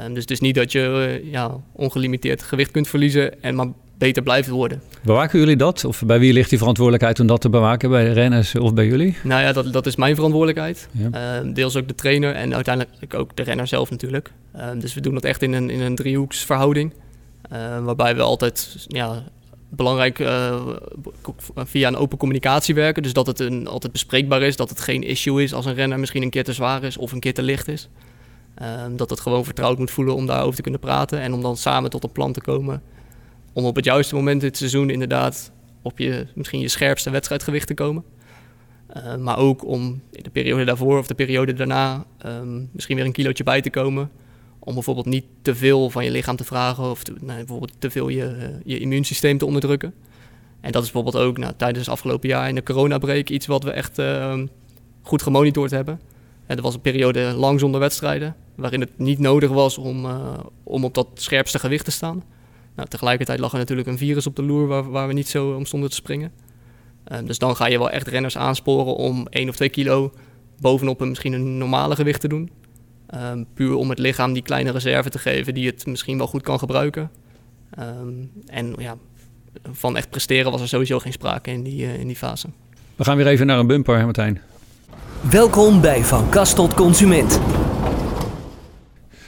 Dus 0.08 0.20
het 0.20 0.30
is 0.30 0.40
niet 0.40 0.54
dat 0.54 0.72
je 0.72 1.20
uh, 1.22 1.32
ja, 1.32 1.56
ongelimiteerd 1.72 2.42
gewicht 2.42 2.70
kunt 2.70 2.88
verliezen 2.88 3.42
en 3.42 3.54
maar 3.54 3.66
beter 3.98 4.22
blijft 4.22 4.48
worden. 4.48 4.82
Bewaken 5.02 5.38
jullie 5.38 5.56
dat? 5.56 5.84
Of 5.84 6.02
bij 6.06 6.18
wie 6.18 6.32
ligt 6.32 6.48
die 6.48 6.58
verantwoordelijkheid 6.58 7.20
om 7.20 7.26
dat 7.26 7.40
te 7.40 7.48
bewaken? 7.48 7.90
Bij 7.90 8.04
de 8.04 8.12
renners 8.12 8.54
of 8.54 8.74
bij 8.74 8.86
jullie? 8.86 9.16
Nou 9.22 9.42
ja, 9.42 9.52
dat, 9.52 9.72
dat 9.72 9.86
is 9.86 9.96
mijn 9.96 10.14
verantwoordelijkheid. 10.14 10.88
Ja. 10.90 11.42
Uh, 11.44 11.54
deels 11.54 11.76
ook 11.76 11.88
de 11.88 11.94
trainer 11.94 12.34
en 12.34 12.54
uiteindelijk 12.54 13.14
ook 13.14 13.36
de 13.36 13.42
renner 13.42 13.66
zelf 13.66 13.90
natuurlijk. 13.90 14.32
Uh, 14.56 14.68
dus 14.78 14.94
we 14.94 15.00
doen 15.00 15.14
dat 15.14 15.24
echt 15.24 15.42
in 15.42 15.52
een, 15.52 15.70
in 15.70 15.80
een 15.80 15.94
driehoeksverhouding. 15.94 16.92
Waarbij 17.82 18.16
we 18.16 18.22
altijd 18.22 18.86
ja, 18.88 19.24
belangrijk 19.68 20.16
via 21.56 21.88
een 21.88 21.96
open 21.96 22.18
communicatie 22.18 22.74
werken. 22.74 23.02
Dus 23.02 23.12
dat 23.12 23.26
het 23.26 23.40
een, 23.40 23.66
altijd 23.66 23.92
bespreekbaar 23.92 24.42
is, 24.42 24.56
dat 24.56 24.68
het 24.68 24.80
geen 24.80 25.02
issue 25.02 25.42
is 25.42 25.54
als 25.54 25.66
een 25.66 25.74
renner 25.74 25.98
misschien 25.98 26.22
een 26.22 26.30
keer 26.30 26.44
te 26.44 26.52
zwaar 26.52 26.84
is 26.84 26.96
of 26.96 27.12
een 27.12 27.20
keer 27.20 27.34
te 27.34 27.42
licht 27.42 27.68
is. 27.68 27.88
Dat 28.96 29.10
het 29.10 29.20
gewoon 29.20 29.44
vertrouwd 29.44 29.78
moet 29.78 29.90
voelen 29.90 30.14
om 30.14 30.26
daarover 30.26 30.54
te 30.54 30.62
kunnen 30.62 30.80
praten 30.80 31.20
en 31.20 31.32
om 31.32 31.42
dan 31.42 31.56
samen 31.56 31.90
tot 31.90 32.04
een 32.04 32.12
plan 32.12 32.32
te 32.32 32.40
komen 32.40 32.82
om 33.52 33.64
op 33.64 33.76
het 33.76 33.84
juiste 33.84 34.14
moment 34.14 34.40
dit 34.40 34.56
seizoen 34.56 34.90
inderdaad 34.90 35.52
op 35.82 35.98
je, 35.98 36.26
misschien 36.34 36.60
je 36.60 36.68
scherpste 36.68 37.10
wedstrijdgewicht 37.10 37.66
te 37.66 37.74
komen. 37.74 38.04
Uh, 38.96 39.16
maar 39.16 39.38
ook 39.38 39.64
om 39.64 40.02
in 40.10 40.22
de 40.22 40.30
periode 40.30 40.64
daarvoor 40.64 40.98
of 40.98 41.06
de 41.06 41.14
periode 41.14 41.52
daarna 41.52 42.04
um, 42.26 42.68
misschien 42.72 42.96
weer 42.96 43.04
een 43.04 43.12
kilootje 43.12 43.44
bij 43.44 43.60
te 43.60 43.70
komen. 43.70 44.10
Om 44.58 44.74
bijvoorbeeld 44.74 45.06
niet 45.06 45.24
te 45.42 45.54
veel 45.54 45.90
van 45.90 46.04
je 46.04 46.10
lichaam 46.10 46.36
te 46.36 46.44
vragen 46.44 46.90
of 46.90 47.02
te, 47.02 47.14
bijvoorbeeld 47.20 47.72
te 47.78 47.90
veel 47.90 48.08
je, 48.08 48.58
je 48.64 48.78
immuunsysteem 48.78 49.38
te 49.38 49.46
onderdrukken. 49.46 49.94
En 50.60 50.72
dat 50.72 50.82
is 50.84 50.90
bijvoorbeeld 50.90 51.24
ook 51.24 51.38
nou, 51.38 51.52
tijdens 51.56 51.86
het 51.86 51.94
afgelopen 51.94 52.28
jaar 52.28 52.48
in 52.48 52.54
de 52.54 52.62
coronabreak 52.62 53.28
iets 53.28 53.46
wat 53.46 53.62
we 53.62 53.70
echt 53.70 54.02
goed 55.02 55.22
gemonitord 55.22 55.70
hebben. 55.70 56.00
Er 56.56 56.62
was 56.62 56.74
een 56.74 56.80
periode 56.80 57.20
lang 57.20 57.60
zonder 57.60 57.80
wedstrijden, 57.80 58.36
waarin 58.54 58.80
het 58.80 58.98
niet 58.98 59.18
nodig 59.18 59.50
was 59.50 59.78
om, 59.78 60.04
uh, 60.04 60.38
om 60.62 60.84
op 60.84 60.94
dat 60.94 61.08
scherpste 61.14 61.58
gewicht 61.58 61.84
te 61.84 61.90
staan. 61.90 62.22
Nou, 62.76 62.88
tegelijkertijd 62.88 63.38
lag 63.38 63.52
er 63.52 63.58
natuurlijk 63.58 63.88
een 63.88 63.98
virus 63.98 64.26
op 64.26 64.36
de 64.36 64.42
loer 64.42 64.66
waar, 64.66 64.90
waar 64.90 65.08
we 65.08 65.12
niet 65.12 65.28
zo 65.28 65.54
om 65.54 65.64
stonden 65.64 65.90
te 65.90 65.96
springen. 65.96 66.32
Dus 67.24 67.38
dan 67.38 67.56
ga 67.56 67.66
je 67.66 67.78
wel 67.78 67.90
echt 67.90 68.08
renners 68.08 68.36
aansporen 68.36 68.94
om 68.94 69.26
1 69.30 69.48
of 69.48 69.56
2 69.56 69.68
kilo 69.68 70.12
bovenop 70.60 71.00
een 71.00 71.08
misschien 71.08 71.32
een 71.32 71.58
normale 71.58 71.94
gewicht 71.94 72.20
te 72.20 72.28
doen. 72.28 72.50
Um, 73.14 73.46
puur 73.54 73.74
om 73.74 73.90
het 73.90 73.98
lichaam 73.98 74.32
die 74.32 74.42
kleine 74.42 74.70
reserve 74.70 75.10
te 75.10 75.18
geven 75.18 75.54
die 75.54 75.66
het 75.66 75.86
misschien 75.86 76.18
wel 76.18 76.26
goed 76.26 76.42
kan 76.42 76.58
gebruiken. 76.58 77.10
Um, 77.78 78.30
en 78.46 78.74
ja, 78.78 78.96
van 79.72 79.96
echt 79.96 80.10
presteren 80.10 80.50
was 80.50 80.60
er 80.60 80.68
sowieso 80.68 80.98
geen 80.98 81.12
sprake 81.12 81.50
in 81.50 81.62
die, 81.62 81.82
uh, 81.82 81.98
in 81.98 82.06
die 82.06 82.16
fase. 82.16 82.48
We 82.96 83.04
gaan 83.04 83.16
weer 83.16 83.26
even 83.26 83.46
naar 83.46 83.58
een 83.58 83.66
bumper, 83.66 84.04
Martijn. 84.04 84.40
Welkom 85.28 85.80
bij 85.80 86.04
Van 86.04 86.28
Kast 86.28 86.56
tot 86.56 86.74
Consument. 86.74 87.40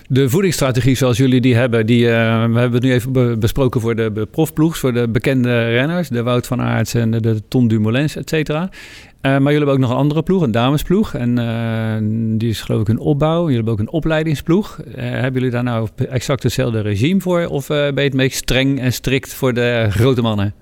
De 0.09 0.29
voedingsstrategie 0.29 0.95
zoals 0.95 1.17
jullie 1.17 1.41
die 1.41 1.55
hebben, 1.55 1.87
die, 1.87 2.05
uh, 2.05 2.11
we 2.53 2.59
hebben 2.59 2.83
nu 2.83 2.93
even 2.93 3.41
besproken 3.41 3.81
voor 3.81 3.95
de 3.95 4.27
profploegs, 4.31 4.79
voor 4.79 4.93
de 4.93 5.09
bekende 5.09 5.69
renners, 5.69 6.09
de 6.09 6.23
Wout 6.23 6.47
van 6.47 6.61
Aerts 6.61 6.95
en 6.95 7.11
de, 7.11 7.43
Tom 7.49 7.69
Dumoulin, 7.69 8.09
et 8.15 8.29
cetera. 8.29 8.63
Uh, 8.63 8.71
maar 9.21 9.41
jullie 9.41 9.57
hebben 9.57 9.75
ook 9.75 9.81
nog 9.81 9.91
een 9.91 9.97
andere 9.97 10.23
ploeg, 10.23 10.43
een 10.43 10.51
damesploeg. 10.51 11.15
En 11.15 11.39
uh, 11.39 12.39
die 12.39 12.49
is 12.49 12.61
geloof 12.61 12.81
ik 12.81 12.89
een 12.89 12.99
opbouw. 12.99 13.41
Jullie 13.41 13.55
hebben 13.55 13.73
ook 13.73 13.81
een 13.81 13.91
opleidingsploeg. 13.91 14.81
hebben 14.95 15.33
jullie 15.33 15.51
daar 15.51 15.63
nou 15.63 15.89
exact 16.09 16.43
hetzelfde 16.43 16.81
regime 16.81 17.21
voor? 17.21 17.47
Of 17.47 17.67
ben 17.67 17.95
je 17.95 18.01
het 18.01 18.15
meest 18.15 18.37
streng 18.37 18.81
en 18.81 18.93
strikt 18.93 19.35
voor 19.35 19.55
de 19.55 19.87
grote 19.91 20.23
mannen? 20.23 20.55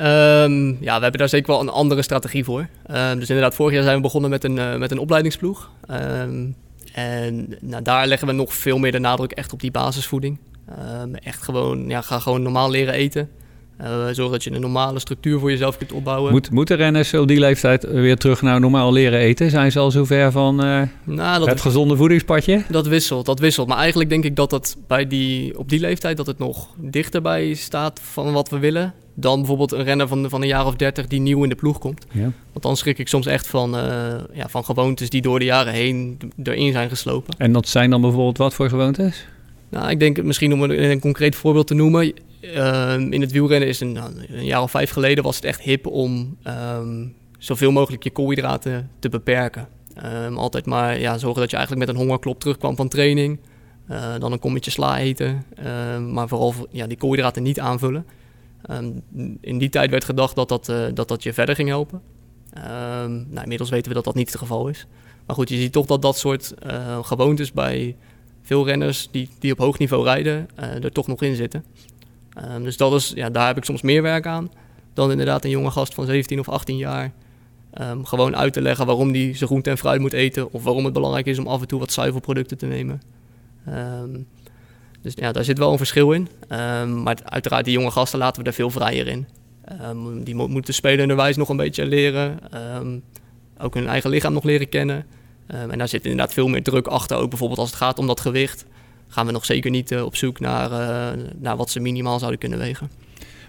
Um, 0.00 0.76
ja, 0.80 0.96
we 0.96 1.02
hebben 1.02 1.18
daar 1.18 1.28
zeker 1.28 1.52
wel 1.52 1.60
een 1.60 1.68
andere 1.68 2.02
strategie 2.02 2.44
voor. 2.44 2.68
Um, 2.90 3.18
dus 3.18 3.28
inderdaad, 3.28 3.54
vorig 3.54 3.74
jaar 3.74 3.82
zijn 3.82 3.96
we 3.96 4.02
begonnen 4.02 4.30
met 4.30 4.44
een, 4.44 4.78
met 4.78 4.90
een 4.90 4.98
opleidingsploeg. 4.98 5.70
Um, 5.90 6.56
en 6.92 7.56
nou, 7.60 7.82
daar 7.82 8.06
leggen 8.06 8.28
we 8.28 8.34
nog 8.34 8.54
veel 8.54 8.78
meer 8.78 8.92
de 8.92 8.98
nadruk 8.98 9.32
echt 9.32 9.52
op 9.52 9.60
die 9.60 9.70
basisvoeding. 9.70 10.38
Echt 11.12 11.42
gewoon, 11.42 11.88
ja, 11.88 12.00
ga 12.00 12.18
gewoon 12.18 12.42
normaal 12.42 12.70
leren 12.70 12.94
eten. 12.94 13.28
Uh, 13.80 14.06
zorg 14.12 14.30
dat 14.30 14.44
je 14.44 14.52
een 14.52 14.60
normale 14.60 14.98
structuur 14.98 15.38
voor 15.38 15.50
jezelf 15.50 15.78
kunt 15.78 15.92
opbouwen. 15.92 16.32
Moet, 16.32 16.50
moeten 16.50 16.76
renners 16.76 17.14
op 17.14 17.28
die 17.28 17.38
leeftijd 17.38 17.84
weer 17.84 18.16
terug 18.16 18.42
naar 18.42 18.60
normaal 18.60 18.92
leren 18.92 19.18
eten? 19.18 19.50
Zijn 19.50 19.72
ze 19.72 19.78
al 19.78 19.90
zover 19.90 20.32
van 20.32 20.64
uh, 20.64 20.82
nou, 21.04 21.38
dat, 21.38 21.48
het 21.48 21.60
gezonde 21.60 21.96
voedingspadje? 21.96 22.62
Dat 22.68 22.86
wisselt, 22.86 23.26
dat 23.26 23.38
wisselt. 23.38 23.68
Maar 23.68 23.78
eigenlijk 23.78 24.10
denk 24.10 24.24
ik 24.24 24.36
dat 24.36 24.50
dat 24.50 24.76
bij 24.86 25.06
die, 25.06 25.58
op 25.58 25.68
die 25.68 25.80
leeftijd 25.80 26.16
dat 26.16 26.26
het 26.26 26.38
nog 26.38 26.68
dichterbij 26.76 27.54
staat 27.54 28.00
van 28.02 28.32
wat 28.32 28.48
we 28.48 28.58
willen 28.58 28.94
dan 29.18 29.38
bijvoorbeeld 29.38 29.72
een 29.72 29.84
renner 29.84 30.08
van, 30.08 30.30
van 30.30 30.42
een 30.42 30.48
jaar 30.48 30.66
of 30.66 30.74
dertig 30.74 31.06
die 31.06 31.20
nieuw 31.20 31.42
in 31.42 31.48
de 31.48 31.54
ploeg 31.54 31.78
komt. 31.78 32.06
Ja. 32.12 32.32
Want 32.52 32.62
dan 32.62 32.76
schrik 32.76 32.98
ik 32.98 33.08
soms 33.08 33.26
echt 33.26 33.46
van, 33.46 33.74
uh, 33.74 33.82
ja, 34.32 34.48
van 34.48 34.64
gewoontes 34.64 35.10
die 35.10 35.22
door 35.22 35.38
de 35.38 35.44
jaren 35.44 35.72
heen 35.72 36.18
erin 36.42 36.72
zijn 36.72 36.88
geslopen. 36.88 37.34
En 37.38 37.52
dat 37.52 37.68
zijn 37.68 37.90
dan 37.90 38.00
bijvoorbeeld 38.00 38.38
wat 38.38 38.54
voor 38.54 38.68
gewoontes? 38.68 39.26
Nou, 39.68 39.90
ik 39.90 40.00
denk 40.00 40.22
misschien 40.22 40.52
om 40.52 40.62
een, 40.62 40.90
een 40.90 41.00
concreet 41.00 41.36
voorbeeld 41.36 41.66
te 41.66 41.74
noemen. 41.74 42.12
Uh, 42.40 42.94
in 42.98 43.20
het 43.20 43.32
wielrennen 43.32 43.68
is 43.68 43.80
een, 43.80 43.92
nou, 43.92 44.10
een, 44.28 44.44
jaar 44.44 44.62
of 44.62 44.70
vijf 44.70 44.90
geleden 44.90 45.24
was 45.24 45.36
het 45.36 45.44
echt 45.44 45.60
hip 45.60 45.86
om 45.86 46.36
um, 46.74 47.14
zoveel 47.38 47.72
mogelijk 47.72 48.02
je 48.02 48.10
koolhydraten 48.10 48.90
te 48.98 49.08
beperken. 49.08 49.68
Um, 50.26 50.36
altijd 50.38 50.66
maar 50.66 51.00
ja, 51.00 51.18
zorgen 51.18 51.40
dat 51.40 51.50
je 51.50 51.56
eigenlijk 51.56 51.86
met 51.86 51.96
een 51.96 52.02
hongerklop 52.02 52.40
terugkwam 52.40 52.76
van 52.76 52.88
training. 52.88 53.38
Uh, 53.90 54.14
dan 54.18 54.32
een 54.32 54.38
kommetje 54.38 54.70
sla 54.70 54.98
eten. 54.98 55.44
Uh, 55.58 55.98
maar 55.98 56.28
vooral 56.28 56.54
ja, 56.70 56.86
die 56.86 56.96
koolhydraten 56.96 57.42
niet 57.42 57.60
aanvullen. 57.60 58.06
Um, 58.70 59.02
in 59.40 59.58
die 59.58 59.68
tijd 59.68 59.90
werd 59.90 60.04
gedacht 60.04 60.34
dat 60.34 60.48
dat, 60.48 60.68
uh, 60.68 60.86
dat, 60.94 61.08
dat 61.08 61.22
je 61.22 61.32
verder 61.32 61.54
ging 61.54 61.68
helpen. 61.68 62.00
Um, 62.56 63.26
nou, 63.28 63.42
inmiddels 63.42 63.70
weten 63.70 63.88
we 63.88 63.94
dat 63.94 64.04
dat 64.04 64.14
niet 64.14 64.28
het 64.28 64.38
geval 64.38 64.68
is. 64.68 64.86
Maar 65.26 65.36
goed, 65.36 65.48
je 65.48 65.56
ziet 65.56 65.72
toch 65.72 65.86
dat 65.86 66.02
dat 66.02 66.18
soort 66.18 66.54
uh, 66.66 67.04
gewoontes 67.04 67.52
bij 67.52 67.96
veel 68.42 68.66
renners 68.66 69.08
die, 69.10 69.28
die 69.38 69.52
op 69.52 69.58
hoog 69.58 69.78
niveau 69.78 70.04
rijden, 70.04 70.48
uh, 70.58 70.84
er 70.84 70.92
toch 70.92 71.06
nog 71.06 71.22
in 71.22 71.34
zitten. 71.34 71.64
Um, 72.50 72.64
dus 72.64 72.76
dat 72.76 72.92
is, 72.92 73.12
ja, 73.14 73.30
daar 73.30 73.46
heb 73.46 73.56
ik 73.56 73.64
soms 73.64 73.82
meer 73.82 74.02
werk 74.02 74.26
aan 74.26 74.50
dan 74.92 75.10
inderdaad 75.10 75.44
een 75.44 75.50
jonge 75.50 75.70
gast 75.70 75.94
van 75.94 76.06
17 76.06 76.38
of 76.38 76.48
18 76.48 76.76
jaar. 76.76 77.12
gewoon 78.02 78.36
uit 78.36 78.52
te 78.52 78.62
leggen 78.62 78.86
waarom 78.86 79.12
die 79.12 79.34
zijn 79.34 79.48
groente 79.48 79.70
en 79.70 79.78
fruit 79.78 80.00
moet 80.00 80.12
eten. 80.12 80.52
Of 80.52 80.64
waarom 80.64 80.84
het 80.84 80.92
belangrijk 80.92 81.26
is 81.26 81.38
om 81.38 81.46
af 81.46 81.60
en 81.60 81.66
toe 81.66 81.78
wat 81.78 81.92
zuivelproducten 81.92 82.58
te 82.58 82.66
nemen. 82.66 83.02
Dus 85.06 85.14
ja, 85.16 85.32
daar 85.32 85.44
zit 85.44 85.58
wel 85.58 85.72
een 85.72 85.76
verschil 85.76 86.12
in. 86.12 86.28
Um, 86.48 87.02
maar 87.02 87.16
uiteraard, 87.24 87.64
die 87.64 87.74
jonge 87.74 87.90
gasten 87.90 88.18
laten 88.18 88.42
we 88.42 88.48
er 88.48 88.54
veel 88.54 88.70
vrijer 88.70 89.06
in. 89.06 89.28
Um, 89.82 90.24
die 90.24 90.34
mo 90.34 90.48
moeten 90.48 90.74
spelenderwijs 90.74 91.36
nog 91.36 91.48
een 91.48 91.56
beetje 91.56 91.86
leren. 91.86 92.38
Um, 92.76 93.02
ook 93.58 93.74
hun 93.74 93.86
eigen 93.86 94.10
lichaam 94.10 94.32
nog 94.32 94.44
leren 94.44 94.68
kennen. 94.68 95.06
en 95.46 95.78
daar 95.78 95.88
zit 95.88 96.04
inderdaad 96.04 96.32
veel 96.32 96.48
meer 96.48 96.62
druk 96.62 96.86
achter. 96.86 97.16
Ook 97.16 97.28
bijvoorbeeld 97.28 97.58
als 97.58 97.70
het 97.70 97.78
gaat 97.78 97.98
om 97.98 98.06
dat 98.06 98.20
gewicht. 98.20 98.64
Gaan 99.08 99.26
we 99.26 99.32
nog 99.32 99.44
zeker 99.44 99.70
niet 99.70 99.90
uh, 99.90 100.04
op 100.04 100.16
zoek 100.16 100.40
naar, 100.40 100.70
uh, 100.70 101.22
naar 101.36 101.56
wat 101.56 101.70
ze 101.70 101.80
minimaal 101.80 102.18
zouden 102.18 102.40
kunnen 102.40 102.58
wegen. 102.58 102.90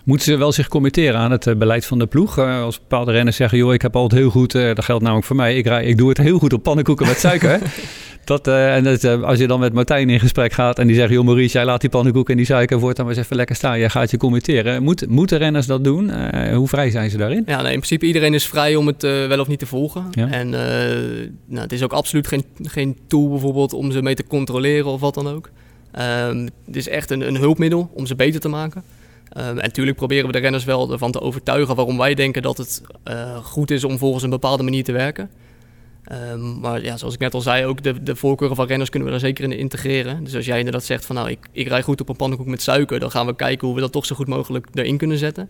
Moeten 0.08 0.26
ze 0.26 0.38
wel 0.38 0.52
zich 0.52 0.67
committeren 0.67 1.20
aan 1.20 1.32
het 1.32 1.46
uh, 1.46 1.56
beleid 1.56 1.86
van 1.86 2.00
de 2.00 2.06
ploeg? 2.06 2.38
Uh, 2.38 2.62
als 2.62 2.80
bepaalde 2.80 3.12
renners 3.12 3.36
zeggen, 3.36 3.58
joh, 3.58 3.74
ik 3.74 3.82
heb 3.82 3.96
altijd 3.96 4.22
heel 4.22 4.30
goed, 4.30 4.56
uh, 4.56 4.76
dat 4.76 4.86
geldt 4.86 5.04
namelijk 5.04 5.28
voor 5.28 5.36
mij, 5.36 5.58
ik, 5.58 5.65
ik 5.65 5.98
doe 5.98 6.10
het 6.10 6.17
heel 6.17 6.40
goed 6.40 6.54
op 6.54 6.63
pannenkoeken 6.63 7.08
met 7.08 7.19
suiker. 7.19 7.60
Dat, 8.23 8.48
en 8.48 8.84
dat, 8.84 9.06
als 9.06 9.40
je 9.40 9.48
dan 9.48 9.60
met 9.60 9.73
Martijn 9.73 10.10
in 10.10 10.19
gesprek 10.19 10.54
gaat 10.54 10.79
en 10.79 10.88
die 10.88 10.96
zegt... 10.96 11.12
joh 11.12 11.25
Maurice, 11.25 11.54
jij 11.54 11.65
laat 11.65 11.82
die 11.82 11.90
pannenkoek 11.90 12.29
en 12.29 12.38
die 12.38 12.46
suiker 12.46 12.79
voortaan 12.79 13.06
maar 13.06 13.13
eens 13.13 13.23
even 13.23 13.36
lekker 13.36 13.56
staan. 13.56 13.79
Jij 13.79 13.90
gaat 13.90 14.12
je 14.12 14.17
committeren. 14.17 14.84
Moet, 14.84 15.08
moeten 15.10 15.38
renners 15.38 15.65
dat 15.65 15.84
doen? 15.84 16.12
Hoe 16.54 16.67
vrij 16.67 16.90
zijn 16.90 17.10
ze 17.10 17.17
daarin? 17.17 17.44
Ja, 17.46 17.62
nee, 17.62 17.73
in 17.73 17.77
principe 17.77 18.06
iedereen 18.06 18.34
is 18.34 18.48
vrij 18.48 18.75
om 18.75 18.88
het 18.88 19.02
wel 19.02 19.40
of 19.40 19.48
niet 19.48 19.60
te 19.60 19.65
volgen. 19.65 20.06
Ja. 20.12 20.29
En 20.29 20.50
nou, 20.50 21.62
het 21.62 21.71
is 21.71 21.84
ook 21.84 21.94
absoluut 21.94 22.27
geen, 22.27 22.44
geen 22.63 22.98
tool 23.08 23.29
bijvoorbeeld 23.29 23.73
om 23.73 23.92
ze 23.92 24.02
mee 24.02 24.15
te 24.15 24.27
controleren 24.27 24.92
of 24.92 25.02
wat 25.02 25.13
dan 25.13 25.27
ook. 25.27 25.50
Um, 26.29 26.50
het 26.65 26.75
is 26.75 26.88
echt 26.88 27.12
een, 27.12 27.27
een 27.27 27.38
hulpmiddel 27.38 27.90
om 27.94 28.06
ze 28.06 28.15
beter 28.15 28.40
te 28.40 28.50
maken. 28.50 28.84
Um, 29.38 29.44
en 29.44 29.56
natuurlijk 29.56 29.98
proberen 29.98 30.25
we 30.25 30.32
de 30.32 30.40
renners 30.40 30.63
wel 30.63 30.92
ervan 30.92 31.12
te 31.12 31.21
overtuigen 31.21 31.75
waarom 31.75 31.98
wij 31.98 32.13
denken 32.13 32.42
dat 32.42 32.58
het 32.58 32.82
uh, 33.06 33.38
goed 33.38 33.71
is 33.71 33.84
om 33.84 33.98
volgens 33.98 34.23
een 34.23 34.30
bepaalde 34.30 34.63
manier 34.63 34.84
te 34.84 34.92
werken. 34.92 35.30
Um, 36.32 36.60
maar 36.60 36.84
ja, 36.84 36.98
zoals 36.98 37.13
ik 37.13 37.19
net 37.19 37.34
al 37.34 37.42
zei, 37.42 37.65
ook 37.65 37.84
de, 37.84 38.04
de 38.04 38.15
voorkeuren 38.15 38.56
van 38.56 38.67
renners 38.67 38.90
kunnen 38.90 39.08
we 39.08 39.13
daar 39.13 39.25
zeker 39.25 39.44
in 39.44 39.52
integreren. 39.52 40.23
Dus 40.23 40.36
als 40.36 40.46
jij 40.46 40.58
inderdaad 40.58 40.84
zegt 40.84 41.06
van 41.06 41.15
nou, 41.15 41.30
ik, 41.30 41.48
ik 41.52 41.67
rij 41.67 41.82
goed 41.82 42.02
op 42.02 42.10
een 42.10 42.15
pannenkoek 42.15 42.48
met 42.48 42.62
suiker, 42.62 43.00
dan 43.00 43.12
gaan 43.12 43.25
we 43.25 43.36
kijken 43.36 43.67
hoe 43.67 43.75
we 43.75 43.82
dat 43.82 43.92
toch 43.92 44.06
zo 44.06 44.15
goed 44.15 44.28
mogelijk 44.28 44.67
erin 44.73 44.98
kunnen 44.98 45.17
zetten. 45.17 45.50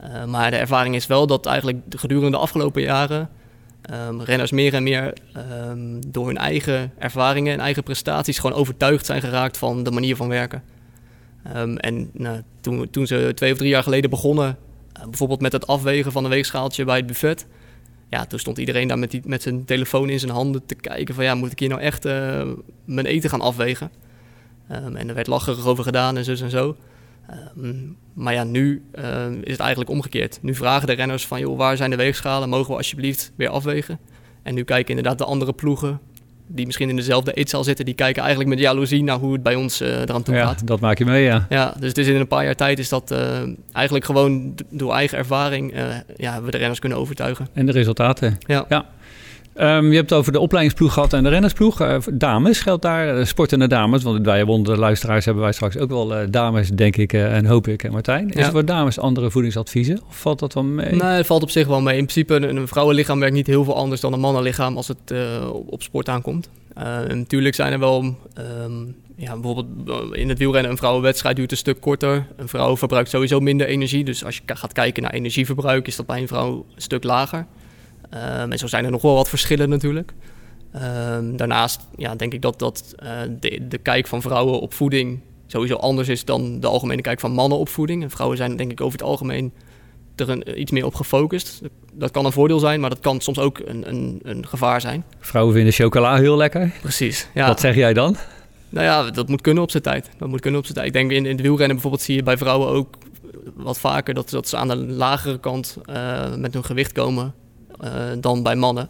Uh, 0.00 0.24
maar 0.24 0.50
de 0.50 0.56
ervaring 0.56 0.94
is 0.94 1.06
wel 1.06 1.26
dat 1.26 1.46
eigenlijk 1.46 1.78
gedurende 1.88 2.30
de 2.30 2.42
afgelopen 2.42 2.82
jaren 2.82 3.28
renners 4.18 4.50
meer 4.50 4.74
en 4.74 4.82
meer 4.82 5.12
door 6.06 6.26
hun 6.26 6.36
eigen 6.36 6.92
ervaringen 6.98 7.52
en 7.52 7.60
eigen 7.60 7.82
prestaties 7.82 8.38
gewoon 8.38 8.56
overtuigd 8.56 9.06
zijn 9.06 9.20
geraakt 9.20 9.58
van 9.58 9.82
de 9.82 9.90
manier 9.90 10.16
van 10.16 10.28
werken. 10.28 10.62
Um, 11.56 11.76
en 11.76 12.10
nou, 12.12 12.42
toen, 12.90 13.06
ze 13.06 13.32
twee 13.34 13.52
of 13.52 13.58
drie 13.58 13.70
jaar 13.70 13.82
geleden 13.82 14.10
begonnen, 14.10 14.58
uh, 14.98 15.04
bijvoorbeeld 15.04 15.40
met 15.40 15.52
het 15.52 15.66
afwegen 15.66 16.12
van 16.12 16.24
een 16.24 16.30
weegschaaltje 16.30 16.84
bij 16.84 16.96
het 16.96 17.06
buffet, 17.06 17.46
ja, 18.08 18.26
toen 18.26 18.38
stond 18.38 18.58
iedereen 18.58 18.88
daar 18.88 18.98
met, 18.98 19.10
die, 19.10 19.22
met 19.24 19.42
zijn 19.42 19.64
telefoon 19.64 20.08
in 20.08 20.18
zijn 20.18 20.32
handen 20.32 20.66
te 20.66 20.74
kijken 20.74 21.14
van 21.14 21.24
ja, 21.24 21.34
moet 21.34 21.52
ik 21.52 21.58
hier 21.58 21.68
nou 21.68 21.80
echt 21.80 22.06
uh, 22.06 22.42
mijn 22.84 23.06
eten 23.06 23.30
gaan 23.30 23.40
afwegen? 23.40 23.90
en 24.70 25.08
er 25.08 25.14
werd 25.14 25.26
lacherig 25.26 25.66
over 25.66 25.84
gedaan 25.84 26.16
en 26.16 26.24
zo 26.24 26.44
en 26.44 26.50
zo. 26.50 26.76
Um, 27.56 27.96
maar 28.12 28.32
ja, 28.34 28.44
nu 28.44 28.82
uh, 28.94 29.30
is 29.30 29.50
het 29.50 29.60
eigenlijk 29.60 29.90
omgekeerd. 29.90 30.38
Nu 30.42 30.54
vragen 30.54 30.86
de 30.86 30.92
renners 30.92 31.26
van, 31.26 31.40
joh, 31.40 31.56
waar 31.56 31.76
zijn 31.76 31.90
de 31.90 31.96
weegschalen? 31.96 32.48
Mogen 32.48 32.70
we 32.70 32.76
alsjeblieft 32.76 33.32
weer 33.36 33.48
afwegen? 33.48 33.98
En 34.42 34.54
nu 34.54 34.64
kijken 34.64 34.88
inderdaad 34.88 35.18
de 35.18 35.24
andere 35.24 35.52
ploegen, 35.52 36.00
die 36.52 36.66
misschien 36.66 36.88
in 36.88 36.96
dezelfde 36.96 37.32
eetzaal 37.32 37.64
zitten, 37.64 37.84
die 37.84 37.94
kijken 37.94 38.20
eigenlijk 38.20 38.50
met 38.50 38.60
jaloezie 38.60 39.02
naar 39.02 39.18
hoe 39.18 39.32
het 39.32 39.42
bij 39.42 39.54
ons 39.54 39.82
uh, 39.82 40.00
eraan 40.00 40.22
toe 40.22 40.34
ja, 40.34 40.46
gaat. 40.46 40.66
dat 40.66 40.80
maak 40.80 40.98
je 40.98 41.04
mee, 41.04 41.22
ja. 41.22 41.46
Ja, 41.48 41.74
dus 41.78 41.88
het 41.88 41.98
is 41.98 42.06
in 42.06 42.16
een 42.16 42.26
paar 42.26 42.44
jaar 42.44 42.54
tijd 42.54 42.78
is 42.78 42.88
dat 42.88 43.10
uh, 43.10 43.18
eigenlijk 43.72 44.04
gewoon 44.04 44.54
door 44.70 44.92
eigen 44.92 45.18
ervaring, 45.18 45.72
ja, 46.16 46.32
hebben 46.32 46.44
we 46.44 46.50
de 46.50 46.58
renners 46.58 46.78
kunnen 46.78 46.98
overtuigen. 46.98 47.48
En 47.52 47.66
de 47.66 47.72
resultaten. 47.72 48.38
Ja. 48.46 48.64
ja. 48.68 48.86
Um, 49.54 49.88
je 49.90 49.96
hebt 49.96 50.10
het 50.10 50.18
over 50.18 50.32
de 50.32 50.40
opleidingsploeg 50.40 50.92
gehad 50.92 51.12
en 51.12 51.22
de 51.22 51.28
rennersploeg. 51.28 51.80
Uh, 51.80 51.96
dames 52.12 52.60
geldt 52.60 52.82
daar, 52.82 53.18
uh, 53.18 53.24
sportende 53.24 53.66
dames. 53.68 54.02
Want 54.02 54.24
wij 54.26 54.42
onder 54.42 54.74
de 54.74 54.80
luisteraars 54.80 55.24
hebben 55.24 55.42
wij 55.42 55.52
straks 55.52 55.76
ook 55.78 55.88
wel 55.88 56.20
uh, 56.20 56.26
dames, 56.30 56.68
denk 56.68 56.96
ik 56.96 57.12
en 57.12 57.46
hoop 57.46 57.68
ik, 57.68 57.90
Martijn. 57.90 58.28
Is 58.28 58.34
Ja. 58.34 58.44
er 58.44 58.50
voor 58.50 58.64
dames 58.64 58.98
andere 58.98 59.30
voedingsadviezen? 59.30 60.00
Of 60.08 60.20
valt 60.20 60.38
dat 60.38 60.54
wel 60.54 60.64
mee? 60.64 60.94
Nee, 60.94 61.02
het 61.02 61.26
valt 61.26 61.42
op 61.42 61.50
zich 61.50 61.66
wel 61.66 61.80
mee. 61.80 61.96
In 61.98 62.06
principe, 62.06 62.34
een, 62.34 62.56
een 62.56 62.68
vrouwenlichaam 62.68 63.20
werkt 63.20 63.34
niet 63.34 63.46
heel 63.46 63.64
veel 63.64 63.76
anders 63.76 64.00
dan 64.00 64.12
een 64.12 64.20
mannenlichaam 64.20 64.76
als 64.76 64.88
het 64.88 65.12
op, 65.52 65.72
op 65.72 65.82
sport 65.82 66.08
aankomt. 66.08 66.48
Natuurlijk 67.08 67.54
zijn 67.54 67.72
er 67.72 67.78
wel, 67.78 68.16
um, 68.64 68.96
ja, 69.16 69.32
bijvoorbeeld 69.32 69.66
in 70.16 70.28
het 70.28 70.38
wielrennen, 70.38 70.70
een 70.70 70.76
vrouwenwedstrijd 70.76 71.36
duurt 71.36 71.50
een 71.50 71.56
stuk 71.56 71.80
korter. 71.80 72.26
Een 72.36 72.48
vrouw 72.48 72.76
verbruikt 72.76 73.10
sowieso 73.10 73.40
minder 73.40 73.66
energie. 73.66 74.04
Dus 74.04 74.24
als 74.24 74.36
je 74.36 74.42
gaat 74.46 74.72
kijken 74.72 75.02
naar 75.02 75.12
energieverbruik, 75.12 75.86
is 75.86 75.96
dat 75.96 76.06
bij 76.06 76.20
een 76.20 76.28
vrouw 76.28 76.66
een 76.74 76.82
stuk 76.82 77.04
lager. 77.04 77.46
Um, 78.14 78.52
en 78.52 78.58
zo 78.58 78.66
zijn 78.66 78.84
er 78.84 78.90
nog 78.90 79.02
wel 79.02 79.14
wat 79.14 79.28
verschillen 79.28 79.68
natuurlijk. 79.68 80.12
Um, 80.74 81.36
daarnaast 81.36 81.80
ja, 81.96 82.14
denk 82.14 82.32
ik 82.32 82.42
dat, 82.42 82.58
dat 82.58 82.94
uh, 83.02 83.10
de, 83.40 83.68
de 83.68 83.78
kijk 83.78 84.06
van 84.06 84.22
vrouwen 84.22 84.60
op 84.60 84.74
voeding 84.74 85.20
sowieso 85.46 85.74
anders 85.74 86.08
is 86.08 86.24
dan 86.24 86.60
de 86.60 86.66
algemene 86.66 87.02
kijk 87.02 87.20
van 87.20 87.32
mannen 87.32 87.58
op 87.58 87.68
voeding. 87.68 88.02
En 88.02 88.10
vrouwen 88.10 88.36
zijn 88.36 88.56
denk 88.56 88.70
ik 88.70 88.80
over 88.80 88.98
het 88.98 89.08
algemeen 89.08 89.52
er 90.16 90.28
een, 90.28 90.60
iets 90.60 90.70
meer 90.70 90.84
op 90.84 90.94
gefocust. 90.94 91.60
Dat 91.92 92.10
kan 92.10 92.24
een 92.24 92.32
voordeel 92.32 92.58
zijn, 92.58 92.80
maar 92.80 92.90
dat 92.90 93.00
kan 93.00 93.20
soms 93.20 93.38
ook 93.38 93.58
een, 93.64 93.88
een, 93.88 94.20
een 94.22 94.46
gevaar 94.46 94.80
zijn. 94.80 95.04
Vrouwen 95.18 95.54
vinden 95.54 95.72
chocola 95.72 96.16
heel 96.16 96.36
lekker. 96.36 96.72
Precies. 96.80 97.28
Ja. 97.34 97.46
Wat 97.46 97.60
zeg 97.60 97.74
jij 97.74 97.92
dan? 97.92 98.16
Nou 98.68 98.86
ja, 98.86 99.10
dat 99.10 99.28
moet 99.28 99.40
kunnen 99.40 99.62
op 99.62 99.70
zijn 99.70 99.82
tijd. 99.82 100.10
Dat 100.18 100.28
moet 100.28 100.40
kunnen 100.40 100.60
op 100.60 100.66
zijn 100.66 100.76
tijd. 100.76 100.88
Ik 100.88 100.92
denk 100.92 101.10
in, 101.10 101.26
in 101.26 101.36
de 101.36 101.42
wielrennen 101.42 101.72
bijvoorbeeld 101.72 102.02
zie 102.02 102.16
je 102.16 102.22
bij 102.22 102.36
vrouwen 102.36 102.68
ook 102.68 102.96
wat 103.54 103.78
vaker 103.78 104.14
dat, 104.14 104.30
dat 104.30 104.48
ze 104.48 104.56
aan 104.56 104.68
de 104.68 104.76
lagere 104.76 105.40
kant 105.40 105.76
uh, 105.90 106.34
met 106.36 106.54
hun 106.54 106.64
gewicht 106.64 106.92
komen 106.92 107.34
dan 108.20 108.42
bij 108.42 108.56
mannen. 108.56 108.88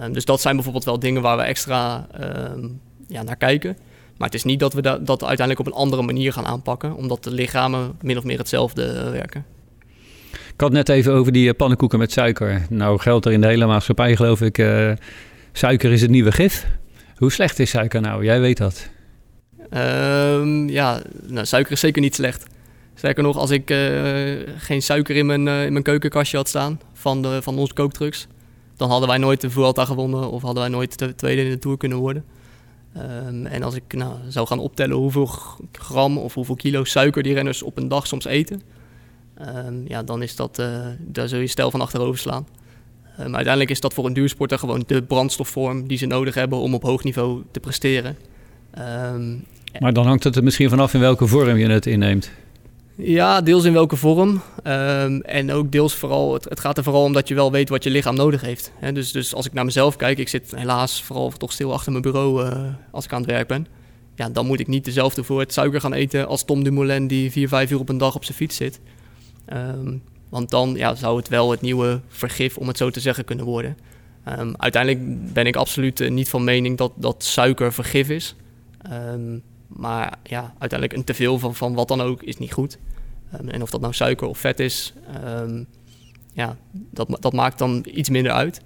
Um, 0.00 0.12
dus 0.12 0.24
dat 0.24 0.40
zijn 0.40 0.54
bijvoorbeeld 0.54 0.84
wel 0.84 0.98
dingen 0.98 1.22
waar 1.22 1.36
we 1.36 1.42
extra 1.42 2.06
um, 2.54 2.80
ja, 3.08 3.22
naar 3.22 3.36
kijken. 3.36 3.76
Maar 4.16 4.28
het 4.28 4.36
is 4.36 4.44
niet 4.44 4.60
dat 4.60 4.72
we 4.72 4.82
da 4.82 4.98
dat 4.98 5.24
uiteindelijk 5.24 5.68
op 5.68 5.72
een 5.72 5.80
andere 5.80 6.02
manier 6.02 6.32
gaan 6.32 6.46
aanpakken, 6.46 6.94
omdat 6.94 7.24
de 7.24 7.30
lichamen 7.30 7.92
min 8.02 8.16
of 8.16 8.24
meer 8.24 8.38
hetzelfde 8.38 8.86
uh, 8.94 9.10
werken. 9.10 9.44
Ik 10.30 10.60
had 10.66 10.72
net 10.72 10.88
even 10.88 11.12
over 11.12 11.32
die 11.32 11.54
pannenkoeken 11.54 11.98
met 11.98 12.12
suiker. 12.12 12.66
Nou 12.68 12.98
geldt 12.98 13.26
er 13.26 13.32
in 13.32 13.40
de 13.40 13.46
hele 13.46 13.66
maatschappij 13.66 14.16
geloof 14.16 14.40
ik, 14.40 14.58
uh, 14.58 14.92
suiker 15.52 15.92
is 15.92 16.00
het 16.00 16.10
nieuwe 16.10 16.32
gif. 16.32 16.66
Hoe 17.16 17.32
slecht 17.32 17.58
is 17.58 17.70
suiker 17.70 18.00
nou? 18.00 18.24
Jij 18.24 18.40
weet 18.40 18.56
dat. 18.56 18.88
Um, 19.70 20.68
ja, 20.68 21.02
nou, 21.26 21.46
suiker 21.46 21.72
is 21.72 21.80
zeker 21.80 22.02
niet 22.02 22.14
slecht. 22.14 22.46
Sterker 23.00 23.22
nog, 23.22 23.36
als 23.36 23.50
ik 23.50 23.70
uh, 23.70 23.78
geen 24.56 24.82
suiker 24.82 25.16
in 25.16 25.26
mijn, 25.26 25.46
uh, 25.46 25.64
in 25.64 25.72
mijn 25.72 25.84
keukenkastje 25.84 26.36
had 26.36 26.48
staan 26.48 26.80
van, 26.92 27.22
de, 27.22 27.42
van 27.42 27.58
onze 27.58 27.74
kooptrucks, 27.74 28.26
dan 28.76 28.90
hadden 28.90 29.08
wij 29.08 29.18
nooit 29.18 29.40
de 29.40 29.50
Vuelta 29.50 29.84
gewonnen 29.84 30.30
of 30.30 30.42
hadden 30.42 30.62
wij 30.62 30.72
nooit 30.72 30.98
de 30.98 31.14
tweede 31.14 31.42
in 31.42 31.50
de 31.50 31.58
Tour 31.58 31.76
kunnen 31.76 31.98
worden. 31.98 32.24
Um, 32.96 33.46
en 33.46 33.62
als 33.62 33.74
ik 33.74 33.82
nou, 33.94 34.14
zou 34.28 34.46
gaan 34.46 34.58
optellen 34.58 34.96
hoeveel 34.96 35.28
gram 35.72 36.18
of 36.18 36.34
hoeveel 36.34 36.54
kilo 36.56 36.84
suiker 36.84 37.22
die 37.22 37.34
renners 37.34 37.62
op 37.62 37.76
een 37.76 37.88
dag 37.88 38.06
soms 38.06 38.24
eten, 38.24 38.62
um, 39.66 39.84
ja, 39.88 40.02
dan 40.02 40.22
is 40.22 40.36
dat, 40.36 40.58
uh, 40.58 40.86
daar 40.98 41.28
zul 41.28 41.40
je 41.40 41.46
stijl 41.46 41.70
van 41.70 41.80
achterover 41.80 42.18
slaan. 42.18 42.46
Um, 43.20 43.34
uiteindelijk 43.34 43.70
is 43.70 43.80
dat 43.80 43.94
voor 43.94 44.06
een 44.06 44.12
duursporter 44.12 44.58
gewoon 44.58 44.84
de 44.86 45.02
brandstofvorm 45.02 45.88
die 45.88 45.98
ze 45.98 46.06
nodig 46.06 46.34
hebben 46.34 46.58
om 46.58 46.74
op 46.74 46.82
hoog 46.82 47.04
niveau 47.04 47.42
te 47.50 47.60
presteren. 47.60 48.16
maar 49.78 49.92
dan 49.92 50.06
hangt 50.06 50.24
het 50.24 50.36
er 50.36 50.44
misschien 50.44 50.68
vanaf 50.68 50.94
in 50.94 51.00
welke 51.00 51.26
vorm 51.26 51.56
je 51.56 51.68
het 51.68 51.86
inneemt. 51.86 52.30
Ja, 53.02 53.40
deels 53.40 53.64
in 53.64 53.72
welke 53.72 53.96
vorm. 53.96 54.42
Um, 54.64 55.20
en 55.20 55.52
ook 55.52 55.72
deels 55.72 55.94
vooral, 55.94 56.32
het, 56.32 56.44
het, 56.44 56.60
gaat 56.60 56.76
er 56.76 56.84
vooral 56.84 57.04
om 57.04 57.12
dat 57.12 57.28
je 57.28 57.34
wel 57.34 57.52
weet 57.52 57.68
wat 57.68 57.84
je 57.84 57.90
lichaam 57.90 58.14
nodig 58.14 58.40
heeft. 58.40 58.72
He, 58.78 58.92
dus, 58.92 59.12
dus 59.12 59.34
als 59.34 59.46
ik 59.46 59.52
naar 59.52 59.64
mezelf 59.64 59.96
kijk, 59.96 60.18
ik 60.18 60.28
zit 60.28 60.54
helaas 60.56 61.02
vooral 61.02 61.30
toch 61.30 61.52
stil 61.52 61.72
achter 61.72 61.92
mijn 61.92 62.04
bureau 62.04 62.44
uh, 62.44 62.62
als 62.90 63.04
ik 63.04 63.12
aan 63.12 63.20
het 63.20 63.30
werk 63.30 63.48
ben. 63.48 63.66
Ja, 64.14 64.28
dan 64.28 64.46
moet 64.46 64.60
ik 64.60 64.66
niet 64.66 64.84
dezelfde 64.84 65.16
hoeveelheid 65.16 65.52
suiker 65.52 65.80
gaan 65.80 65.92
eten 65.92 66.26
als 66.26 66.44
Tom 66.44 66.64
Dumoulin 66.64 67.06
die 67.06 67.30
4, 67.30 67.48
5 67.48 67.70
uur 67.70 67.78
op 67.78 67.88
een 67.88 67.98
dag 67.98 68.14
op 68.14 68.24
zijn 68.24 68.36
fiets 68.36 68.56
zit. 68.56 68.80
Um, 69.52 70.02
want 70.28 70.50
dan 70.50 70.74
ja, 70.74 70.94
zou 70.94 71.16
het 71.16 71.28
wel 71.28 71.50
het 71.50 71.60
nieuwe 71.60 72.00
vergif, 72.08 72.56
om 72.56 72.68
het 72.68 72.76
zo 72.76 72.90
te 72.90 73.00
zeggen, 73.00 73.24
kunnen 73.24 73.44
worden. 73.44 73.76
Um, 74.38 74.54
uiteindelijk 74.56 75.32
ben 75.32 75.46
ik 75.46 75.56
absoluut 75.56 76.00
uh, 76.00 76.10
niet 76.10 76.28
van 76.28 76.44
mening 76.44 76.76
dat, 76.76 76.92
dat 76.94 77.24
suiker 77.24 77.72
vergif 77.72 78.08
is. 78.08 78.34
Maar 79.66 80.18
ja, 80.22 80.54
uiteindelijk 80.58 80.98
een 80.98 81.04
teveel 81.04 81.38
van, 81.38 81.54
van 81.54 81.74
wat 81.74 81.88
dan 81.88 82.00
ook 82.00 82.22
is 82.22 82.38
niet 82.38 82.52
goed. 82.52 82.78
Um, 83.40 83.48
en 83.48 83.62
of 83.62 83.70
dat 83.70 83.80
nou 83.80 83.92
suiker 83.92 84.26
of 84.26 84.38
vet 84.38 84.60
is, 84.60 84.92
um, 85.24 85.66
ja, 86.32 86.56
dat, 86.70 87.16
dat 87.20 87.32
maakt 87.32 87.58
dan 87.58 87.84
iets 87.92 88.08
minder 88.08 88.32
uit. 88.32 88.60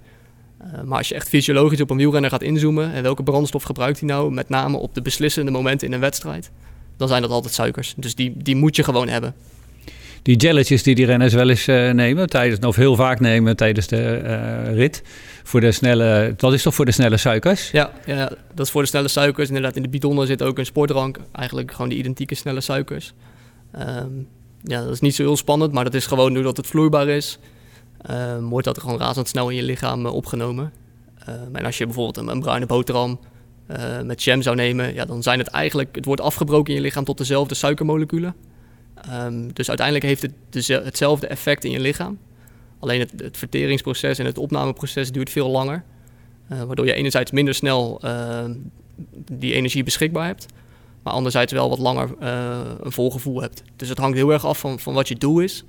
Uh, 0.63 0.81
maar 0.81 0.97
als 0.97 1.07
je 1.07 1.15
echt 1.15 1.29
fysiologisch 1.29 1.81
op 1.81 1.89
een 1.89 1.97
wielrenner 1.97 2.29
gaat 2.29 2.41
inzoomen... 2.41 2.93
en 2.93 3.03
welke 3.03 3.23
brandstof 3.23 3.63
gebruikt 3.63 3.99
hij 3.99 4.09
nou, 4.09 4.31
met 4.31 4.49
name 4.49 4.77
op 4.77 4.93
de 4.93 5.01
beslissende 5.01 5.51
momenten 5.51 5.87
in 5.87 5.93
een 5.93 5.99
wedstrijd... 5.99 6.51
dan 6.97 7.07
zijn 7.07 7.21
dat 7.21 7.31
altijd 7.31 7.53
suikers. 7.53 7.93
Dus 7.97 8.15
die, 8.15 8.33
die 8.37 8.55
moet 8.55 8.75
je 8.75 8.83
gewoon 8.83 9.07
hebben. 9.07 9.33
Die 10.21 10.37
jelletjes 10.37 10.83
die 10.83 10.95
die 10.95 11.05
renners 11.05 11.33
wel 11.33 11.49
eens 11.49 11.67
uh, 11.67 11.91
nemen, 11.91 12.29
tijdens, 12.29 12.65
of 12.65 12.75
heel 12.75 12.95
vaak 12.95 13.19
nemen 13.19 13.55
tijdens 13.55 13.87
de 13.87 14.21
uh, 14.23 14.75
rit... 14.75 15.03
Voor 15.45 15.61
de 15.61 15.71
snelle, 15.71 16.33
dat 16.37 16.53
is 16.53 16.63
toch 16.63 16.75
voor 16.75 16.85
de 16.85 16.91
snelle 16.91 17.17
suikers? 17.17 17.71
Ja, 17.71 17.91
ja, 18.05 18.31
dat 18.53 18.65
is 18.65 18.71
voor 18.71 18.81
de 18.81 18.87
snelle 18.87 19.07
suikers. 19.07 19.47
Inderdaad, 19.47 19.75
in 19.75 19.81
de 19.81 19.89
bidonnen 19.89 20.27
zit 20.27 20.43
ook 20.43 20.57
een 20.57 20.65
sportdrank. 20.65 21.19
Eigenlijk 21.31 21.71
gewoon 21.71 21.89
de 21.89 21.95
identieke 21.95 22.35
snelle 22.35 22.61
suikers. 22.61 23.13
Um, 23.79 24.27
ja, 24.67 24.83
dat 24.83 24.93
is 24.93 24.99
niet 24.99 25.15
zo 25.15 25.23
heel 25.23 25.37
spannend, 25.37 25.71
maar 25.71 25.83
dat 25.83 25.93
is 25.93 26.05
gewoon 26.05 26.33
doordat 26.33 26.57
het 26.57 26.67
vloeibaar 26.67 27.07
is, 27.07 27.39
um, 28.11 28.49
wordt 28.49 28.65
dat 28.65 28.79
gewoon 28.79 28.99
razendsnel 28.99 29.49
in 29.49 29.55
je 29.55 29.63
lichaam 29.63 30.05
uh, 30.05 30.13
opgenomen. 30.13 30.73
Um, 31.29 31.55
en 31.55 31.65
als 31.65 31.77
je 31.77 31.85
bijvoorbeeld 31.85 32.27
een, 32.27 32.39
bruine 32.39 32.65
boterham 32.65 33.19
uh, 33.67 34.01
met 34.01 34.23
jam 34.23 34.41
zou 34.41 34.55
nemen, 34.55 34.93
ja, 34.93 35.05
dan 35.05 35.23
zijn 35.23 35.39
het 35.39 35.47
eigenlijk, 35.47 35.95
het 35.95 36.05
wordt 36.05 36.21
afgebroken 36.21 36.69
in 36.69 36.75
je 36.75 36.85
lichaam 36.85 37.03
tot 37.03 37.17
dezelfde 37.17 37.55
suikermoleculen. 37.55 38.35
dus 39.53 39.67
uiteindelijk 39.67 40.05
heeft 40.05 40.21
het 40.21 40.33
deze, 40.49 40.81
hetzelfde 40.83 41.27
effect 41.27 41.63
in 41.63 41.71
je 41.71 41.79
lichaam. 41.79 42.19
Alleen 42.79 42.99
het, 42.99 43.11
het, 43.17 43.37
verteringsproces 43.37 44.19
en 44.19 44.25
het 44.25 44.37
opnameproces 44.37 45.11
duurt 45.11 45.29
veel 45.29 45.49
langer. 45.49 45.83
Uh, 46.51 46.63
waardoor 46.63 46.85
je 46.85 46.93
enerzijds 46.93 47.31
minder 47.31 47.53
snel 47.53 48.01
die 49.31 49.53
energie 49.53 49.83
beschikbaar 49.83 50.25
hebt. 50.25 50.45
Maar 51.05 51.13
anderzijds 51.13 51.53
wel 51.53 51.69
wat 51.69 51.79
langer 51.79 52.09
uh, 52.21 52.59
een 52.81 52.91
vol 52.91 53.11
gevoel 53.11 53.41
hebt. 53.41 53.63
Dus 53.75 53.89
het 53.89 53.97
hangt 53.97 54.17
heel 54.17 54.31
erg 54.31 54.45
af 54.45 54.59
van, 54.59 54.79
van 54.79 54.93
wat 54.93 55.07
je 55.07 55.15
doel 55.15 55.39
is. 55.39 55.63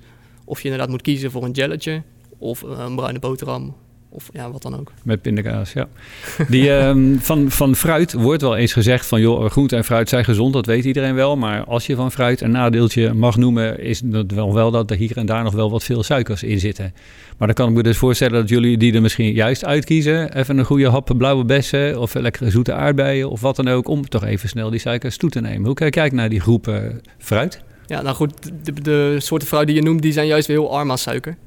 Of 0.45 0.57
je 0.57 0.63
inderdaad 0.63 0.89
moet 0.89 1.01
kiezen 1.01 1.31
voor 1.31 1.43
een 1.43 1.51
jelletje 1.51 2.03
of 2.37 2.61
een 2.61 2.95
bruine 2.95 3.19
boterham. 3.19 3.75
Of 4.09 4.29
ja, 4.33 4.51
wat 4.51 4.61
dan 4.61 4.79
ook. 4.79 4.91
Met 5.03 5.21
pindakaas, 5.21 5.73
ja. 5.73 5.87
Die, 6.49 6.71
um, 6.71 7.19
van, 7.19 7.51
van 7.51 7.75
fruit 7.75 8.13
wordt 8.13 8.41
wel 8.41 8.55
eens 8.55 8.73
gezegd 8.73 9.05
van... 9.05 9.21
joh, 9.21 9.49
groente 9.49 9.75
en 9.75 9.83
fruit 9.83 10.09
zijn 10.09 10.25
gezond, 10.25 10.53
dat 10.53 10.65
weet 10.65 10.85
iedereen 10.85 11.15
wel. 11.15 11.37
Maar 11.37 11.63
als 11.63 11.85
je 11.85 11.95
van 11.95 12.11
fruit 12.11 12.41
een 12.41 12.51
nadeeltje 12.51 13.13
mag 13.13 13.37
noemen... 13.37 13.79
is 13.79 14.01
het 14.11 14.31
wel, 14.31 14.53
wel 14.53 14.71
dat 14.71 14.91
er 14.91 14.97
hier 14.97 15.17
en 15.17 15.25
daar 15.25 15.43
nog 15.43 15.53
wel 15.53 15.71
wat 15.71 15.83
veel 15.83 16.03
suikers 16.03 16.43
in 16.43 16.59
zitten. 16.59 16.93
Maar 17.37 17.47
dan 17.47 17.55
kan 17.55 17.69
ik 17.69 17.75
me 17.75 17.83
dus 17.83 17.97
voorstellen 17.97 18.39
dat 18.39 18.49
jullie 18.49 18.77
die 18.77 18.93
er 18.93 19.01
misschien 19.01 19.33
juist 19.33 19.65
uitkiezen... 19.65 20.37
even 20.37 20.57
een 20.57 20.65
goede 20.65 20.87
hap 20.87 21.13
blauwe 21.17 21.45
bessen 21.45 21.99
of 21.99 22.13
lekkere 22.13 22.49
zoete 22.49 22.73
aardbeien... 22.73 23.29
of 23.29 23.41
wat 23.41 23.55
dan 23.55 23.67
ook, 23.67 23.87
om 23.87 24.09
toch 24.09 24.23
even 24.23 24.49
snel 24.49 24.69
die 24.69 24.79
suikers 24.79 25.17
toe 25.17 25.29
te 25.29 25.41
nemen. 25.41 25.65
Hoe 25.65 25.75
kijk 25.75 25.95
jij 25.95 26.09
naar 26.09 26.29
die 26.29 26.39
groep 26.39 26.67
uh, 26.67 26.77
fruit? 27.17 27.61
Ja, 27.85 28.01
nou 28.01 28.15
goed, 28.15 28.33
de, 28.63 28.81
de 28.81 29.15
soorten 29.17 29.47
fruit 29.47 29.67
die 29.67 29.75
je 29.75 29.81
noemt, 29.81 30.01
die 30.01 30.11
zijn 30.11 30.27
juist 30.27 30.47
weer 30.47 30.57
heel 30.57 30.77
arm 30.77 30.91
aan 30.91 30.97
suiker. 30.97 31.37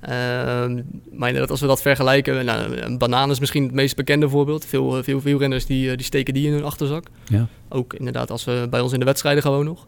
Ehm, 0.00 0.82
maar 1.12 1.28
inderdaad, 1.28 1.50
als 1.50 1.60
we 1.60 1.66
dat 1.66 1.82
vergelijken, 1.82 2.44
nou, 2.44 2.76
een 2.76 2.98
banaan 2.98 3.30
is 3.30 3.40
misschien 3.40 3.62
het 3.62 3.72
meest 3.72 3.96
bekende 3.96 4.28
voorbeeld. 4.28 4.64
Veel, 4.64 5.02
veel 5.02 5.20
wielrenners 5.20 5.66
die, 5.66 5.90
eh, 5.90 5.96
die 5.96 6.04
steken 6.04 6.34
die 6.34 6.46
in 6.46 6.52
hun 6.52 6.64
achterzak. 6.64 7.06
Ja. 7.24 7.46
Ook 7.68 7.94
inderdaad 7.94 8.30
als 8.30 8.44
we 8.44 8.66
bij 8.70 8.80
ons 8.80 8.92
in 8.92 8.98
de 8.98 9.04
wedstrijden 9.04 9.42
gewoon 9.42 9.64
nog. 9.64 9.86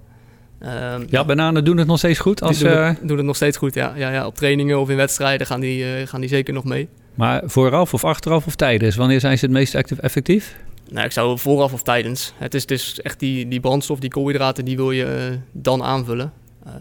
Ehm, 0.65 1.05
Ja, 1.11 1.25
bananen 1.25 1.65
doen 1.65 1.77
het 1.77 1.87
nog 1.87 1.99
steeds 1.99 2.19
goed. 2.19 2.43
Als, 2.43 2.59
die 2.59 2.69
doen, 2.69 2.77
eh, 2.77 2.87
het, 2.87 2.99
doen 3.09 3.17
het 3.17 3.27
nog 3.27 3.37
steeds 3.37 3.57
goed, 3.57 3.75
ja. 3.75 3.93
ja, 3.97 4.11
ja. 4.11 4.27
Op 4.27 4.35
trainingen 4.35 4.81
of 4.81 4.89
in 4.91 4.97
wedstrijden 4.97 5.47
gaan 5.47 5.61
die, 5.61 5.85
eh, 5.95 6.07
gaan 6.07 6.21
die 6.21 6.29
zeker 6.29 6.55
nog 6.55 6.65
mee. 6.65 6.89
maar 7.15 7.43
vooraf 7.45 7.95
of 7.95 8.05
achteraf 8.05 8.47
of 8.47 8.55
tijdens? 8.55 8.97
Wanneer 8.97 9.21
zijn 9.21 9.39
ze 9.39 9.45
het 9.45 9.55
meest 9.55 9.75
effectief? 9.75 10.57
Nou, 10.91 11.05
ik 11.07 11.13
zou 11.13 11.39
vooraf 11.39 11.73
of 11.73 11.83
tijdens. 11.83 12.33
Het 12.39 12.55
is, 12.55 12.65
is 12.65 13.01
echt 13.01 13.21
die, 13.21 13.49
die 13.49 13.61
brandstof, 13.61 13.99
die 13.99 14.11
koolhydraten, 14.11 14.65
die 14.65 14.77
wil 14.77 14.91
je 14.91 15.05
eh, 15.05 15.37
dan 15.53 15.83
aanvullen. 15.83 16.33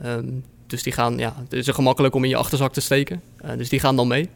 Ehm, 0.03 0.25
dus 0.67 0.83
die 0.83 0.93
gaan, 0.93 1.17
ja, 1.17 1.35
het 1.49 1.53
is 1.53 1.67
gemakkelijk 1.67 2.15
om 2.15 2.23
in 2.23 2.29
je 2.29 2.35
achterzak 2.35 2.73
te 2.73 2.81
steken. 2.81 3.21
Dus 3.57 3.69
die 3.69 3.79
gaan 3.79 3.95
dan 3.95 4.07
mee. 4.07 4.29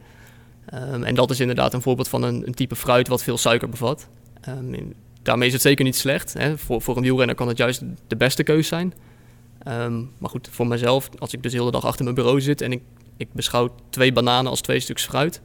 Ehm, 0.65 1.03
en 1.03 1.15
dat 1.15 1.31
is 1.31 1.39
inderdaad 1.39 1.73
een 1.73 1.81
voorbeeld 1.81 2.07
van 2.09 2.23
een, 2.23 2.47
een 2.47 2.53
type 2.53 2.75
fruit 2.75 3.07
wat 3.07 3.23
veel 3.23 3.37
suiker 3.37 3.69
bevat. 3.69 4.07
In- 4.71 4.93
daarmee 5.21 5.47
is 5.47 5.53
het 5.53 5.61
zeker 5.61 5.85
niet 5.85 5.95
slecht. 5.95 6.33
Hè. 6.33 6.57
Voor, 6.57 6.81
voor 6.81 6.97
een 6.97 7.03
wielrenner 7.03 7.35
kan 7.35 7.47
het 7.47 7.57
juist 7.57 7.81
de 8.07 8.15
beste 8.15 8.43
keus 8.43 8.67
zijn. 8.67 8.93
Ehm, 9.68 10.03
maar 10.18 10.30
goed, 10.30 10.47
voor 10.51 10.68
mezelf, 10.68 11.09
als 11.20 11.34
ik 11.34 11.43
dus 11.43 11.51
de 11.51 11.57
hele 11.57 11.72
dag 11.72 11.86
achter 11.86 12.03
mijn 12.03 12.15
bureau 12.15 12.41
zit 12.41 12.61
en 12.61 12.72
ik, 12.72 12.82
ik 13.18 13.28
beschouw 13.34 13.76
twee 13.89 14.13
bananen 14.13 14.49
als 14.49 14.61
twee 14.61 14.80
stuks 14.80 15.05
fruit, 15.05 15.41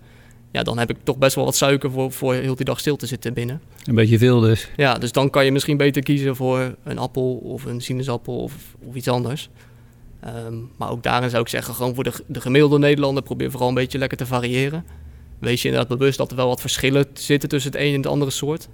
ja, 0.52 0.62
dan 0.62 0.78
heb 0.78 0.90
ik 0.90 0.96
toch 1.02 1.16
best 1.18 1.34
wel 1.34 1.44
wat 1.44 1.56
suiker 1.56 1.90
voor, 1.90 2.12
voor 2.12 2.34
heel 2.34 2.54
die 2.54 2.64
dag 2.64 2.80
stil 2.80 2.96
te 2.96 3.06
zitten 3.06 3.34
binnen. 3.34 3.60
Een 3.84 3.94
beetje 3.94 4.18
veel 4.18 4.40
dus. 4.40 4.68
Ja, 4.76 4.94
dus 4.94 5.12
dan 5.12 5.30
kan 5.30 5.44
je 5.44 5.52
misschien 5.52 5.76
beter 5.76 6.02
kiezen 6.02 6.36
voor 6.36 6.74
een 6.84 6.98
appel 6.98 7.34
of 7.36 7.64
een 7.64 7.80
sinaasappel 7.80 8.42
of, 8.42 8.54
of 8.78 8.94
iets 8.94 9.08
anders. 9.08 9.48
Ehm, 10.20 10.54
maar 10.76 10.90
ook 10.90 11.02
daarin 11.02 11.30
zou 11.30 11.42
ik 11.42 11.48
zeggen, 11.48 11.74
gewoon 11.74 11.94
voor 11.94 12.04
de, 12.04 12.12
de 12.26 12.40
gemiddelde 12.40 12.78
Nederlander, 12.78 13.22
probeer 13.22 13.50
vooral 13.50 13.68
een 13.68 13.74
beetje 13.74 13.98
lekker 13.98 14.18
te 14.18 14.26
variëren. 14.26 14.84
Wees 15.38 15.62
je 15.62 15.68
inderdaad 15.68 15.98
bewust 15.98 16.18
dat 16.18 16.30
er 16.30 16.36
wel 16.36 16.48
wat 16.48 16.60
verschillen 16.60 17.06
zitten 17.12 17.48
tussen 17.48 17.72
het 17.72 17.80
een 17.80 17.90
en 17.90 17.96
het 17.96 18.06
andere 18.06 18.30
soort. 18.30 18.68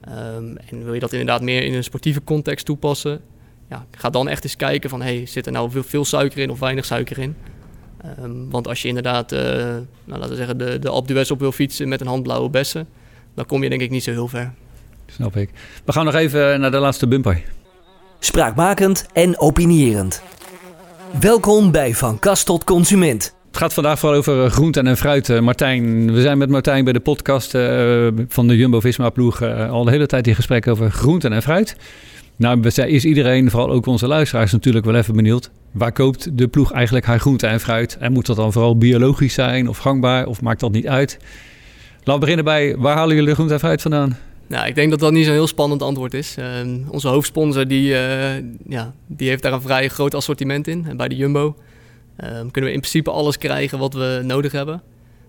Ehm, 0.00 0.56
en 0.56 0.84
wil 0.84 0.94
je 0.94 1.00
dat 1.00 1.12
inderdaad 1.12 1.42
meer 1.42 1.62
in 1.62 1.74
een 1.74 1.84
sportieve 1.84 2.24
context 2.24 2.66
toepassen, 2.66 3.20
ja, 3.70 3.86
ga 3.90 4.10
dan 4.10 4.28
echt 4.28 4.44
eens 4.44 4.56
kijken 4.56 4.90
van, 4.90 5.02
hey, 5.02 5.26
zit 5.26 5.46
er 5.46 5.52
nou 5.52 5.70
veel, 5.70 5.82
veel 5.82 6.04
suiker 6.04 6.38
in 6.38 6.50
of 6.50 6.58
weinig 6.58 6.84
suiker 6.84 7.18
in? 7.18 7.36
Ehm, 8.02 8.48
want 8.48 8.68
als 8.68 8.82
je 8.82 8.88
inderdaad, 8.88 9.32
eh, 9.32 9.40
nou, 9.40 9.84
laten 10.04 10.28
we 10.28 10.36
zeggen, 10.36 10.58
de, 10.58 10.78
de 10.78 10.88
Alpe 10.88 11.06
d'Huez 11.06 11.30
op 11.30 11.40
wil 11.40 11.52
fietsen 11.52 11.88
met 11.88 12.00
een 12.00 12.06
handblauwe 12.06 12.50
bessen, 12.50 12.88
dan 13.34 13.46
kom 13.46 13.62
je 13.62 13.68
denk 13.68 13.80
ik 13.80 13.90
niet 13.90 14.02
zo 14.02 14.10
heel 14.10 14.28
ver. 14.28 14.52
Snap 15.06 15.36
ik. 15.36 15.50
We 15.84 15.92
gaan 15.92 16.04
nog 16.04 16.14
even 16.14 16.60
naar 16.60 16.70
de 16.70 16.78
laatste 16.78 17.06
bumper. 17.06 17.42
Spraakmakend 18.18 19.06
en 19.12 19.38
opinierend. 19.38 20.22
Welkom 21.20 21.70
bij 21.70 21.94
Van 21.94 22.18
Kast 22.18 22.46
tot 22.46 22.64
Consument. 22.64 23.34
Het 23.46 23.56
gaat 23.64 23.74
vandaag 23.74 23.98
vooral 23.98 24.18
over 24.18 24.44
eh, 24.44 24.50
groente 24.50 24.80
en 24.80 24.96
fruit. 24.96 25.28
Eh, 25.28 25.40
Martijn, 25.40 26.12
we 26.12 26.20
zijn 26.20 26.38
met 26.38 26.48
Martijn 26.48 26.84
bij 26.84 26.92
de 26.92 27.00
podcast 27.00 27.54
eh, 27.54 28.06
van 28.28 28.48
de 28.48 28.56
Jumbo-Visma-ploeg 28.56 29.40
eh, 29.40 29.70
al 29.70 29.84
de 29.84 29.90
hele 29.90 30.06
tijd 30.06 30.26
in 30.26 30.34
gesprek 30.34 30.66
over 30.66 30.90
groente 30.90 31.28
en 31.28 31.42
fruit. 31.42 31.76
Nou 32.36 32.66
is 32.66 33.04
iedereen, 33.04 33.50
vooral 33.50 33.70
ook 33.70 33.86
onze 33.86 34.06
luisteraars, 34.06 34.52
natuurlijk 34.52 34.84
wel 34.84 34.94
even 34.94 35.16
benieuwd. 35.16 35.50
Waar 35.72 35.92
koopt 35.92 36.38
de 36.38 36.48
ploeg 36.48 36.72
eigenlijk 36.72 37.06
haar 37.06 37.20
groente 37.20 37.46
en 37.46 37.60
fruit? 37.60 37.96
En 38.00 38.12
moet 38.12 38.26
dat 38.26 38.36
dan 38.36 38.52
vooral 38.52 38.78
biologisch 38.78 39.34
zijn 39.34 39.68
of 39.68 39.78
gangbaar 39.78 40.26
of 40.26 40.42
maakt 40.42 40.60
dat 40.60 40.72
niet 40.72 40.88
uit? 40.88 41.18
Laten 41.96 42.12
we 42.14 42.18
beginnen 42.18 42.44
bij, 42.44 42.76
waar 42.76 42.96
halen 42.96 43.16
jullie 43.16 43.34
groente 43.34 43.52
en 43.52 43.58
fruit 43.58 43.82
vandaan? 43.82 44.16
Nou, 44.46 44.66
ik 44.66 44.74
denk 44.74 44.90
dat 44.90 45.00
dat 45.00 45.12
niet 45.12 45.24
zo'n 45.24 45.34
heel 45.34 45.46
spannend 45.46 45.82
antwoord 45.82 46.14
is. 46.14 46.34
Ehm, 46.38 46.78
onze 46.88 47.08
hoofdsponsor 47.08 47.68
die, 47.68 47.94
eh, 47.94 48.42
ja, 48.68 48.94
die 49.06 49.28
heeft 49.28 49.42
daar 49.42 49.52
een 49.52 49.60
vrij 49.60 49.88
groot 49.88 50.14
assortiment 50.14 50.68
in. 50.68 50.84
En 50.88 50.96
bij 50.96 51.08
de 51.08 51.16
Jumbo 51.16 51.56
ehm, 52.16 52.50
kunnen 52.50 52.70
we 52.70 52.76
in 52.76 52.80
principe 52.80 53.10
alles 53.10 53.38
krijgen 53.38 53.78
wat 53.78 53.94
we 53.94 54.20
nodig 54.24 54.52
hebben. 54.52 54.82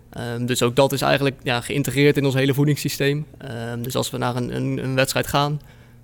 Ehm, 0.09 0.45
dus 0.45 0.61
ook 0.61 0.75
dat 0.75 0.93
is 0.93 1.01
eigenlijk 1.01 1.35
ja, 1.43 1.61
geïntegreerd 1.61 2.17
in 2.17 2.25
ons 2.25 2.33
hele 2.33 2.53
voedingssysteem. 2.53 3.25
Dus 3.81 3.95
als 3.95 4.09
we 4.09 4.17
naar 4.17 4.35
een, 4.35 4.55
een, 4.55 4.83
een 4.83 4.95
wedstrijd 4.95 5.27
gaan 5.27 5.59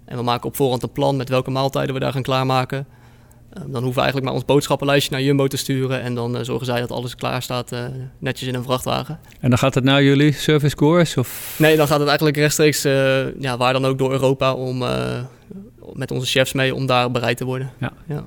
en 0.06 0.18
we 0.18 0.24
maken 0.24 0.47
op 0.47 0.56
voorhand 0.56 0.84
een 0.84 0.91
plan 0.91 1.16
met 1.16 1.30
welke 1.30 1.51
maaltijden 1.51 1.93
we 1.93 1.99
daar 1.99 2.12
gaan 2.12 2.22
klaarmaken. 2.22 2.86
ehm, 3.54 3.72
dan 3.72 3.84
hoeven 3.84 3.93
we 3.93 4.01
eigenlijk 4.01 4.26
maar 4.26 4.34
ons 4.34 4.45
boodschappenlijstje 4.45 5.12
naar 5.12 5.22
Jumbo 5.22 5.47
te 5.47 5.58
sturen. 5.58 6.01
En 6.01 6.16
dan 6.16 6.38
eh, 6.38 6.43
zorgen 6.43 6.66
zij 6.66 6.80
dat 6.80 6.91
alles 6.91 7.16
klaar 7.16 7.41
staat, 7.41 7.72
eh, 7.72 7.80
netjes 8.20 8.47
in 8.47 8.56
een 8.56 8.64
vrachtwagen. 8.64 9.20
En 9.39 9.49
dan 9.49 9.60
gaat 9.60 9.76
het 9.76 9.84
naar 9.84 10.04
jullie 10.04 10.32
service 10.32 10.76
course? 10.76 11.20
Of... 11.20 11.56
Nee, 11.60 11.78
dan 11.78 11.88
gaat 11.88 11.97
het 11.99 12.08
eigenlijk 12.08 12.38
rechtstreeks, 12.38 12.86
eh, 12.86 13.39
ja, 13.39 13.58
waar 13.58 13.74
dan 13.74 13.86
ook 13.86 13.97
door 13.97 14.12
Europa, 14.12 14.54
om, 14.54 14.84
met 15.93 16.12
onze 16.12 16.28
chefs 16.28 16.54
mee 16.54 16.76
om 16.76 16.86
daar 16.86 17.12
bereid 17.12 17.38
te 17.38 17.45
worden. 17.45 17.72
Ja. 17.80 17.93
Ja. 18.08 18.26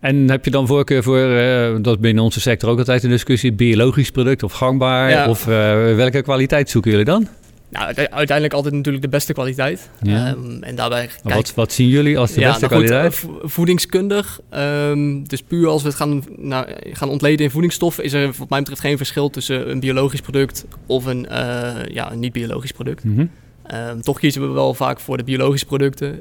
En 0.00 0.30
heb 0.30 0.44
je 0.44 0.50
dan 0.50 0.66
voorkeur 0.66 1.02
voor, 1.02 1.18
eh, 1.18 1.74
dat 1.80 1.94
is 1.94 2.00
binnen 2.00 2.24
onze 2.24 2.40
sector 2.40 2.70
ook 2.70 2.78
altijd 2.78 3.02
een 3.04 3.10
discussie, 3.10 3.52
biologisch 3.52 4.10
product 4.10 4.42
of 4.42 4.52
gangbaar? 4.52 5.10
Ja. 5.10 5.28
Of 5.28 5.44
welke 5.44 6.22
kwaliteit 6.22 6.70
zoeken 6.70 6.90
jullie 6.90 7.06
dan? 7.06 7.28
Nou, 7.74 7.86
uite- 7.86 8.10
uiteindelijk 8.10 8.54
altijd 8.56 8.74
natuurlijk 8.74 9.04
de 9.04 9.10
beste 9.10 9.32
kwaliteit. 9.32 9.90
Ja. 10.02 10.26
Ehm, 10.26 10.62
en 10.62 10.74
daarbij 10.74 11.06
kijk, 11.22 11.34
Wat, 11.34 11.54
wat 11.54 11.72
zien 11.72 11.88
jullie 11.88 12.18
als 12.18 12.32
de 12.32 12.40
ja, 12.40 12.48
beste 12.50 12.66
nou 12.66 12.74
goed, 12.80 12.84
kwaliteit? 12.88 13.12
eh, 13.14 13.18
vo- 13.40 13.48
voedingskundig. 13.48 14.40
ehm, 14.50 15.22
dus 15.22 15.42
puur 15.42 15.68
als 15.68 15.82
we 15.82 15.88
het 15.88 15.96
gaan, 15.96 16.24
nou, 16.36 16.66
gaan 16.92 17.08
ontleden 17.08 17.44
in 17.44 17.50
voedingsstoffen, 17.50 18.04
is 18.04 18.12
er 18.12 18.32
wat 18.38 18.48
mij 18.48 18.58
betreft 18.58 18.80
geen 18.80 18.96
verschil 18.96 19.30
tussen 19.30 19.70
een 19.70 19.80
biologisch 19.80 20.20
product 20.20 20.64
of 20.86 21.04
een, 21.04 21.26
eh, 21.28 21.72
ja, 21.88 22.12
een 22.12 22.18
niet-biologisch 22.18 22.72
product. 22.72 23.04
Mhm. 23.04 23.26
Ehm, 23.66 24.00
toch 24.00 24.18
kiezen 24.18 24.42
we 24.42 24.48
wel 24.48 24.74
vaak 24.74 25.00
voor 25.00 25.16
de 25.16 25.24
biologische 25.24 25.66
producten. 25.66 26.20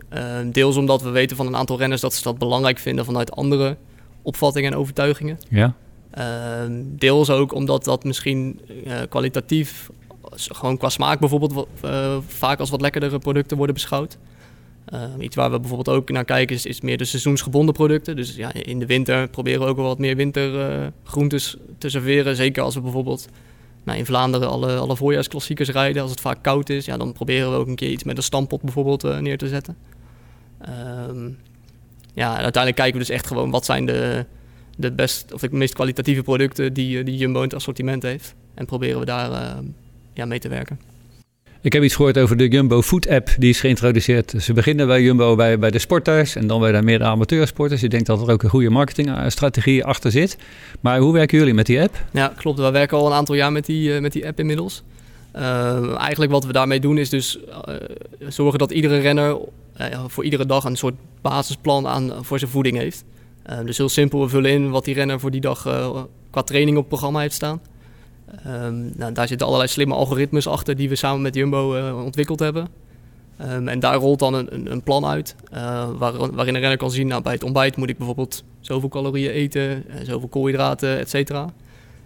Deels 0.52 0.76
omdat 0.78 1.02
we 1.02 1.10
weten 1.10 1.36
van 1.38 1.48
een 1.48 1.56
aantal 1.56 1.78
renners 1.78 2.02
dat 2.02 2.14
ze 2.14 2.24
dat 2.24 2.38
belangrijk 2.38 2.78
vinden 2.80 3.06
vanuit 3.06 3.32
andere 3.32 3.78
opvattingen 4.22 4.72
en 4.72 4.78
overtuigingen. 4.78 5.38
Ja, 5.50 5.74
deels 6.82 7.30
ook 7.30 7.54
omdat 7.54 7.84
dat 7.84 8.04
misschien 8.04 8.60
eh, 8.86 8.94
kwalitatief, 9.10 9.90
gewoon 10.32 10.78
qua 10.78 10.90
smaak 10.90 11.20
bijvoorbeeld, 11.20 11.68
eh, 11.82 12.18
vaak 12.28 12.60
als 12.60 12.70
wat 12.70 12.82
lekkerdere 12.82 13.20
producten 13.20 13.58
worden 13.58 13.76
beschouwd. 13.76 14.18
Ehm, 14.86 15.22
iets 15.22 15.36
waar 15.36 15.52
we 15.52 15.60
bijvoorbeeld 15.60 15.98
ook 15.98 16.10
naar 16.10 16.26
kijken 16.26 16.56
is, 16.64 16.82
meer 16.82 16.98
de 16.98 17.06
seizoensgebonden 17.06 17.74
producten. 17.74 18.16
Dus 18.16 18.36
ja, 18.36 18.54
in 18.54 18.80
de 18.80 18.86
winter 18.86 19.30
proberen 19.30 19.62
we 19.62 19.68
ook 19.68 19.76
wel 19.76 19.86
wat 19.86 20.00
meer 20.00 20.16
wintergroentes 20.16 21.58
te 21.78 21.90
serveren. 21.90 22.36
Zeker 22.36 22.64
als 22.64 22.76
we 22.76 22.82
bijvoorbeeld 22.82 23.28
nou, 23.84 23.98
in 23.98 24.06
Vlaanderen 24.06 24.50
alle, 24.50 24.76
alle 24.76 24.96
voorjaarsklassiekers 24.96 25.70
rijden. 25.70 26.02
Als 26.02 26.12
het 26.12 26.22
vaak 26.22 26.44
koud 26.44 26.70
is, 26.70 26.86
ja, 26.86 26.98
dan 26.98 27.14
proberen 27.14 27.52
we 27.52 27.58
ook 27.58 27.68
een 27.68 27.76
keer 27.76 27.90
iets 27.90 28.04
met 28.04 28.18
een 28.18 28.24
stampot 28.24 28.62
bijvoorbeeld 28.62 29.04
eh, 29.04 29.18
neer 29.18 29.38
te 29.38 29.48
zetten. 29.48 29.78
Ehm, 30.62 31.30
ja, 32.14 32.30
uiteindelijk 32.30 32.76
kijken 32.76 32.94
we 32.94 33.06
dus 33.06 33.16
echt 33.16 33.28
gewoon 33.28 33.52
wat 33.52 33.66
zijn 33.66 33.86
de, 33.86 34.26
de, 34.78 34.92
best, 34.92 35.34
of 35.34 35.42
de 35.42 35.50
meest 35.52 35.74
kwalitatieve 35.74 36.24
producten 36.24 36.74
die, 36.74 37.00
eh, 37.00 37.06
die 37.06 37.18
Jumbo 37.18 37.42
in 37.42 37.52
assortiment 37.52 38.04
heeft. 38.04 38.36
En 38.54 38.66
proberen 38.66 39.00
we 39.00 39.06
daar 39.06 39.32
eh, 39.32 39.58
ja, 40.14 40.26
mee 40.26 40.40
te 40.40 40.50
werken. 40.50 40.80
ik 41.62 41.74
heb 41.74 41.84
iets 41.84 41.96
gehoord 41.96 42.18
over 42.18 42.38
de 42.38 42.48
Jumbo 42.48 42.82
Food 42.82 43.08
App, 43.08 43.30
die 43.38 43.50
is 43.50 43.60
geïntroduceerd. 43.60 44.34
Ze 44.38 44.54
beginnen 44.54 44.88
bij 44.88 45.02
Jumbo 45.02 45.36
bij, 45.36 45.60
bij 45.60 45.72
de 45.72 45.80
sporters 45.80 46.36
en 46.36 46.48
dan 46.48 46.60
bij 46.60 46.72
de 46.72 46.82
meer 46.82 47.04
amateursporters. 47.04 47.84
Ik 47.84 47.92
denk 47.92 48.06
dat 48.06 48.22
er 48.22 48.32
ook 48.32 48.44
een 48.44 48.50
goede 48.50 48.70
marketingstrategie 48.70 49.86
achter 49.86 50.12
zit. 50.12 50.38
Maar 50.80 51.00
hoe 51.00 51.14
werken 51.14 51.38
jullie 51.38 51.54
met 51.54 51.66
die 51.66 51.82
app? 51.82 52.06
Ja, 52.12 52.34
klopt. 52.38 52.60
We 52.60 52.72
werken 52.72 52.98
al 52.98 53.08
een 53.08 53.14
aantal 53.14 53.36
jaar 53.36 53.52
met 53.52 53.66
die, 53.66 53.96
eh, 53.96 54.02
met 54.02 54.12
die 54.12 54.28
app 54.28 54.40
inmiddels. 54.40 54.84
Eh, 55.32 55.98
eigenlijk 55.98 56.32
wat 56.32 56.46
we 56.46 56.54
daarmee 56.54 56.80
doen 56.80 56.98
is 56.98 57.10
dus 57.10 57.40
eh, 57.44 57.76
zorgen 58.28 58.60
dat 58.60 58.72
iedere 58.72 58.98
renner 58.98 59.38
voor 60.08 60.24
iedere 60.24 60.46
dag 60.46 60.64
een 60.64 60.76
soort 60.76 60.96
basisplan 61.22 61.88
aan, 61.88 62.12
voor 62.22 62.40
zijn 62.40 62.52
voeding 62.52 62.78
heeft. 62.78 63.04
Dus 63.66 63.78
heel 63.78 63.90
simpel, 63.90 64.22
we 64.22 64.30
vullen 64.30 64.52
in 64.52 64.70
wat 64.70 64.86
die 64.86 64.94
renner 64.94 65.20
voor 65.20 65.32
die 65.32 65.42
dag 65.42 65.62
qua 66.30 66.42
training 66.42 66.78
op 66.78 66.84
het 66.84 66.88
programma 66.88 67.20
heeft 67.20 67.34
staan. 67.34 67.62
Ehm, 68.44 68.98
nou, 68.98 69.14
daar 69.14 69.28
zitten 69.28 69.48
allerlei 69.48 69.70
slimme 69.70 69.94
algoritmes 69.94 70.48
achter 70.48 70.76
die 70.76 70.90
we 70.90 70.96
samen 70.96 71.22
met 71.22 71.36
Jumbo 71.36 71.76
eh, 71.76 72.04
ontwikkeld 72.04 72.40
hebben. 72.40 72.68
Ehm, 73.38 73.68
en 73.68 73.80
daar 73.80 73.96
rolt 73.96 74.20
dan 74.20 74.34
een, 74.34 74.72
een, 74.72 74.84
plan 74.84 75.06
uit 75.06 75.36
eh, 75.52 75.90
waar, 75.98 76.18
waarin 76.18 76.56
een 76.56 76.62
renner 76.62 76.78
kan 76.78 76.92
zien, 76.92 77.08
nou, 77.08 77.22
bij 77.22 77.34
het 77.34 77.44
ontbijt 77.44 77.76
moet 77.76 77.90
ik 77.90 77.98
bijvoorbeeld 77.98 78.44
zoveel 78.60 78.90
calorieën 78.90 79.32
eten, 79.32 79.86
zoveel 80.04 80.28
koolhydraten, 80.28 81.00
et 81.00 81.10
cetera. 81.10 81.54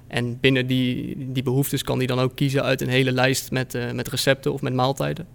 En 0.07 0.39
binnen 0.39 0.67
die, 0.67 1.15
die 1.31 1.43
behoeftes 1.43 1.83
kan 1.83 1.97
hij 1.97 2.07
dan 2.07 2.19
ook 2.19 2.35
kiezen 2.35 2.63
uit 2.63 2.81
een 2.81 2.89
hele 2.89 3.11
lijst 3.11 3.51
met, 3.51 3.75
eh, 3.75 3.91
met 3.91 4.07
recepten 4.07 4.53
of 4.53 4.61
met 4.61 4.73
maaltijden. 4.73 5.27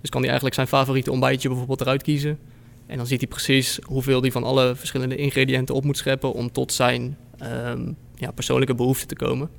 Dus 0.00 0.10
kan 0.10 0.20
hij 0.20 0.30
eigenlijk 0.30 0.54
zijn 0.54 0.66
favoriete 0.66 1.10
ontbijtje 1.10 1.48
bijvoorbeeld 1.48 1.80
eruit 1.80 2.02
kiezen. 2.02 2.38
En 2.86 2.96
dan 2.96 3.06
ziet 3.06 3.20
hij 3.20 3.28
precies 3.28 3.78
hoeveel 3.82 4.20
hij 4.20 4.32
van 4.32 4.44
alle 4.44 4.74
verschillende 4.74 5.16
ingrediënten 5.16 5.74
op 5.74 5.84
moet 5.84 5.96
scheppen 5.96 6.32
om 6.32 6.52
tot 6.52 6.72
zijn 6.72 7.16
ehm, 7.38 7.92
ja, 8.14 8.30
persoonlijke 8.30 8.74
behoeften 8.74 9.08
te 9.08 9.16
komen. 9.16 9.50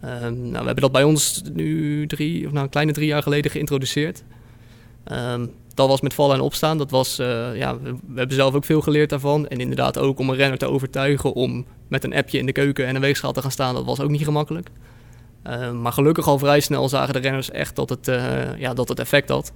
Ehm, 0.00 0.40
nou, 0.40 0.50
we 0.50 0.64
hebben 0.64 0.80
dat 0.80 0.92
bij 0.92 1.02
ons 1.02 1.42
nu 1.52 2.06
drie, 2.06 2.46
of 2.46 2.52
nou, 2.52 2.64
een 2.64 2.70
kleine 2.70 2.92
drie 2.92 3.06
jaar 3.06 3.22
geleden 3.22 3.50
geïntroduceerd. 3.50 4.24
Ehm, 5.04 5.46
dat 5.74 5.88
was 5.88 6.00
met 6.00 6.14
vallen 6.14 6.36
en 6.36 6.42
opstaan. 6.42 6.78
Dat 6.78 6.90
was, 6.90 7.18
eh, 7.18 7.56
ja, 7.56 7.80
we, 7.80 7.96
hebben 8.14 8.36
zelf 8.36 8.54
ook 8.54 8.64
veel 8.64 8.80
geleerd 8.80 9.10
daarvan. 9.10 9.48
En 9.48 9.60
inderdaad 9.60 9.98
ook 9.98 10.18
om 10.18 10.30
een 10.30 10.36
renner 10.36 10.58
te 10.58 10.66
overtuigen 10.66 11.32
om 11.32 11.66
met 11.88 12.04
een 12.04 12.14
appje 12.14 12.38
in 12.38 12.46
de 12.46 12.52
keuken 12.52 12.86
en 12.86 12.94
een 12.94 13.00
weegschaal 13.00 13.32
te 13.32 13.42
gaan 13.42 13.50
staan. 13.50 13.74
Dat 13.74 13.84
was 13.84 14.00
ook 14.00 14.10
niet 14.10 14.24
gemakkelijk. 14.24 14.70
Ehm, 15.42 15.80
maar 15.80 15.92
gelukkig 15.92 16.26
al 16.26 16.38
vrij 16.38 16.60
snel 16.60 16.88
zagen 16.88 17.14
de 17.14 17.20
renners 17.20 17.50
echt 17.50 17.76
dat 17.76 17.88
het, 17.88 18.08
eh, 18.08 18.58
ja, 18.58 18.74
dat 18.74 18.88
het 18.88 18.98
effect 18.98 19.28
had. 19.28 19.52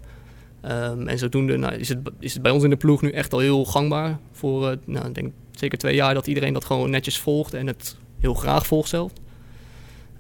En 1.07 1.19
zodoende 1.19 1.57
nou, 1.57 1.75
is, 1.75 1.89
het, 1.89 1.99
is 2.19 2.33
het 2.33 2.43
bij 2.43 2.53
ons 2.53 2.65
in 2.65 2.71
de 2.71 2.77
ploeg 2.77 3.03
nu 3.03 3.11
echt 3.11 3.33
al 3.33 3.39
heel 3.39 3.65
gangbaar. 3.65 4.19
Voor, 4.33 4.69
eh, 4.69 4.77
nou, 4.85 5.07
ik 5.07 5.15
denk 5.15 5.33
zeker 5.51 5.79
twee 5.79 5.95
jaar 5.95 6.15
dat 6.15 6.27
iedereen 6.27 6.53
dat 6.53 6.65
gewoon 6.65 6.91
netjes 6.91 7.19
volgt 7.19 7.55
en 7.55 7.67
het 7.67 7.97
heel 8.19 8.35
graag 8.35 8.67
volgt 8.67 8.89
zelf. 8.89 9.13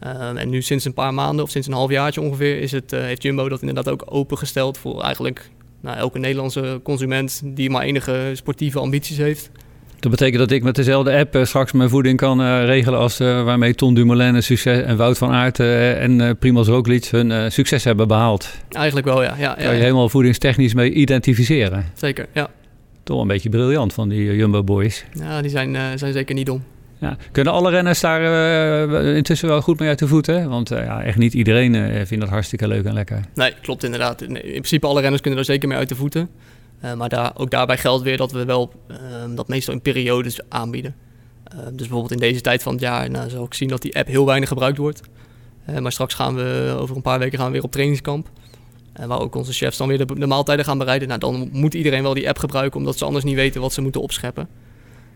Ehm, 0.02 0.36
en 0.36 0.48
nu 0.48 0.62
sinds 0.62 0.84
een 0.84 0.94
paar 0.94 1.14
maanden 1.14 1.44
of 1.44 1.50
sinds 1.50 1.66
een 1.66 1.72
halfjaartje 1.72 2.20
ongeveer 2.20 2.60
is 2.60 2.72
het, 2.72 2.90
heeft 2.90 3.22
Jumbo 3.22 3.48
dat 3.48 3.60
inderdaad 3.60 3.88
ook 3.88 4.04
opengesteld 4.06 4.78
voor 4.78 5.02
eigenlijk 5.02 5.50
nou, 5.80 5.96
elke 5.96 6.18
Nederlandse 6.18 6.80
consument 6.82 7.42
die 7.44 7.70
maar 7.70 7.82
enige 7.82 8.30
sportieve 8.34 8.78
ambities 8.78 9.16
heeft. 9.16 9.50
Dat 9.98 10.10
betekent 10.10 10.38
dat 10.38 10.50
ik 10.50 10.62
met 10.62 10.74
dezelfde 10.74 11.16
app 11.16 11.34
eh, 11.34 11.44
straks 11.44 11.72
mijn 11.72 11.88
voeding 11.88 12.16
kan 12.16 12.40
uh, 12.40 12.64
regelen 12.64 12.98
als 12.98 13.18
waarmee 13.18 13.74
Ton 13.74 13.94
Dumoulin 13.94 14.34
en, 14.34 14.42
succes, 14.42 14.82
en 14.82 14.96
Wout 14.96 15.18
van 15.18 15.30
Aert 15.30 15.60
en 15.60 16.36
Primoz 16.38 16.68
Roglic 16.68 17.04
hun 17.04 17.52
succes 17.52 17.84
hebben 17.84 18.08
behaald. 18.08 18.48
Eigenlijk 18.68 19.06
wel, 19.06 19.22
ja. 19.22 19.34
ja, 19.38 19.54
ja 19.58 19.64
kan 19.64 19.74
je 19.74 19.80
helemaal 19.80 20.08
voedingstechnisch 20.08 20.74
mee 20.74 20.92
identificeren. 20.92 21.84
Zeker, 21.94 22.26
ja. 22.32 22.50
Toch 23.02 23.20
een 23.20 23.26
beetje 23.26 23.48
briljant 23.48 23.92
van 23.92 24.08
die 24.08 24.36
Jumbo 24.36 24.64
Boys. 24.64 25.04
Ja, 25.12 25.42
die 25.42 25.50
zijn, 25.50 25.98
zijn 25.98 26.12
zeker 26.12 26.34
niet 26.34 26.46
dom. 26.46 26.62
Ja. 27.02 27.16
Kunnen 27.32 27.52
alle 27.52 27.70
renners 27.70 28.00
daar 28.00 28.22
uh, 28.22 29.16
intussen 29.16 29.48
wel 29.48 29.62
goed 29.62 29.78
mee 29.78 29.88
uit 29.88 29.98
de 29.98 30.08
voeten? 30.08 30.48
Want 30.48 30.72
uh, 30.72 30.84
ja, 30.84 31.02
echt 31.02 31.18
niet 31.18 31.34
iedereen 31.34 31.74
uh, 31.74 31.94
vindt 31.94 32.20
dat 32.20 32.28
hartstikke 32.28 32.68
leuk 32.68 32.84
en 32.84 32.92
lekker. 32.92 33.20
Nee, 33.34 33.54
klopt 33.62 33.84
inderdaad. 33.84 34.22
In 34.22 34.32
principe 34.32 34.86
alle 34.86 35.00
renners 35.00 35.22
kunnen 35.22 35.40
er 35.40 35.44
zeker 35.44 35.68
mee 35.68 35.78
uit 35.78 35.88
de 35.88 35.94
voeten. 35.94 36.28
maar 36.96 37.08
daar, 37.08 37.32
ook 37.36 37.50
daarbij 37.50 37.78
geldt 37.78 38.02
weer 38.02 38.16
dat 38.16 38.32
we 38.32 38.44
wel 38.44 38.72
ehm, 38.88 39.34
dat 39.34 39.48
meestal 39.48 39.74
in 39.74 39.80
periodes 39.80 40.40
aanbieden. 40.48 40.94
Ehm, 41.44 41.60
dus 41.60 41.76
bijvoorbeeld 41.76 42.12
in 42.12 42.18
deze 42.18 42.40
tijd 42.40 42.62
van 42.62 42.72
het 42.72 42.82
jaar 42.82 43.10
nou, 43.10 43.30
zal 43.30 43.44
ik 43.44 43.54
zien 43.54 43.68
dat 43.68 43.82
die 43.82 43.96
app 43.96 44.08
heel 44.08 44.26
weinig 44.26 44.48
gebruikt 44.48 44.78
wordt. 44.78 45.00
maar 45.80 45.92
straks 45.92 46.14
gaan 46.14 46.34
we 46.34 46.76
over 46.78 46.96
een 46.96 47.02
paar 47.02 47.18
weken 47.18 47.38
gaan 47.38 47.46
we 47.46 47.52
weer 47.52 47.62
op 47.62 47.72
trainingskamp. 47.72 48.28
waar 49.06 49.20
ook 49.20 49.34
onze 49.34 49.52
chefs 49.52 49.76
dan 49.76 49.88
weer 49.88 50.06
de, 50.06 50.14
de 50.14 50.26
maaltijden 50.26 50.64
gaan 50.64 50.78
bereiden. 50.78 51.08
Nou, 51.08 51.20
dan 51.20 51.48
moet 51.52 51.74
iedereen 51.74 52.02
wel 52.02 52.14
die 52.14 52.28
app 52.28 52.38
gebruiken 52.38 52.78
omdat 52.78 52.98
ze 52.98 53.04
anders 53.04 53.24
niet 53.24 53.34
weten 53.34 53.60
wat 53.60 53.72
ze 53.72 53.80
moeten 53.80 54.00
opscheppen. 54.00 54.48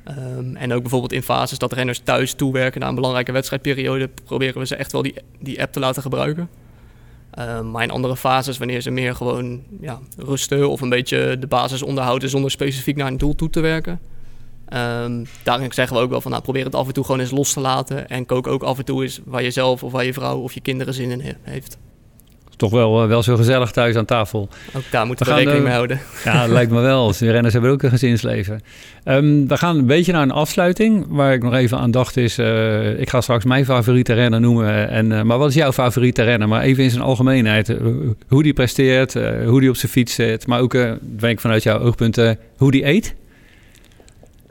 Um, 0.09 0.57
en 0.57 0.73
ook 0.73 0.81
bijvoorbeeld 0.81 1.13
in 1.13 1.23
fases 1.23 1.59
dat 1.59 1.73
renners 1.73 1.99
thuis 1.99 2.33
toewerken 2.33 2.81
naar 2.81 2.89
een 2.89 2.95
belangrijke 2.95 3.33
wedstrijdperiode, 3.33 4.11
proberen 4.25 4.61
we 4.61 4.67
ze 4.67 4.77
echt 4.77 4.93
wel 4.93 5.03
die, 5.03 5.15
die 5.41 5.63
app 5.63 5.73
te 5.73 5.81
laten 5.81 6.03
gebruiken. 6.03 6.49
Um, 7.39 7.71
maar 7.71 7.83
in 7.83 7.91
andere 7.91 8.17
fases, 8.17 8.59
wanneer 8.59 8.81
ze 8.81 8.91
meer 8.91 9.15
gewoon 9.15 9.63
ja, 9.81 9.99
rusten 10.17 10.71
of 10.71 10.81
een 10.81 10.89
beetje 10.89 11.39
de 11.39 11.47
basis 11.47 11.83
onderhouden 11.83 12.29
zonder 12.29 12.51
specifiek 12.51 12.97
naar 12.97 13.07
een 13.07 13.19
doel 13.19 13.35
toe 13.35 13.51
te 13.51 13.61
werken. 13.61 14.01
Um, 14.69 15.27
daarin 15.43 15.73
zeggen 15.73 15.97
we 15.97 16.03
ook 16.03 16.11
wel 16.11 16.21
van 16.21 16.31
nou, 16.31 16.43
probeer 16.43 16.65
het 16.65 16.75
af 16.75 16.87
en 16.87 16.93
toe 16.93 17.05
gewoon 17.05 17.21
eens 17.21 17.31
los 17.31 17.53
te 17.53 17.61
laten. 17.61 18.09
En 18.09 18.27
kook 18.27 18.47
ook 18.47 18.63
af 18.63 18.79
en 18.79 18.85
toe 18.85 19.03
eens 19.03 19.21
waar 19.25 19.43
je 19.43 19.51
zelf 19.51 19.83
of 19.83 19.93
waar 19.93 20.05
je 20.05 20.13
vrouw 20.13 20.39
of 20.39 20.53
je 20.53 20.61
kinderen 20.61 20.95
zin 20.95 21.21
in 21.21 21.37
heeft 21.43 21.79
toch 22.57 22.71
wel, 22.71 23.03
eh, 23.03 23.09
wel 23.09 23.23
zo 23.23 23.37
gezellig 23.37 23.71
thuis 23.71 23.97
aan 23.97 24.05
tafel. 24.05 24.49
Ook 24.77 24.83
daar 24.91 25.07
moeten 25.07 25.27
we, 25.27 25.33
we 25.33 25.39
rekening 25.39 25.65
mee 25.65 25.73
houden. 25.73 26.01
Ja, 26.25 26.41
dat 26.41 26.51
lijkt 26.51 26.71
me 26.71 26.81
wel. 26.81 27.13
De 27.19 27.31
renners 27.31 27.53
hebben 27.53 27.71
ook 27.71 27.83
een 27.83 27.91
gezinsleven. 27.91 28.61
Um, 29.05 29.49
we 29.49 29.57
gaan 29.57 29.77
een 29.77 29.87
beetje 29.87 30.13
naar 30.13 30.23
een 30.23 30.31
afsluiting. 30.31 31.07
Waar 31.09 31.33
ik 31.33 31.43
nog 31.43 31.55
even 31.55 31.79
aan 31.79 31.91
dacht 31.91 32.17
is... 32.17 32.39
Uh, 32.39 33.01
ik 33.01 33.11
ga 33.11 33.21
straks 33.21 33.45
mijn 33.45 33.65
favoriete 33.65 34.13
renner 34.13 34.41
noemen. 34.41 34.89
En, 34.89 35.11
uh, 35.11 35.23
maar 35.23 35.39
wat 35.39 35.49
is 35.49 35.55
jouw 35.55 35.73
favoriete 35.73 36.23
renner? 36.23 36.49
Maar 36.49 36.63
even 36.63 36.85
in 36.85 36.91
zijn 36.91 37.03
algemeenheid. 37.03 37.77
hoe 38.29 38.43
die 38.43 38.53
presteert, 38.53 39.15
hoe 39.47 39.61
die 39.61 39.69
op 39.69 39.77
zijn 39.77 39.93
fiets 39.93 40.15
zit. 40.15 40.47
Maar 40.47 40.61
ook, 40.61 40.73
denk 41.01 41.33
ik 41.33 41.41
vanuit 41.41 41.63
jouw 41.63 41.79
oogpunten, 41.79 42.39
hoe 42.57 42.71
die 42.71 42.87
eet 42.87 43.15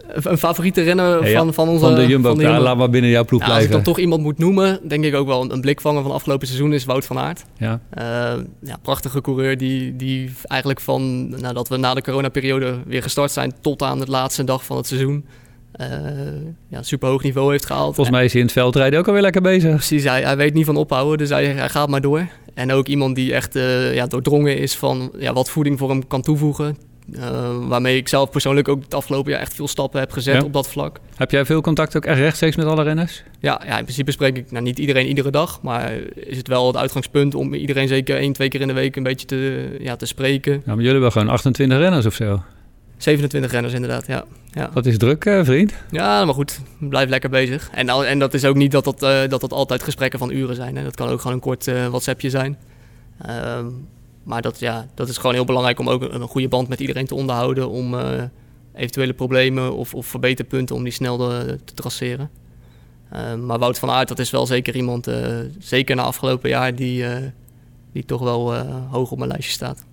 een 0.08 0.38
favoriete 0.38 0.82
renner 0.82 1.28
van, 1.28 1.54
van 1.54 1.70
onze... 1.70 1.86
Van 1.86 1.96
de 1.96 2.08
Jumbo, 2.08 2.30
van 2.30 2.38
de 2.38 2.44
Jumbo. 2.44 2.62
laat 2.62 2.78
maar 2.78 2.90
binnen 2.90 3.12
jouw 3.12 3.26
ploeg 3.26 3.40
blijven. 3.40 3.58
Als 3.58 3.66
ik 3.66 3.72
dan 3.72 3.94
toch 3.94 4.00
iemand 4.00 4.22
moet 4.22 4.38
noemen, 4.38 4.80
denk 4.88 5.04
ik 5.04 5.16
ook 5.16 5.28
wel 5.28 5.52
een 5.52 5.62
blikvanger 5.62 6.04
van 6.04 6.12
afgelopen 6.12 6.48
seizoen 6.48 6.74
is 6.74 6.86
Wout 6.86 7.06
van 7.06 7.18
Aert. 7.18 7.46
Ja. 7.58 7.80
Uh, 7.98 8.04
ja, 8.62 8.78
prachtige 8.82 9.22
coureur 9.22 9.58
die, 9.58 9.96
die 9.96 10.32
eigenlijk 10.48 10.82
van 10.82 11.30
nadat 11.30 11.68
we 11.68 11.78
na 11.78 11.94
de 11.94 12.02
coronaperiode 12.02 12.76
weer 12.86 13.02
gestart 13.02 13.32
zijn 13.32 13.54
tot 13.62 13.82
aan 13.82 14.00
de 14.00 14.10
laatste 14.10 14.44
dag 14.44 14.66
van 14.66 14.78
het 14.78 14.88
seizoen 14.88 15.26
uh, 15.82 15.88
ja, 16.68 16.84
super 16.84 17.10
hoog 17.10 17.24
niveau 17.24 17.52
heeft 17.52 17.66
gehaald. 17.66 17.96
Volgens 17.96 18.16
mij 18.16 18.26
is 18.26 18.32
hij 18.32 18.42
in 18.42 18.48
het 18.48 18.56
veldrijden 18.56 19.00
ook 19.00 19.08
alweer 19.08 19.22
lekker 19.22 19.42
bezig. 19.42 19.74
Precies, 19.74 20.04
hij, 20.04 20.22
hij 20.22 20.38
weet 20.38 20.54
niet 20.54 20.66
van 20.66 20.76
ophouden, 20.76 21.18
dus 21.18 21.30
hij, 21.30 21.46
hij 21.46 21.70
gaat 21.70 21.90
maar 21.90 22.02
door. 22.02 22.28
En 22.54 22.72
ook 22.72 22.88
iemand 22.88 23.16
die 23.16 23.34
echt 23.34 23.56
uh, 23.56 23.94
ja, 23.94 24.06
doordrongen 24.08 24.58
is 24.58 24.76
van 24.76 25.12
ja, 25.18 25.34
wat 25.34 25.50
voeding 25.50 25.80
voor 25.80 25.90
hem 25.90 26.08
kan 26.08 26.22
toevoegen. 26.22 26.78
Uh, 27.14 27.68
waarmee 27.68 27.98
ik 27.98 28.08
zelf 28.08 28.30
persoonlijk 28.30 28.68
ook 28.68 28.84
het 28.84 28.94
afgelopen 28.94 29.32
jaar 29.32 29.42
echt 29.42 29.54
veel 29.54 29.68
stappen 29.68 30.00
heb 30.00 30.12
gezet 30.12 30.44
op 30.44 30.54
dat 30.54 30.68
vlak. 30.68 31.00
Heb 31.16 31.32
jij 31.32 31.46
veel 31.46 31.62
contact 31.62 31.98
ook 31.98 32.06
echt 32.06 32.20
rechtstreeks 32.20 32.56
met 32.56 32.66
alle 32.66 32.84
renners? 32.84 33.24
Ja, 33.40 33.62
ja 33.66 33.78
in 33.78 33.84
principe 33.84 34.12
spreek 34.12 34.38
ik 34.38 34.52
nou, 34.52 34.64
niet 34.64 34.80
iedereen 34.80 35.08
iedere 35.08 35.32
dag. 35.32 35.62
Maar 35.62 35.94
is 36.16 36.38
het 36.38 36.48
wel 36.48 36.68
het 36.68 36.78
uitgangspunt 36.78 37.36
om 37.36 37.54
iedereen 37.54 37.88
zeker 37.88 38.18
één, 38.18 38.34
twee 38.34 38.48
keer 38.48 38.62
in 38.62 38.68
de 38.68 38.74
week 38.74 38.96
een 38.96 39.04
beetje 39.04 39.26
te, 39.26 39.76
ja, 39.80 39.96
te 39.96 40.06
spreken. 40.06 40.54
Ja, 40.54 40.62
maar 40.66 40.76
jullie 40.76 40.92
hebben 40.92 41.12
gewoon 41.12 41.30
28 41.30 41.78
renners 41.78 42.06
of 42.06 42.14
zo? 42.14 42.42
27 42.98 43.52
renners 43.52 43.74
inderdaad, 43.74 44.08
ja. 44.08 44.26
ja. 44.52 44.70
Dat 44.74 44.86
is 44.86 44.98
druk, 44.98 45.26
uh, 45.26 45.44
vriend. 45.44 45.74
Ja, 45.92 46.26
maar 46.26 46.34
goed, 46.34 46.60
blijf 46.80 47.10
lekker 47.10 47.30
bezig. 47.30 47.70
En, 47.72 47.90
en 47.90 48.20
dat 48.20 48.34
is 48.34 48.46
ook 48.46 48.56
niet 48.56 48.72
dat 48.72 48.84
dat, 48.84 49.04
uh, 49.04 49.20
dat, 49.28 49.42
dat 49.42 49.54
altijd 49.54 49.84
gesprekken 49.84 50.20
van 50.20 50.32
uren 50.32 50.56
zijn. 50.56 50.76
Hè. 50.76 50.84
Dat 50.84 50.96
kan 50.96 51.10
ook 51.10 51.22
gewoon 51.22 51.36
een 51.36 51.42
kort 51.42 51.68
uh, 51.68 51.88
WhatsAppje 51.88 52.30
zijn. 52.30 52.58
Ehm, 54.26 54.30
maar 54.30 54.42
dat, 54.42 54.60
ja, 54.60 54.88
dat 54.94 55.10
is 55.10 55.18
gewoon 55.18 55.34
heel 55.34 55.46
belangrijk 55.46 55.80
om 55.80 55.90
ook 55.90 56.02
een, 56.02 56.22
goede 56.28 56.48
band 56.48 56.68
met 56.68 56.80
iedereen 56.80 57.06
te 57.06 57.16
onderhouden. 57.16 57.70
Om 57.70 57.94
uh, 57.94 58.24
eventuele 58.74 59.14
problemen 59.14 59.74
of, 59.74 59.94
of 59.94 60.06
verbeterpunten 60.06 60.76
om 60.76 60.84
die 60.84 60.94
snel 60.94 61.18
te 61.18 61.74
traceren. 61.74 62.30
Uh, 63.14 63.36
maar 63.36 63.60
Wout 63.60 63.80
van 63.80 63.90
Aert, 63.90 64.08
dat 64.08 64.20
is 64.20 64.30
wel 64.30 64.46
zeker 64.46 64.76
iemand, 64.76 65.08
uh, 65.08 65.40
zeker 65.60 65.96
na 65.96 66.04
afgelopen 66.04 66.50
jaar, 66.50 66.76
die, 66.76 67.06
die 67.92 68.06
toch 68.06 68.22
wel 68.22 68.56
hoog 68.90 69.12
op 69.12 69.18
mijn 69.18 69.30
lijstje 69.30 69.52
staat. 69.52 69.86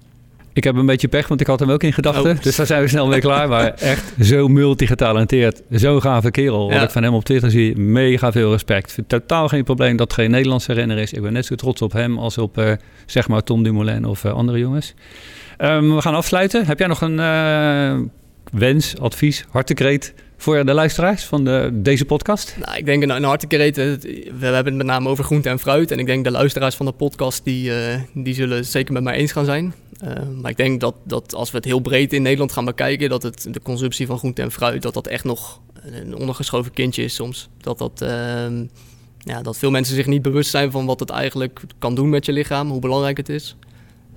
Ik 0.53 0.65
heb 0.65 0.77
een 0.77 0.87
beetje 0.87 1.09
pech, 1.09 1.29
want 1.29 1.41
ik 1.41 1.47
had 1.47 1.61
hem 1.61 1.71
ook 1.71 1.83
in 1.83 1.93
gedachten. 1.93 2.37
Oh. 2.37 2.43
Dus 2.43 2.57
daar 2.57 2.67
zijn 2.67 2.83
we 2.83 2.89
snel 2.89 3.07
mee 3.07 3.21
klaar. 3.21 3.49
Maar 3.49 3.75
echt 3.95 4.15
zo 4.21 4.49
multigetalenteerd. 4.49 5.63
Zo'n 5.71 6.01
gave 6.01 6.31
kerel. 6.31 6.73
Wat 6.73 6.83
ik 6.83 6.91
van 6.91 7.03
hem 7.03 7.15
op 7.15 7.25
Twitter 7.25 7.51
zie. 7.51 7.77
Mega 7.77 8.33
veel 8.33 8.51
respect. 8.51 8.99
Totaal 9.07 9.49
geen 9.49 9.65
probleem 9.65 9.97
dat 9.97 10.13
geen 10.13 10.31
Nederlandse 10.31 10.73
renner 10.73 10.99
is. 10.99 11.13
Ik 11.13 11.23
ben 11.23 11.33
net 11.33 11.47
zo 11.47 11.55
trots 11.55 11.83
op 11.83 11.93
hem 11.93 12.19
als 12.19 12.39
op 12.39 12.59
uh, 12.59 12.73
zeg 13.07 13.29
maar 13.29 13.43
Tom 13.43 13.63
Dumoulin 13.63 14.05
of 14.05 14.25
uh, 14.25 14.33
andere 14.33 14.59
jongens. 14.59 14.95
Um, 15.59 15.95
we 15.95 16.01
gaan 16.01 16.15
afsluiten. 16.15 16.67
Heb 16.67 16.79
jij 16.79 16.89
nog 16.89 17.01
een 17.01 17.19
uh, 17.19 18.09
wens, 18.59 18.99
advies, 18.99 19.45
hartekreet 19.51 20.15
voor 20.43 20.65
de 20.65 20.75
luisteraars 20.75 21.25
van 21.25 21.45
de, 21.45 21.71
deze 21.73 22.05
podcast? 22.05 22.57
Nou, 22.59 22.77
ik 22.77 22.85
denk 22.85 23.03
een, 23.03 23.11
een 23.11 23.25
hartekreet. 23.25 23.77
We 23.77 24.27
hebben 24.41 24.65
het 24.65 24.75
met 24.75 24.87
name 24.87 25.09
over 25.09 25.25
groente 25.25 25.49
en 25.49 25.59
fruit. 25.59 25.91
En 25.91 25.99
ik 25.99 26.07
denk 26.07 26.25
de 26.25 26.31
luisteraars 26.31 26.75
van 26.75 26.87
de 26.87 26.93
podcast 26.93 27.45
die, 27.45 27.73
die 28.15 28.35
zullen 28.35 28.57
het 28.57 28.67
zeker 28.67 28.93
met 28.93 29.03
mij 29.03 29.15
eens 29.15 29.33
gaan 29.33 29.45
zijn. 29.45 29.75
Uh, 30.05 30.09
maar 30.41 30.51
ik 30.51 30.57
denk 30.57 30.81
dat, 30.81 30.95
dat 31.05 31.35
als 31.35 31.51
we 31.51 31.57
het 31.57 31.67
heel 31.67 31.81
breed 31.81 32.13
in 32.13 32.23
Nederland 32.23 32.53
gaan 32.53 32.65
bekijken, 32.65 33.09
dat 33.09 33.23
het, 33.23 33.47
de 33.51 33.63
consumptie 33.63 34.07
van 34.07 34.19
groente 34.19 34.43
en 34.43 34.53
fruit, 34.53 34.83
dat 34.83 34.95
dat 34.95 35.07
echt 35.07 35.25
nog 35.25 35.61
een 35.83 36.17
ondergeschoven 36.17 36.73
kindje 36.73 37.03
is 37.03 37.15
soms. 37.15 37.49
Dat, 37.61 37.79
dat, 37.79 38.03
uh, 38.03 38.09
ja, 39.19 39.43
dat 39.43 39.59
veel 39.59 39.71
mensen 39.71 39.95
zich 39.95 40.07
niet 40.07 40.23
bewust 40.23 40.51
zijn 40.51 40.71
van 40.71 40.87
wat 40.87 41.01
het 41.01 41.11
eigenlijk 41.11 41.61
kan 41.79 41.95
doen 41.95 42.09
met 42.09 42.27
je 42.27 42.33
lichaam, 42.33 42.71
hoe 42.71 42.81
belangrijk 42.81 43.17
het 43.17 43.29
is. 43.29 43.57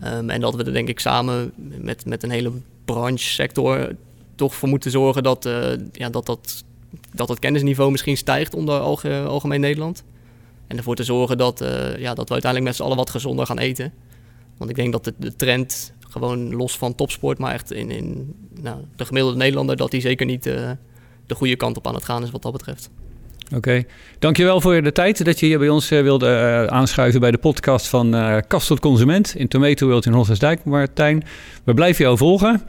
Um, 0.04 0.30
en 0.30 0.42
dat 0.42 0.56
we 0.56 0.64
er 0.64 0.74
denk 0.74 0.88
ik 0.88 1.00
samen 1.00 1.52
met, 1.82 2.06
met 2.06 2.24
een 2.24 2.30
hele 2.30 2.52
branche, 2.86 3.26
sector, 3.26 3.96
toch 4.36 4.56
voor 4.56 4.70
moeten 4.70 4.92
zorgen 4.92 5.24
dat, 5.24 5.46
uh, 5.46 5.72
ja, 5.92 6.10
dat, 6.10 6.26
dat, 6.26 6.64
dat 7.14 7.30
het 7.30 7.40
kennisniveau 7.40 7.92
misschien 7.92 8.18
stijgt 8.18 8.56
onder 8.56 8.80
algemeen 9.28 9.60
Nederland. 9.60 10.04
En 10.68 10.78
ervoor 10.78 10.96
te 10.96 11.04
zorgen 11.04 11.38
dat, 11.38 11.62
uh, 11.62 11.98
ja, 11.98 12.14
dat 12.14 12.28
we 12.28 12.34
uiteindelijk 12.34 12.64
met 12.64 12.76
z'n 12.76 12.84
allen 12.84 12.98
wat 12.98 13.10
gezonder 13.10 13.46
gaan 13.46 13.60
eten. 13.60 13.94
Want 14.58 14.70
ik 14.70 14.76
denk 14.76 14.92
dat 14.92 15.04
de, 15.04 15.14
de 15.18 15.36
trend, 15.36 15.94
gewoon 16.10 16.56
los 16.56 16.78
van 16.78 16.96
topsport, 16.96 17.38
maar 17.38 17.54
echt 17.54 17.72
in, 17.72 17.92
in 17.92 18.36
nou, 18.62 18.78
de 18.96 19.06
gemiddelde 19.06 19.38
Nederlander, 19.38 19.76
dat 19.76 19.92
die 19.92 20.02
zeker 20.02 20.26
niet 20.26 20.46
uh, 20.46 20.72
de 21.26 21.36
goede 21.36 21.56
kant 21.56 21.78
op 21.78 21.88
aan 21.88 21.96
het 21.96 22.06
gaan 22.06 22.24
is 22.24 22.32
wat 22.32 22.42
dat 22.42 22.52
betreft. 22.52 22.90
Oké, 23.56 23.84
dankjewel 24.20 24.62
voor 24.62 24.84
de 24.84 24.92
tijd 24.92 25.26
dat 25.26 25.40
je 25.40 25.46
hier 25.46 25.60
bij 25.60 25.70
ons 25.70 25.90
wilde 25.90 26.68
aanschuiven 26.70 27.20
bij 27.20 27.32
de 27.32 27.38
podcast 27.38 27.88
van 27.88 28.12
Kast 28.48 28.68
tot 28.68 28.80
Consument 28.80 29.36
in 29.36 29.48
Tomato 29.48 29.88
World 29.88 30.06
in 30.06 30.12
Hossersdijk, 30.12 30.64
Martijn. 30.64 31.24
We 31.64 31.74
blijven 31.74 32.06
jou 32.06 32.18
volgen. 32.18 32.62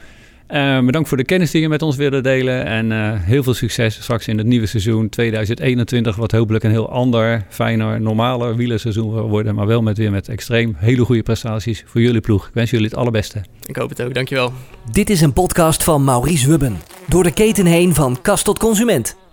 Uh, 0.49 0.79
bedankt 0.85 1.07
voor 1.07 1.17
de 1.17 1.25
kennis 1.25 1.51
die 1.51 1.61
je 1.61 1.69
met 1.69 1.81
ons 1.81 1.95
wilde 1.95 2.21
delen. 2.21 2.65
En 2.65 2.91
uh, 2.91 3.13
heel 3.15 3.43
veel 3.43 3.53
succes 3.53 4.01
straks 4.01 4.27
in 4.27 4.37
het 4.37 4.47
nieuwe 4.47 4.65
seizoen 4.65 5.09
2021. 5.09 6.15
Wat 6.15 6.31
hopelijk 6.31 6.63
een 6.63 6.71
heel 6.71 6.89
ander, 6.89 7.45
fijner, 7.49 8.01
normaler 8.01 8.55
wielerseizoen 8.55 9.13
zal 9.13 9.29
worden. 9.29 9.55
Maar 9.55 9.67
wel 9.67 9.81
met 9.81 9.97
weer 9.97 10.11
met 10.11 10.29
extreem 10.29 10.75
hele 10.77 11.05
goede 11.05 11.23
prestaties 11.23 11.83
voor 11.85 12.01
jullie 12.01 12.21
ploeg. 12.21 12.47
Ik 12.47 12.53
wens 12.53 12.69
jullie 12.69 12.87
het 12.87 12.95
allerbeste. 12.95 13.41
Ik 13.65 13.75
hoop 13.75 13.89
het 13.89 14.01
ook. 14.01 14.13
Dankjewel. 14.13 14.51
Dit 14.91 15.09
is 15.09 15.21
een 15.21 15.33
podcast 15.33 15.83
van 15.83 16.03
Maurice 16.03 16.47
Wubben. 16.47 16.77
Door 17.07 17.23
de 17.23 17.33
keten 17.33 17.65
heen 17.65 17.93
van 17.93 18.21
kast 18.21 18.45
tot 18.45 18.59
consument. 18.59 19.26